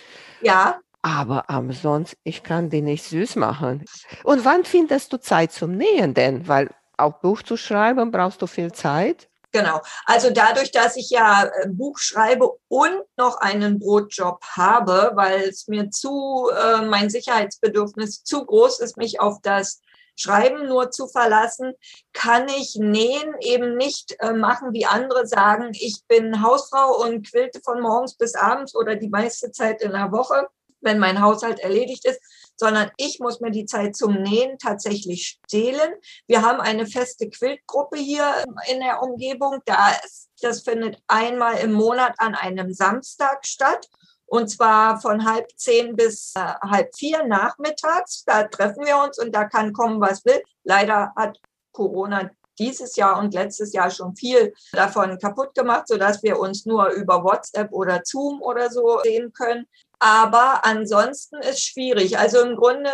Ja. 0.42 0.80
Aber 1.02 1.50
ansonsten, 1.50 2.18
ich 2.24 2.44
kann 2.44 2.70
die 2.70 2.82
nicht 2.82 3.04
süß 3.04 3.36
machen. 3.36 3.84
Und 4.24 4.46
wann 4.46 4.64
findest 4.64 5.12
du 5.12 5.18
Zeit 5.20 5.52
zum 5.52 5.76
Nähen 5.76 6.14
denn? 6.14 6.48
Weil 6.48 6.70
auch 6.98 7.20
Buch 7.20 7.42
zu 7.42 7.58
schreiben, 7.58 8.12
brauchst 8.12 8.42
du 8.42 8.48
viel 8.48 8.72
Zeit? 8.72 9.30
Genau. 9.54 9.82
Also 10.06 10.32
dadurch, 10.32 10.72
dass 10.72 10.98
ich 10.98 11.12
ja 11.12 11.46
äh, 11.46 11.70
Buch 11.70 12.00
schreibe 12.00 12.50
und 12.70 13.04
noch 13.18 13.38
einen 13.38 13.78
Brotjob 13.78 14.44
habe, 14.44 15.12
weil 15.14 15.42
es 15.42 15.68
mir 15.68 15.92
zu, 15.92 16.50
äh, 16.50 16.82
mein 16.82 17.12
Sicherheitsbedürfnis 17.12 18.24
zu 18.24 18.46
groß 18.46 18.80
ist, 18.80 18.98
mich 18.98 19.20
auf 19.20 19.42
das 19.44 19.80
Schreiben 20.16 20.68
nur 20.68 20.90
zu 20.90 21.08
verlassen, 21.08 21.74
kann 22.14 22.48
ich 22.48 22.76
Nähen 22.76 23.36
eben 23.42 23.78
nicht 23.78 24.16
äh, 24.20 24.34
machen, 24.34 24.74
wie 24.74 24.86
andere 24.86 25.28
sagen, 25.28 25.70
ich 25.74 26.02
bin 26.08 26.42
Hausfrau 26.42 27.04
und 27.04 27.30
quilte 27.30 27.62
von 27.64 27.80
morgens 27.80 28.16
bis 28.16 28.34
abends 28.36 28.76
oder 28.76 28.96
die 28.96 29.10
meiste 29.10 29.52
Zeit 29.52 29.84
in 29.84 29.92
der 29.92 30.12
Woche, 30.12 30.48
wenn 30.82 30.98
mein 30.98 31.22
Haushalt 31.22 31.60
erledigt 31.60 32.06
ist, 32.06 32.20
sondern 32.56 32.92
ich 32.98 33.20
muss 33.20 33.40
mir 33.40 33.52
die 33.52 33.66
Zeit 33.66 33.96
zum 33.96 34.22
Nähen 34.22 34.58
tatsächlich 34.58 35.40
stehlen. 35.46 35.94
Wir 36.28 36.42
haben 36.42 36.62
eine 36.62 36.86
feste 36.86 37.30
Quiltgruppe 37.30 37.98
hier 37.98 38.44
in 38.70 38.80
der 38.80 39.02
Umgebung. 39.02 39.60
Das, 39.66 40.30
das 40.42 40.62
findet 40.62 41.02
einmal 41.08 41.58
im 41.60 41.74
Monat 41.74 42.16
an 42.18 42.36
einem 42.36 42.74
Samstag 42.74 43.46
statt. 43.46 43.88
Und 44.26 44.50
zwar 44.50 45.00
von 45.00 45.26
halb 45.26 45.48
zehn 45.58 45.96
bis 45.96 46.34
äh, 46.36 46.40
halb 46.40 46.96
vier 46.96 47.24
nachmittags. 47.26 48.24
Da 48.26 48.44
treffen 48.44 48.86
wir 48.86 48.98
uns 48.98 49.20
und 49.20 49.34
da 49.34 49.46
kann 49.46 49.74
kommen, 49.74 50.02
was 50.02 50.26
will. 50.26 50.42
Leider 50.64 51.14
hat 51.16 51.40
Corona 51.72 52.32
dieses 52.60 52.96
Jahr 52.96 53.20
und 53.20 53.34
letztes 53.34 53.74
Jahr 53.74 53.90
schon 53.90 54.16
viel 54.16 54.54
davon 54.72 55.18
kaputt 55.20 55.54
gemacht, 55.56 55.88
sodass 55.88 56.22
wir 56.24 56.40
uns 56.40 56.66
nur 56.66 56.90
über 56.90 57.24
WhatsApp 57.24 57.72
oder 57.72 58.02
Zoom 58.04 58.42
oder 58.42 58.70
so 58.70 59.00
sehen 59.04 59.34
können. 59.34 59.68
Aber 60.04 60.66
ansonsten 60.66 61.38
ist 61.38 61.64
schwierig. 61.64 62.20
Also 62.20 62.42
im 62.42 62.58
Grunde, 62.58 62.92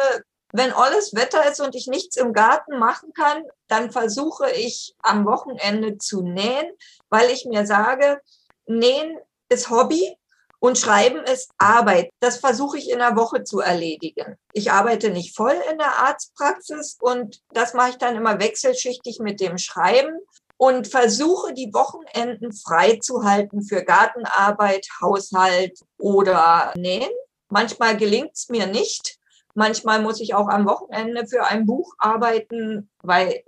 wenn 0.53 0.71
alles 0.71 1.15
Wetter 1.15 1.49
ist 1.49 1.59
und 1.59 1.73
ich 1.73 1.87
nichts 1.87 2.17
im 2.17 2.33
Garten 2.33 2.77
machen 2.77 3.13
kann, 3.13 3.45
dann 3.67 3.89
versuche 3.89 4.51
ich 4.51 4.93
am 5.01 5.25
Wochenende 5.25 5.97
zu 5.97 6.21
nähen, 6.21 6.67
weil 7.09 7.31
ich 7.31 7.45
mir 7.45 7.65
sage, 7.65 8.21
nähen 8.67 9.17
ist 9.49 9.71
Hobby 9.71 10.15
und 10.59 10.77
Schreiben 10.77 11.23
ist 11.23 11.49
Arbeit. 11.57 12.11
Das 12.19 12.37
versuche 12.37 12.77
ich 12.77 12.91
in 12.91 12.99
der 12.99 13.15
Woche 13.15 13.43
zu 13.43 13.59
erledigen. 13.59 14.35
Ich 14.53 14.71
arbeite 14.71 15.09
nicht 15.09 15.35
voll 15.35 15.59
in 15.71 15.79
der 15.79 15.97
Arztpraxis 15.97 16.95
und 16.99 17.41
das 17.53 17.73
mache 17.73 17.89
ich 17.89 17.97
dann 17.97 18.17
immer 18.17 18.39
wechselschichtig 18.39 19.17
mit 19.19 19.39
dem 19.39 19.57
Schreiben 19.57 20.19
und 20.59 20.89
versuche 20.89 21.53
die 21.53 21.73
Wochenenden 21.73 22.51
freizuhalten 22.51 23.63
für 23.63 23.81
Gartenarbeit, 23.81 24.85
Haushalt 25.01 25.79
oder 25.97 26.73
Nähen. 26.75 27.09
Manchmal 27.47 27.95
gelingt 27.95 28.31
es 28.33 28.49
mir 28.49 28.67
nicht. 28.67 29.17
Manchmal 29.55 30.01
muss 30.01 30.19
ich 30.19 30.35
auch 30.35 30.49
am 30.49 30.67
Wochenende 30.67 31.25
für 31.27 31.45
ein 31.45 31.65
Buch 31.65 31.93
arbeiten, 31.97 32.89
weil 33.01 33.41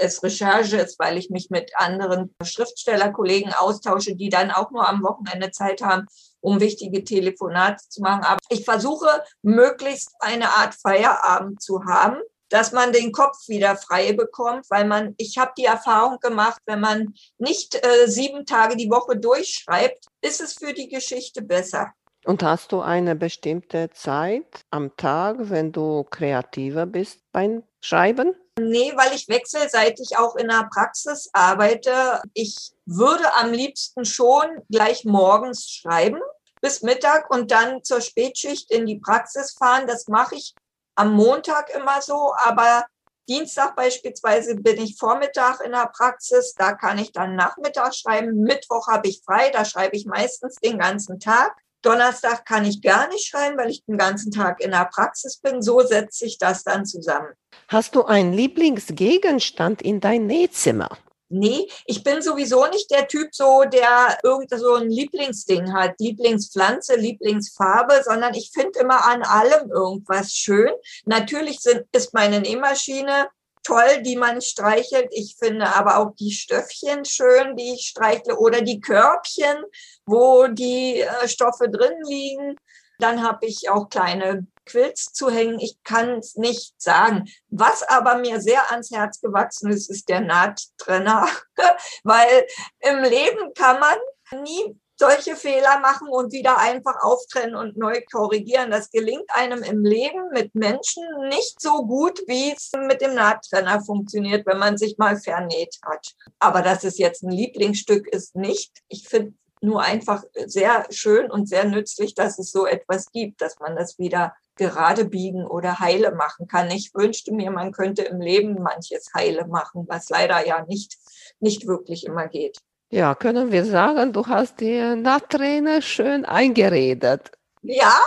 es 0.00 0.24
Recherche 0.24 0.78
ist, 0.78 0.98
weil 0.98 1.16
ich 1.16 1.30
mich 1.30 1.50
mit 1.50 1.70
anderen 1.76 2.34
Schriftstellerkollegen 2.42 3.52
austausche, 3.52 4.16
die 4.16 4.28
dann 4.28 4.50
auch 4.50 4.72
nur 4.72 4.88
am 4.88 5.04
Wochenende 5.04 5.52
Zeit 5.52 5.82
haben, 5.82 6.06
um 6.40 6.58
wichtige 6.58 7.04
Telefonate 7.04 7.84
zu 7.88 8.02
machen. 8.02 8.24
Aber 8.24 8.40
ich 8.48 8.64
versuche 8.64 9.22
möglichst 9.40 10.16
eine 10.18 10.48
Art 10.48 10.74
Feierabend 10.74 11.62
zu 11.62 11.84
haben 11.84 12.18
dass 12.48 12.72
man 12.72 12.92
den 12.92 13.12
Kopf 13.12 13.48
wieder 13.48 13.76
frei 13.76 14.12
bekommt, 14.12 14.66
weil 14.70 14.86
man, 14.86 15.14
ich 15.18 15.38
habe 15.38 15.52
die 15.56 15.64
Erfahrung 15.64 16.18
gemacht, 16.20 16.60
wenn 16.66 16.80
man 16.80 17.14
nicht 17.38 17.74
äh, 17.74 18.06
sieben 18.06 18.46
Tage 18.46 18.76
die 18.76 18.90
Woche 18.90 19.16
durchschreibt, 19.16 20.06
ist 20.20 20.40
es 20.40 20.54
für 20.54 20.72
die 20.72 20.88
Geschichte 20.88 21.42
besser. 21.42 21.92
Und 22.24 22.42
hast 22.42 22.72
du 22.72 22.80
eine 22.80 23.14
bestimmte 23.14 23.90
Zeit 23.90 24.62
am 24.70 24.96
Tag, 24.96 25.36
wenn 25.38 25.70
du 25.70 26.02
kreativer 26.02 26.84
bist 26.84 27.20
beim 27.30 27.62
Schreiben? 27.80 28.34
Nee, 28.58 28.92
weil 28.96 29.14
ich 29.14 29.28
wechselseitig 29.28 30.18
auch 30.18 30.34
in 30.34 30.48
der 30.48 30.68
Praxis 30.72 31.30
arbeite. 31.32 32.22
Ich 32.34 32.72
würde 32.84 33.32
am 33.34 33.52
liebsten 33.52 34.04
schon 34.04 34.46
gleich 34.68 35.04
morgens 35.04 35.68
schreiben 35.70 36.20
bis 36.60 36.82
Mittag 36.82 37.30
und 37.30 37.50
dann 37.50 37.84
zur 37.84 38.00
Spätschicht 38.00 38.72
in 38.72 38.86
die 38.86 38.98
Praxis 38.98 39.52
fahren. 39.52 39.86
Das 39.86 40.08
mache 40.08 40.34
ich 40.36 40.54
am 40.96 41.12
Montag 41.12 41.70
immer 41.74 42.02
so, 42.02 42.34
aber 42.36 42.84
Dienstag 43.28 43.74
beispielsweise 43.74 44.56
bin 44.56 44.80
ich 44.80 44.96
Vormittag 44.98 45.60
in 45.60 45.72
der 45.72 45.90
Praxis, 45.94 46.54
da 46.56 46.72
kann 46.74 46.98
ich 46.98 47.12
dann 47.12 47.34
Nachmittag 47.34 47.94
schreiben. 47.94 48.42
Mittwoch 48.42 48.86
habe 48.88 49.08
ich 49.08 49.22
frei, 49.24 49.50
da 49.50 49.64
schreibe 49.64 49.96
ich 49.96 50.06
meistens 50.06 50.56
den 50.56 50.78
ganzen 50.78 51.18
Tag. 51.18 51.56
Donnerstag 51.82 52.44
kann 52.44 52.64
ich 52.64 52.82
gar 52.82 53.08
nicht 53.08 53.26
schreiben, 53.26 53.58
weil 53.58 53.70
ich 53.70 53.84
den 53.84 53.98
ganzen 53.98 54.32
Tag 54.32 54.60
in 54.60 54.70
der 54.70 54.88
Praxis 54.92 55.38
bin. 55.38 55.62
So 55.62 55.80
setzt 55.80 56.18
sich 56.18 56.38
das 56.38 56.64
dann 56.64 56.86
zusammen. 56.86 57.28
Hast 57.68 57.94
du 57.94 58.04
einen 58.04 58.32
Lieblingsgegenstand 58.32 59.82
in 59.82 60.00
dein 60.00 60.26
Nähzimmer? 60.26 60.88
Nee, 61.28 61.68
ich 61.86 62.04
bin 62.04 62.22
sowieso 62.22 62.66
nicht 62.66 62.88
der 62.92 63.08
Typ 63.08 63.34
so, 63.34 63.64
der 63.64 64.16
irgend 64.22 64.50
so 64.50 64.74
ein 64.74 64.88
Lieblingsding 64.88 65.72
hat, 65.72 65.98
Lieblingspflanze, 65.98 66.94
Lieblingsfarbe, 66.94 68.00
sondern 68.04 68.34
ich 68.34 68.52
finde 68.54 68.78
immer 68.78 69.04
an 69.04 69.22
allem 69.24 69.70
irgendwas 69.70 70.32
schön. 70.32 70.70
Natürlich 71.04 71.58
sind, 71.60 71.84
ist 71.90 72.14
meine 72.14 72.40
Nähmaschine 72.40 73.28
toll, 73.64 74.02
die 74.02 74.16
man 74.16 74.40
streichelt. 74.40 75.08
Ich 75.10 75.34
finde 75.36 75.74
aber 75.74 75.98
auch 75.98 76.14
die 76.14 76.30
Stöffchen 76.30 77.04
schön, 77.04 77.56
die 77.56 77.74
ich 77.74 77.88
streichle 77.88 78.36
oder 78.36 78.60
die 78.60 78.80
Körbchen, 78.80 79.64
wo 80.06 80.46
die 80.46 81.00
äh, 81.00 81.26
Stoffe 81.26 81.68
drin 81.68 81.94
liegen. 82.06 82.56
Dann 83.00 83.24
habe 83.24 83.46
ich 83.46 83.68
auch 83.68 83.88
kleine 83.88 84.46
Quilts 84.66 85.12
zu 85.12 85.30
hängen. 85.30 85.58
Ich 85.60 85.78
kann 85.84 86.18
es 86.18 86.36
nicht 86.36 86.74
sagen. 86.80 87.28
Was 87.48 87.82
aber 87.82 88.18
mir 88.18 88.40
sehr 88.40 88.70
ans 88.70 88.90
Herz 88.90 89.20
gewachsen 89.20 89.70
ist, 89.70 89.88
ist 89.88 90.08
der 90.08 90.20
Nahttrenner, 90.20 91.26
weil 92.04 92.46
im 92.80 93.02
Leben 93.02 93.54
kann 93.54 93.80
man 93.80 94.42
nie 94.42 94.76
solche 94.98 95.36
Fehler 95.36 95.78
machen 95.80 96.08
und 96.08 96.32
wieder 96.32 96.58
einfach 96.58 97.02
auftrennen 97.02 97.54
und 97.54 97.76
neu 97.76 98.00
korrigieren. 98.10 98.70
Das 98.70 98.90
gelingt 98.90 99.28
einem 99.28 99.62
im 99.62 99.84
Leben 99.84 100.30
mit 100.32 100.54
Menschen 100.54 101.04
nicht 101.28 101.60
so 101.60 101.84
gut, 101.86 102.20
wie 102.26 102.52
es 102.52 102.72
mit 102.72 103.00
dem 103.02 103.14
Nahttrenner 103.14 103.82
funktioniert, 103.84 104.46
wenn 104.46 104.58
man 104.58 104.78
sich 104.78 104.96
mal 104.98 105.18
vernäht 105.18 105.76
hat. 105.84 106.14
Aber 106.38 106.62
dass 106.62 106.84
es 106.84 106.98
jetzt 106.98 107.22
ein 107.22 107.30
Lieblingsstück 107.30 108.08
ist, 108.08 108.36
nicht. 108.36 108.72
Ich 108.88 109.08
finde 109.08 109.34
nur 109.66 109.82
einfach 109.82 110.24
sehr 110.46 110.86
schön 110.90 111.30
und 111.30 111.48
sehr 111.48 111.64
nützlich, 111.64 112.14
dass 112.14 112.38
es 112.38 112.52
so 112.52 112.66
etwas 112.66 113.10
gibt, 113.10 113.42
dass 113.42 113.58
man 113.58 113.76
das 113.76 113.98
wieder 113.98 114.34
gerade 114.54 115.04
biegen 115.04 115.44
oder 115.44 115.80
heile 115.80 116.14
machen 116.14 116.46
kann. 116.46 116.70
Ich 116.70 116.94
wünschte 116.94 117.34
mir, 117.34 117.50
man 117.50 117.72
könnte 117.72 118.02
im 118.02 118.20
Leben 118.20 118.62
manches 118.62 119.12
heile 119.14 119.46
machen, 119.46 119.84
was 119.88 120.08
leider 120.08 120.46
ja 120.46 120.64
nicht, 120.64 120.96
nicht 121.40 121.66
wirklich 121.66 122.06
immer 122.06 122.28
geht. 122.28 122.58
Ja, 122.88 123.14
können 123.14 123.50
wir 123.50 123.64
sagen, 123.64 124.12
du 124.12 124.26
hast 124.26 124.60
die 124.60 124.94
Nahträne 124.94 125.82
schön 125.82 126.24
eingeredet. 126.24 127.32
Ja, 127.62 127.98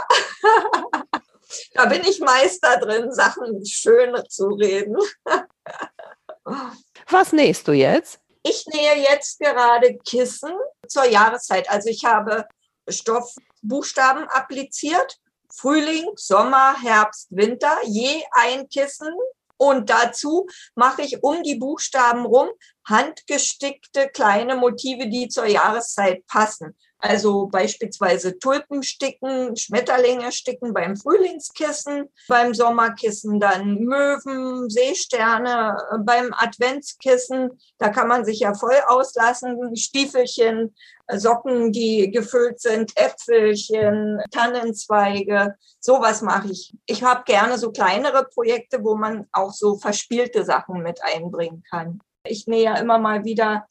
da 1.73 1.85
bin 1.85 2.01
ich 2.01 2.21
Meister 2.21 2.79
drin, 2.79 3.11
Sachen 3.11 3.65
schön 3.65 4.15
zu 4.29 4.47
reden. 4.47 4.97
Was 7.09 7.33
nähst 7.33 7.67
du 7.67 7.73
jetzt? 7.73 8.19
Ich 8.43 8.65
nähe 8.67 9.03
jetzt 9.03 9.39
gerade 9.39 9.97
Kissen 10.05 10.53
zur 10.87 11.05
Jahreszeit. 11.05 11.69
Also 11.69 11.89
ich 11.89 12.05
habe 12.05 12.47
Stoffbuchstaben 12.87 14.23
appliziert. 14.29 15.17
Frühling, 15.51 16.05
Sommer, 16.15 16.79
Herbst, 16.81 17.27
Winter, 17.31 17.75
je 17.85 18.23
ein 18.31 18.69
Kissen. 18.69 19.13
Und 19.57 19.89
dazu 19.89 20.47
mache 20.75 21.01
ich 21.01 21.21
um 21.21 21.43
die 21.43 21.55
Buchstaben 21.55 22.25
rum 22.25 22.49
handgestickte 22.89 24.09
kleine 24.09 24.55
Motive, 24.55 25.07
die 25.07 25.27
zur 25.27 25.45
Jahreszeit 25.45 26.25
passen. 26.27 26.75
Also 27.01 27.47
beispielsweise 27.47 28.37
Tulpen 28.39 28.83
sticken, 28.83 29.55
Schmetterlinge 29.55 30.33
sticken 30.33 30.73
beim 30.73 30.97
Frühlingskissen, 30.97 32.09
beim 32.27 32.53
Sommerkissen 32.53 33.39
dann 33.39 33.79
Möwen, 33.85 34.69
Seesterne, 34.69 35.77
beim 36.03 36.33
Adventskissen, 36.33 37.51
da 37.77 37.87
kann 37.87 38.09
man 38.09 38.25
sich 38.25 38.41
ja 38.41 38.53
voll 38.53 38.75
auslassen, 38.87 39.77
Stiefelchen, 39.77 40.75
Socken, 41.07 41.71
die 41.71 42.11
gefüllt 42.11 42.59
sind, 42.59 42.91
Äpfelchen, 42.97 44.21
Tannenzweige, 44.31 45.55
sowas 45.79 46.21
mache 46.21 46.51
ich. 46.51 46.75
Ich 46.85 47.01
habe 47.01 47.23
gerne 47.23 47.57
so 47.57 47.71
kleinere 47.71 48.25
Projekte, 48.25 48.83
wo 48.83 48.95
man 48.95 49.25
auch 49.31 49.53
so 49.53 49.77
verspielte 49.77 50.43
Sachen 50.43 50.83
mit 50.83 50.99
einbringen 51.01 51.63
kann. 51.69 52.01
Ich 52.23 52.47
nähe 52.47 52.63
ja 52.63 52.77
immer 52.77 52.97
mal 52.97 53.23
wieder 53.23 53.65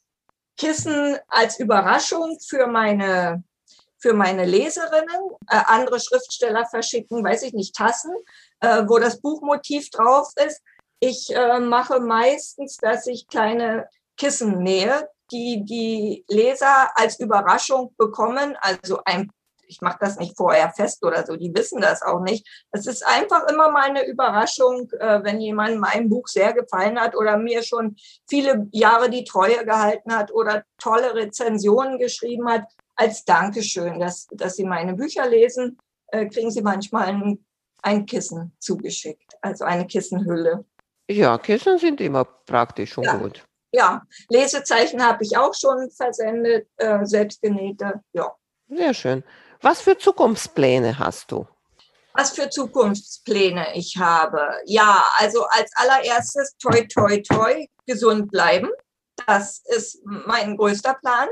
Kissen 0.57 1.17
als 1.29 1.61
Überraschung 1.61 2.39
für 2.41 2.67
meine, 2.67 3.45
für 3.99 4.13
meine 4.13 4.45
Leserinnen. 4.45 5.31
Äh, 5.49 5.63
andere 5.67 6.01
Schriftsteller 6.01 6.67
verschicken, 6.67 7.25
weiß 7.25 7.43
ich 7.43 7.53
nicht, 7.53 7.75
Tassen, 7.75 8.13
äh, 8.61 8.83
wo 8.87 8.99
das 8.99 9.21
Buchmotiv 9.21 9.91
drauf 9.91 10.29
ist. 10.45 10.63
Ich 11.01 11.35
äh, 11.35 11.61
mache 11.61 12.01
meistens, 12.01 12.77
dass 12.77 13.07
ich 13.07 13.29
kleine 13.29 13.89
Kissen 14.17 14.63
nähe, 14.63 15.09
die 15.31 15.65
die 15.65 16.25
Leser 16.29 16.91
als 16.97 17.21
Überraschung 17.21 17.95
bekommen. 17.97 18.57
Also 18.61 19.01
ein 19.05 19.31
ich 19.69 19.81
mache 19.81 19.99
das 20.01 20.19
nicht 20.19 20.37
vorher 20.37 20.73
fest 20.73 21.05
oder 21.05 21.25
so, 21.25 21.37
die 21.37 21.55
wissen 21.55 21.81
das 21.81 22.03
auch 22.03 22.21
nicht. 22.21 22.47
Es 22.73 22.87
ist 22.87 23.07
einfach 23.07 23.47
immer 23.49 23.71
mal 23.71 23.85
eine 23.85 24.07
Überraschung, 24.07 24.91
äh, 24.99 25.23
wenn 25.23 25.41
jemand 25.41 25.79
mein 25.79 26.09
Buch 26.09 26.27
sehr 26.27 26.53
gefallen 26.53 26.99
hat 26.99 27.15
oder 27.15 27.37
mir 27.37 27.63
schon 27.63 27.97
viele 28.29 28.67
Jahre 28.73 29.11
die 29.11 29.25
Treue 29.25 29.65
gehalten 29.65 30.15
hat 30.15 30.33
oder 30.33 30.65
tolle 30.79 31.15
Rezensionen 31.15 31.99
geschrieben 31.99 32.49
hat. 32.49 32.65
Als 32.97 33.25
Dankeschön, 33.25 34.01
dass, 34.01 34.27
dass 34.33 34.57
Sie 34.57 34.65
meine 34.65 34.95
Bücher 34.95 35.29
lesen, 35.29 35.79
äh, 36.09 36.27
kriegen 36.27 36.51
Sie 36.51 36.63
manchmal 36.63 37.09
ein, 37.09 37.45
ein 37.83 38.07
Kissen 38.07 38.53
zugeschickt, 38.59 39.37
also 39.41 39.65
eine 39.65 39.87
Kissenhülle. 39.87 40.65
Ja, 41.09 41.39
Kissen 41.39 41.79
sind 41.79 42.01
immer 42.01 42.25
praktisch 42.25 42.99
und 42.99 43.05
ja. 43.05 43.17
gut. 43.17 43.45
Ja, 43.73 44.03
Lesezeichen 44.31 45.05
habe 45.05 45.25
ich 45.25 45.37
auch 45.37 45.55
schon 45.55 45.91
versendet, 45.91 46.69
äh, 46.77 47.05
selbstgenähte. 47.05 48.03
Ja. 48.13 48.35
Sehr 48.69 48.95
schön. 48.95 49.25
Was 49.61 49.81
für 49.81 49.99
Zukunftspläne 49.99 50.99
hast 50.99 51.33
du? 51.33 51.47
Was 52.15 52.31
für 52.31 52.49
Zukunftspläne 52.49 53.77
ich 53.77 53.97
habe? 53.97 54.51
Ja, 54.67 55.05
also 55.19 55.45
als 55.47 55.71
allererstes 55.75 56.57
toi, 56.59 56.87
toi, 56.93 57.23
toi, 57.23 57.67
gesund 57.87 58.31
bleiben. 58.31 58.71
Das 59.27 59.63
ist 59.65 60.01
mein 60.05 60.57
größter 60.57 60.95
Plan. 60.95 61.29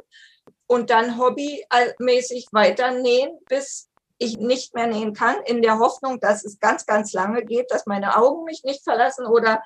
Und 0.67 0.91
dann 0.91 1.19
hobbymäßig 1.19 2.49
weiter 2.53 2.91
nähen, 2.91 3.39
bis 3.49 3.89
ich 4.19 4.39
nicht 4.39 4.75
mehr 4.75 4.87
nähen 4.87 5.13
kann, 5.13 5.37
in 5.45 5.63
der 5.63 5.79
Hoffnung, 5.79 6.19
dass 6.21 6.45
es 6.45 6.59
ganz, 6.59 6.87
ganz 6.87 7.13
lange 7.13 7.45
geht, 7.45 7.71
dass 7.71 7.87
meine 7.87 8.17
Augen 8.17 8.45
mich 8.45 8.65
nicht 8.65 8.83
verlassen 8.83 9.27
oder 9.27 9.63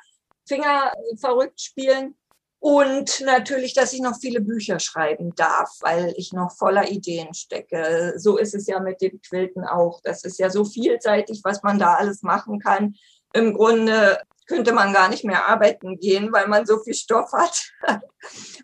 Finger 0.47 0.93
verrückt 1.19 1.61
spielen. 1.61 2.17
Und 2.61 3.23
natürlich, 3.25 3.73
dass 3.73 3.95
ich 3.95 4.01
noch 4.01 4.19
viele 4.21 4.43
Bücher 4.43 4.79
schreiben 4.81 5.35
darf, 5.35 5.71
weil 5.81 6.13
ich 6.17 6.35
noch 6.35 6.55
voller 6.55 6.91
Ideen 6.91 7.33
stecke. 7.33 8.13
So 8.17 8.37
ist 8.37 8.55
es 8.55 8.67
ja 8.67 8.81
mit 8.81 9.01
dem 9.01 9.19
Quilten 9.23 9.65
auch. 9.65 10.03
Das 10.03 10.25
ist 10.25 10.39
ja 10.39 10.51
so 10.51 10.67
vielseitig, 10.67 11.41
was 11.43 11.63
man 11.63 11.79
da 11.79 11.95
alles 11.95 12.23
machen 12.23 12.61
kann. 12.61 12.97
Im 13.33 13.55
Grunde 13.55 14.21
könnte 14.47 14.73
man 14.73 14.93
gar 14.93 15.09
nicht 15.09 15.25
mehr 15.25 15.47
arbeiten 15.47 15.99
gehen, 15.99 16.33
weil 16.33 16.49
man 16.49 16.67
so 16.67 16.79
viel 16.81 16.93
Stoff 16.93 17.33
hat 17.33 17.73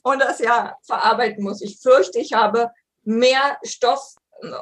und 0.03 0.21
das 0.21 0.41
ja 0.41 0.77
verarbeiten 0.83 1.43
muss. 1.43 1.63
Ich 1.63 1.79
fürchte, 1.81 2.19
ich 2.19 2.35
habe 2.35 2.71
mehr 3.03 3.57
Stoff 3.63 4.17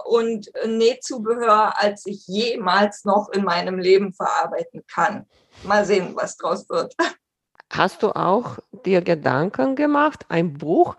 und 0.04 0.48
Nähzubehör, 0.64 1.80
als 1.80 2.06
ich 2.06 2.26
jemals 2.28 3.04
noch 3.04 3.30
in 3.30 3.42
meinem 3.42 3.78
Leben 3.78 4.12
verarbeiten 4.12 4.84
kann. 4.86 5.26
Mal 5.64 5.84
sehen, 5.84 6.14
was 6.14 6.36
draus 6.36 6.68
wird. 6.68 6.94
Hast 7.70 8.02
du 8.02 8.10
auch 8.10 8.58
dir 8.84 9.00
Gedanken 9.00 9.76
gemacht, 9.76 10.26
ein 10.28 10.54
Buch 10.54 10.96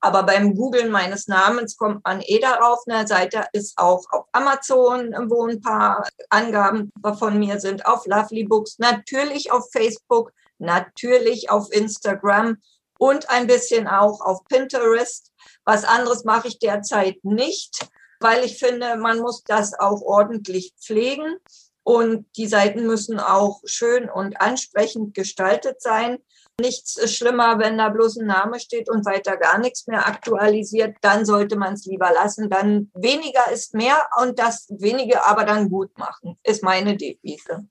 aber 0.05 0.21
beim 0.21 0.53
Googlen 0.53 0.91
meines 0.91 1.27
Namens 1.27 1.77
kommt 1.77 2.05
man 2.05 2.21
eh 2.21 2.37
darauf. 2.39 2.83
Eine 2.85 3.07
Seite 3.07 3.45
ist 3.53 3.75
auch 3.79 4.05
auf 4.11 4.25
Amazon, 4.33 5.15
wo 5.29 5.47
ein 5.47 5.61
paar 5.61 6.07
Angaben 6.29 6.91
von 7.17 7.39
mir 7.39 7.59
sind, 7.59 7.87
auf 7.87 8.05
Lovely 8.05 8.43
Books, 8.43 8.77
natürlich 8.77 9.51
auf 9.51 9.67
Facebook, 9.71 10.31
natürlich 10.59 11.49
auf 11.49 11.71
Instagram 11.71 12.57
und 12.99 13.31
ein 13.31 13.47
bisschen 13.47 13.87
auch 13.87 14.21
auf 14.21 14.45
Pinterest. 14.45 15.31
Was 15.63 15.85
anderes 15.85 16.23
mache 16.23 16.49
ich 16.49 16.59
derzeit 16.59 17.17
nicht, 17.23 17.89
weil 18.19 18.43
ich 18.43 18.59
finde, 18.59 18.97
man 18.97 19.17
muss 19.17 19.43
das 19.43 19.73
auch 19.73 20.03
ordentlich 20.03 20.75
pflegen 20.79 21.37
und 21.81 22.27
die 22.37 22.47
Seiten 22.47 22.85
müssen 22.85 23.19
auch 23.19 23.61
schön 23.65 24.07
und 24.07 24.39
ansprechend 24.39 25.15
gestaltet 25.15 25.81
sein. 25.81 26.19
Nichts 26.59 26.95
ist 26.95 27.17
schlimmer, 27.17 27.59
wenn 27.59 27.77
da 27.77 27.89
bloß 27.89 28.17
ein 28.17 28.27
Name 28.27 28.59
steht 28.59 28.89
und 28.89 29.05
weiter 29.05 29.35
gar 29.35 29.57
nichts 29.57 29.87
mehr 29.87 30.07
aktualisiert. 30.07 30.95
Dann 31.01 31.25
sollte 31.25 31.57
man 31.57 31.73
es 31.73 31.85
lieber 31.85 32.11
lassen. 32.13 32.49
Dann 32.49 32.89
weniger 32.93 33.51
ist 33.51 33.73
mehr 33.73 34.07
und 34.21 34.39
das 34.39 34.67
wenige 34.69 35.25
aber 35.25 35.43
dann 35.43 35.69
gut 35.69 35.97
machen, 35.97 36.37
ist 36.43 36.63
meine 36.63 36.95
Devise. 36.95 37.67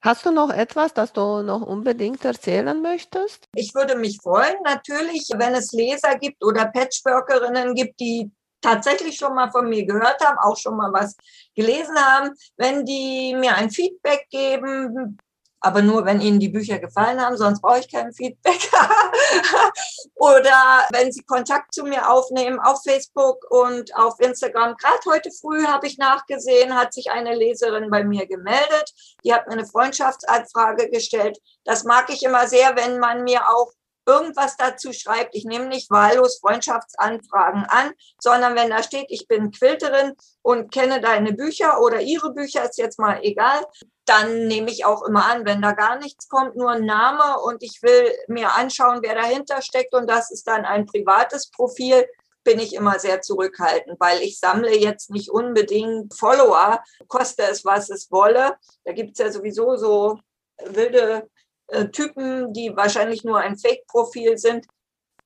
Hast 0.00 0.24
du 0.26 0.30
noch 0.30 0.50
etwas, 0.50 0.94
das 0.94 1.12
du 1.12 1.42
noch 1.42 1.62
unbedingt 1.62 2.24
erzählen 2.24 2.80
möchtest? 2.80 3.46
Ich 3.54 3.74
würde 3.74 3.96
mich 3.96 4.18
freuen, 4.22 4.56
natürlich, 4.62 5.28
wenn 5.34 5.54
es 5.54 5.72
Leser 5.72 6.16
gibt 6.18 6.44
oder 6.44 6.66
Patchworkerinnen 6.66 7.74
gibt, 7.74 7.98
die 7.98 8.30
tatsächlich 8.60 9.16
schon 9.16 9.34
mal 9.34 9.50
von 9.50 9.68
mir 9.68 9.84
gehört 9.84 10.24
haben, 10.24 10.38
auch 10.38 10.56
schon 10.56 10.76
mal 10.76 10.92
was 10.92 11.16
gelesen 11.54 11.96
haben, 11.96 12.30
wenn 12.56 12.84
die 12.84 13.34
mir 13.34 13.54
ein 13.56 13.70
Feedback 13.70 14.26
geben, 14.30 15.18
aber 15.60 15.82
nur, 15.82 16.04
wenn 16.04 16.20
Ihnen 16.20 16.38
die 16.38 16.48
Bücher 16.48 16.78
gefallen 16.78 17.20
haben, 17.20 17.36
sonst 17.36 17.60
brauche 17.60 17.80
ich 17.80 17.90
kein 17.90 18.12
Feedback. 18.12 18.70
Oder 20.14 20.86
wenn 20.90 21.10
Sie 21.10 21.22
Kontakt 21.22 21.74
zu 21.74 21.84
mir 21.84 22.08
aufnehmen 22.10 22.60
auf 22.60 22.82
Facebook 22.84 23.44
und 23.50 23.94
auf 23.96 24.20
Instagram. 24.20 24.76
Gerade 24.76 25.00
heute 25.06 25.30
früh 25.32 25.64
habe 25.64 25.86
ich 25.86 25.98
nachgesehen, 25.98 26.76
hat 26.76 26.94
sich 26.94 27.10
eine 27.10 27.34
Leserin 27.34 27.90
bei 27.90 28.04
mir 28.04 28.26
gemeldet. 28.26 28.94
Die 29.24 29.34
hat 29.34 29.46
mir 29.46 29.54
eine 29.54 29.66
Freundschaftsanfrage 29.66 30.90
gestellt. 30.90 31.38
Das 31.64 31.84
mag 31.84 32.08
ich 32.10 32.22
immer 32.22 32.46
sehr, 32.46 32.76
wenn 32.76 32.98
man 32.98 33.24
mir 33.24 33.48
auch 33.48 33.72
irgendwas 34.08 34.56
dazu 34.56 34.92
schreibt. 34.92 35.36
Ich 35.36 35.44
nehme 35.44 35.66
nicht 35.66 35.90
wahllos 35.90 36.38
Freundschaftsanfragen 36.38 37.64
an, 37.64 37.92
sondern 38.18 38.56
wenn 38.56 38.70
da 38.70 38.82
steht, 38.82 39.06
ich 39.10 39.28
bin 39.28 39.50
Quilterin 39.50 40.14
und 40.42 40.72
kenne 40.72 41.00
deine 41.00 41.34
Bücher 41.34 41.80
oder 41.80 42.00
ihre 42.00 42.32
Bücher, 42.32 42.64
ist 42.64 42.78
jetzt 42.78 42.98
mal 42.98 43.20
egal, 43.22 43.64
dann 44.06 44.46
nehme 44.46 44.70
ich 44.70 44.86
auch 44.86 45.02
immer 45.02 45.26
an, 45.26 45.44
wenn 45.44 45.60
da 45.60 45.72
gar 45.72 45.98
nichts 45.98 46.28
kommt, 46.28 46.56
nur 46.56 46.70
ein 46.70 46.86
Name 46.86 47.38
und 47.40 47.62
ich 47.62 47.82
will 47.82 48.10
mir 48.26 48.54
anschauen, 48.54 49.00
wer 49.02 49.14
dahinter 49.14 49.60
steckt 49.60 49.94
und 49.94 50.08
das 50.08 50.30
ist 50.30 50.48
dann 50.48 50.64
ein 50.64 50.86
privates 50.86 51.50
Profil, 51.50 52.06
bin 52.44 52.58
ich 52.58 52.74
immer 52.74 52.98
sehr 52.98 53.20
zurückhaltend, 53.20 54.00
weil 54.00 54.22
ich 54.22 54.40
sammle 54.40 54.74
jetzt 54.74 55.10
nicht 55.10 55.28
unbedingt 55.28 56.14
Follower, 56.14 56.82
koste 57.06 57.42
es, 57.42 57.66
was 57.66 57.90
es 57.90 58.10
wolle. 58.10 58.56
Da 58.84 58.92
gibt 58.92 59.12
es 59.12 59.18
ja 59.18 59.30
sowieso 59.30 59.76
so 59.76 60.18
wilde 60.64 61.28
äh, 61.68 61.88
Typen, 61.88 62.52
die 62.52 62.74
wahrscheinlich 62.76 63.24
nur 63.24 63.38
ein 63.38 63.56
Fake-Profil 63.56 64.38
sind. 64.38 64.66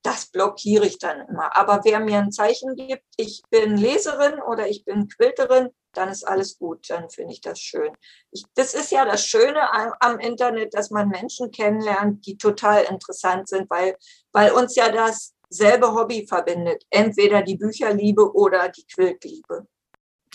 Das 0.01 0.25
blockiere 0.27 0.85
ich 0.85 0.99
dann 0.99 1.27
immer. 1.27 1.55
Aber 1.55 1.81
wer 1.83 1.99
mir 1.99 2.19
ein 2.19 2.31
Zeichen 2.31 2.75
gibt, 2.75 3.03
ich 3.17 3.41
bin 3.49 3.77
Leserin 3.77 4.41
oder 4.41 4.67
ich 4.67 4.83
bin 4.83 5.07
Quilterin, 5.07 5.69
dann 5.93 6.09
ist 6.09 6.27
alles 6.27 6.57
gut, 6.57 6.89
dann 6.89 7.09
finde 7.09 7.33
ich 7.33 7.41
das 7.41 7.59
schön. 7.59 7.93
Ich, 8.31 8.43
das 8.55 8.73
ist 8.73 8.91
ja 8.91 9.05
das 9.05 9.25
Schöne 9.25 9.71
am, 9.71 9.93
am, 9.99 10.19
Internet, 10.19 10.73
dass 10.73 10.89
man 10.89 11.07
Menschen 11.07 11.51
kennenlernt, 11.51 12.25
die 12.25 12.37
total 12.37 12.83
interessant 12.83 13.47
sind, 13.47 13.69
weil, 13.69 13.95
weil 14.31 14.51
uns 14.51 14.75
ja 14.75 14.89
dasselbe 14.91 15.93
Hobby 15.93 16.27
verbindet. 16.27 16.83
Entweder 16.89 17.43
die 17.43 17.57
Bücherliebe 17.57 18.33
oder 18.33 18.69
die 18.69 18.85
Quiltliebe. 18.85 19.67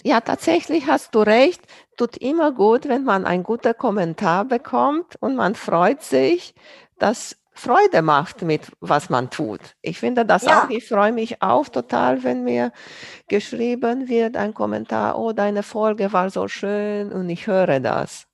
Ja, 0.05 0.21
tatsächlich 0.21 0.87
hast 0.87 1.15
du 1.15 1.21
recht. 1.21 1.61
Tut 1.97 2.17
immer 2.17 2.53
gut, 2.53 2.89
wenn 2.89 3.05
man 3.05 3.27
einen 3.27 3.43
guten 3.43 3.77
Kommentar 3.77 4.45
bekommt 4.45 5.17
und 5.21 5.35
man 5.35 5.55
freut 5.55 6.03
sich, 6.03 6.55
dass 6.99 7.37
Freude 7.53 8.03
macht 8.03 8.43
mit, 8.43 8.71
was 8.79 9.11
man 9.11 9.31
tut. 9.31 9.61
Ich 9.83 9.99
finde 9.99 10.25
das 10.25 10.45
ja. 10.45 10.63
auch, 10.63 10.71
ich 10.71 10.87
freue 10.87 11.11
mich 11.11 11.43
auch 11.43 11.69
total, 11.69 12.23
wenn 12.23 12.45
mir 12.45 12.73
geschrieben 13.27 14.09
wird, 14.09 14.37
ein 14.37 14.55
Kommentar, 14.55 15.19
oh, 15.19 15.33
deine 15.33 15.65
Folge 15.65 16.13
war 16.13 16.31
so 16.31 16.47
schön 16.47 17.11
und 17.11 17.29
ich 17.29 17.49
höre 17.49 17.81
das. 17.81 18.28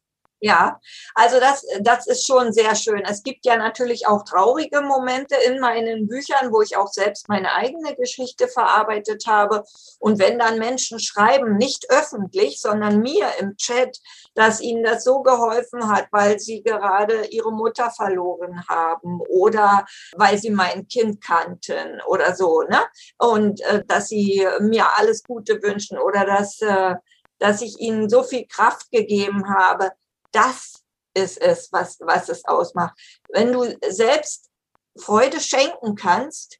Ja, 0.45 0.79
also 1.15 1.41
das, 1.41 1.65
das 1.81 2.07
ist 2.07 2.27
schon 2.27 2.53
sehr 2.53 2.75
schön. 2.75 3.03
Es 3.09 3.23
gibt 3.23 3.47
ja 3.47 3.57
natürlich 3.57 4.07
auch 4.07 4.25
traurige 4.25 4.83
Momente 4.83 5.37
in 5.37 5.59
meinen 5.59 6.07
Büchern, 6.07 6.53
wo 6.53 6.61
ich 6.61 6.77
auch 6.77 6.89
selbst 6.89 7.31
meine 7.31 7.55
eigene 7.55 7.97
Geschichte 7.97 8.47
verarbeitet 8.47 9.27
habe. 9.27 9.65
Und 10.01 10.19
wenn 10.19 10.39
dann 10.39 10.59
Menschen 10.59 11.01
schreiben, 11.01 11.57
nicht 11.57 11.87
öffentlich, 11.89 12.61
sondern 12.61 13.01
mir 13.01 13.27
im 13.39 13.57
Chat, 13.57 13.97
dass 14.35 14.61
ihnen 14.61 14.85
das 14.85 15.05
so 15.05 15.23
geholfen 15.23 15.89
hat, 15.91 16.09
weil 16.11 16.39
sie 16.39 16.63
gerade 16.63 17.25
ihre 17.31 17.51
Mutter 17.51 17.91
verloren 17.91 18.69
haben 18.69 19.23
oder 19.31 19.87
weil 20.15 20.37
sie 20.37 20.51
mein 20.51 20.87
Kind 20.89 21.25
kannten 21.25 22.03
oder 22.07 22.37
so, 22.37 22.61
ne? 22.69 22.81
Und 23.17 23.63
äh, 23.63 23.83
dass 23.87 24.09
sie 24.09 24.47
mir 24.61 24.85
alles 24.99 25.23
Gute 25.23 25.63
wünschen 25.63 25.97
oder 25.97 26.27
dass, 26.27 26.61
äh, 26.61 26.97
dass 27.39 27.63
ich 27.63 27.81
ihnen 27.81 28.11
so 28.11 28.23
viel 28.23 28.47
Kraft 28.47 28.91
gegeben 28.91 29.49
habe 29.49 29.91
das 30.35 30.75
ist 31.15 31.41
es, 31.41 31.69
was, 31.73 31.99
was 32.01 32.29
es 32.29 32.45
ausmacht. 32.45 32.99
Wenn 33.29 33.53
du 33.53 33.65
selbst 33.89 34.51
Freude 34.97 35.41
schenken 35.41 35.95
kannst, 35.95 36.59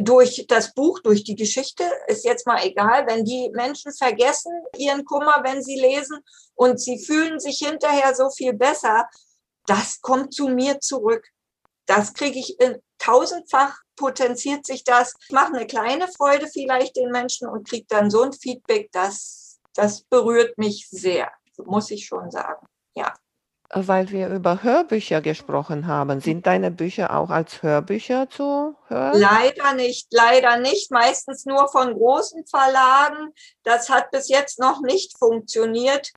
durch 0.00 0.44
das 0.48 0.74
Buch, 0.74 0.98
durch 1.00 1.24
die 1.24 1.36
Geschichte, 1.36 1.84
ist 2.08 2.24
jetzt 2.24 2.46
mal 2.46 2.64
egal, 2.64 3.06
wenn 3.06 3.24
die 3.24 3.50
Menschen 3.54 3.92
vergessen 3.92 4.52
ihren 4.76 5.04
Kummer, 5.04 5.40
wenn 5.44 5.62
sie 5.62 5.78
lesen 5.78 6.18
und 6.54 6.80
sie 6.80 6.98
fühlen 6.98 7.38
sich 7.38 7.58
hinterher 7.58 8.14
so 8.14 8.30
viel 8.30 8.54
besser, 8.54 9.08
das 9.66 10.00
kommt 10.00 10.34
zu 10.34 10.48
mir 10.48 10.80
zurück. 10.80 11.26
Das 11.86 12.12
kriege 12.12 12.38
ich 12.38 12.58
in 12.60 12.80
tausendfach 12.98 13.78
potenziert 13.96 14.66
sich 14.66 14.82
das. 14.84 15.14
Ich 15.26 15.30
mache 15.30 15.54
eine 15.54 15.66
kleine 15.66 16.08
Freude 16.08 16.48
vielleicht 16.48 16.96
den 16.96 17.10
Menschen 17.10 17.48
und 17.48 17.68
kriege 17.68 17.86
dann 17.88 18.10
so 18.10 18.22
ein 18.22 18.32
Feedback, 18.32 18.90
das, 18.92 19.60
das 19.74 20.02
berührt 20.02 20.58
mich 20.58 20.88
sehr, 20.90 21.30
muss 21.64 21.90
ich 21.90 22.06
schon 22.06 22.30
sagen. 22.30 22.66
Ja. 22.94 23.14
Weil 23.70 24.10
wir 24.10 24.28
über 24.28 24.62
Hörbücher 24.62 25.20
gesprochen 25.20 25.86
haben. 25.86 26.20
Sind 26.20 26.46
deine 26.46 26.70
Bücher 26.70 27.16
auch 27.16 27.30
als 27.30 27.62
Hörbücher 27.62 28.30
zu 28.30 28.76
hören? 28.86 29.18
Leider 29.18 29.74
nicht, 29.74 30.08
leider 30.12 30.58
nicht. 30.58 30.90
Meistens 30.90 31.44
nur 31.44 31.68
von 31.68 31.94
großen 31.94 32.46
Verlagen. 32.46 33.32
Das 33.64 33.90
hat 33.90 34.10
bis 34.10 34.28
jetzt 34.28 34.60
noch 34.60 34.80
nicht 34.82 35.18
funktioniert. 35.18 36.12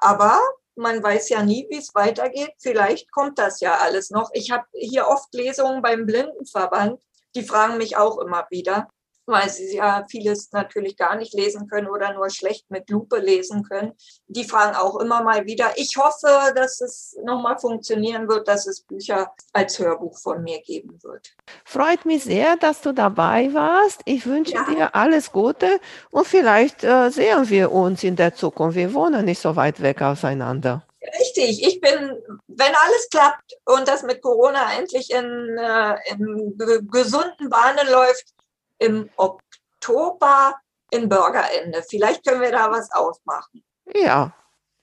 Aber 0.00 0.40
man 0.74 1.02
weiß 1.02 1.28
ja 1.28 1.42
nie, 1.42 1.66
wie 1.70 1.78
es 1.78 1.94
weitergeht. 1.94 2.54
Vielleicht 2.58 3.12
kommt 3.12 3.38
das 3.38 3.60
ja 3.60 3.76
alles 3.76 4.10
noch. 4.10 4.30
Ich 4.32 4.50
habe 4.50 4.66
hier 4.72 5.06
oft 5.06 5.32
Lesungen 5.34 5.82
beim 5.82 6.06
Blindenverband. 6.06 7.00
Die 7.34 7.44
fragen 7.44 7.76
mich 7.76 7.96
auch 7.96 8.18
immer 8.18 8.46
wieder 8.50 8.88
weil 9.28 9.48
sie 9.50 9.76
ja 9.76 10.04
vieles 10.08 10.50
natürlich 10.52 10.96
gar 10.96 11.16
nicht 11.16 11.34
lesen 11.34 11.68
können 11.68 11.88
oder 11.88 12.12
nur 12.14 12.30
schlecht 12.30 12.70
mit 12.70 12.88
Lupe 12.90 13.18
lesen 13.18 13.62
können. 13.62 13.92
Die 14.26 14.44
fragen 14.44 14.74
auch 14.74 14.98
immer 15.00 15.22
mal 15.22 15.46
wieder. 15.46 15.72
Ich 15.76 15.96
hoffe, 15.96 16.52
dass 16.54 16.80
es 16.80 17.16
nochmal 17.22 17.58
funktionieren 17.58 18.28
wird, 18.28 18.48
dass 18.48 18.66
es 18.66 18.80
Bücher 18.80 19.32
als 19.52 19.78
Hörbuch 19.78 20.18
von 20.18 20.42
mir 20.42 20.60
geben 20.60 20.98
wird. 21.02 21.34
Freut 21.64 22.06
mich 22.06 22.24
sehr, 22.24 22.56
dass 22.56 22.80
du 22.80 22.92
dabei 22.92 23.52
warst. 23.52 24.00
Ich 24.06 24.26
wünsche 24.26 24.54
ja. 24.54 24.64
dir 24.64 24.94
alles 24.94 25.30
Gute 25.30 25.78
und 26.10 26.26
vielleicht 26.26 26.82
äh, 26.82 27.10
sehen 27.10 27.48
wir 27.48 27.70
uns 27.70 28.02
in 28.02 28.16
der 28.16 28.34
Zukunft. 28.34 28.76
Wir 28.76 28.94
wohnen 28.94 29.24
nicht 29.26 29.40
so 29.40 29.54
weit 29.56 29.82
weg 29.82 30.00
auseinander. 30.02 30.84
Richtig, 31.20 31.64
ich 31.64 31.80
bin, 31.80 32.18
wenn 32.48 32.74
alles 32.74 33.08
klappt 33.10 33.56
und 33.64 33.86
das 33.86 34.02
mit 34.02 34.20
Corona 34.20 34.78
endlich 34.78 35.10
in, 35.10 35.56
äh, 35.56 35.94
in 36.10 36.58
gesunden 36.90 37.48
Bahnen 37.48 37.86
läuft, 37.90 38.34
im 38.78 39.08
Oktober 39.16 40.54
in 40.90 41.08
Bürgerende. 41.08 41.82
Vielleicht 41.88 42.26
können 42.26 42.40
wir 42.40 42.52
da 42.52 42.70
was 42.70 42.90
ausmachen. 42.92 43.62
Ja, 43.94 44.32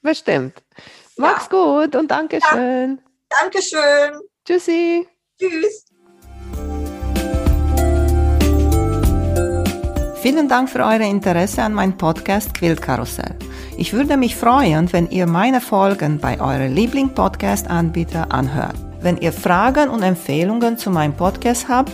bestimmt. 0.02 0.62
Mach's 1.18 1.50
ja. 1.52 1.82
gut 1.82 1.96
und 1.96 2.10
Dankeschön. 2.10 3.02
Ja, 3.32 3.38
Dankeschön. 3.42 4.22
Tschüssi. 4.46 5.08
Tschüss. 5.40 5.86
Vielen 10.22 10.50
Dank 10.50 10.70
für 10.70 10.80
euer 10.80 11.02
Interesse 11.02 11.62
an 11.62 11.74
meinem 11.74 11.98
Podcast 11.98 12.54
Quillkarussell. 12.56 13.38
Ich 13.78 13.94
würde 13.94 14.18
mich 14.18 14.36
freuen, 14.36 14.92
wenn 14.92 15.10
ihr 15.12 15.28
meine 15.28 15.62
Folgen 15.62 16.20
bei 16.20 16.40
eurem 16.42 16.74
Liebling-Podcast-Anbieter 16.74 18.32
anhört. 18.32 18.76
Wenn 19.02 19.18
ihr 19.18 19.32
Fragen 19.32 19.90
und 19.90 20.02
Empfehlungen 20.02 20.80
zu 20.80 20.90
meinem 20.90 21.16
Podcast 21.16 21.68
habt, 21.68 21.94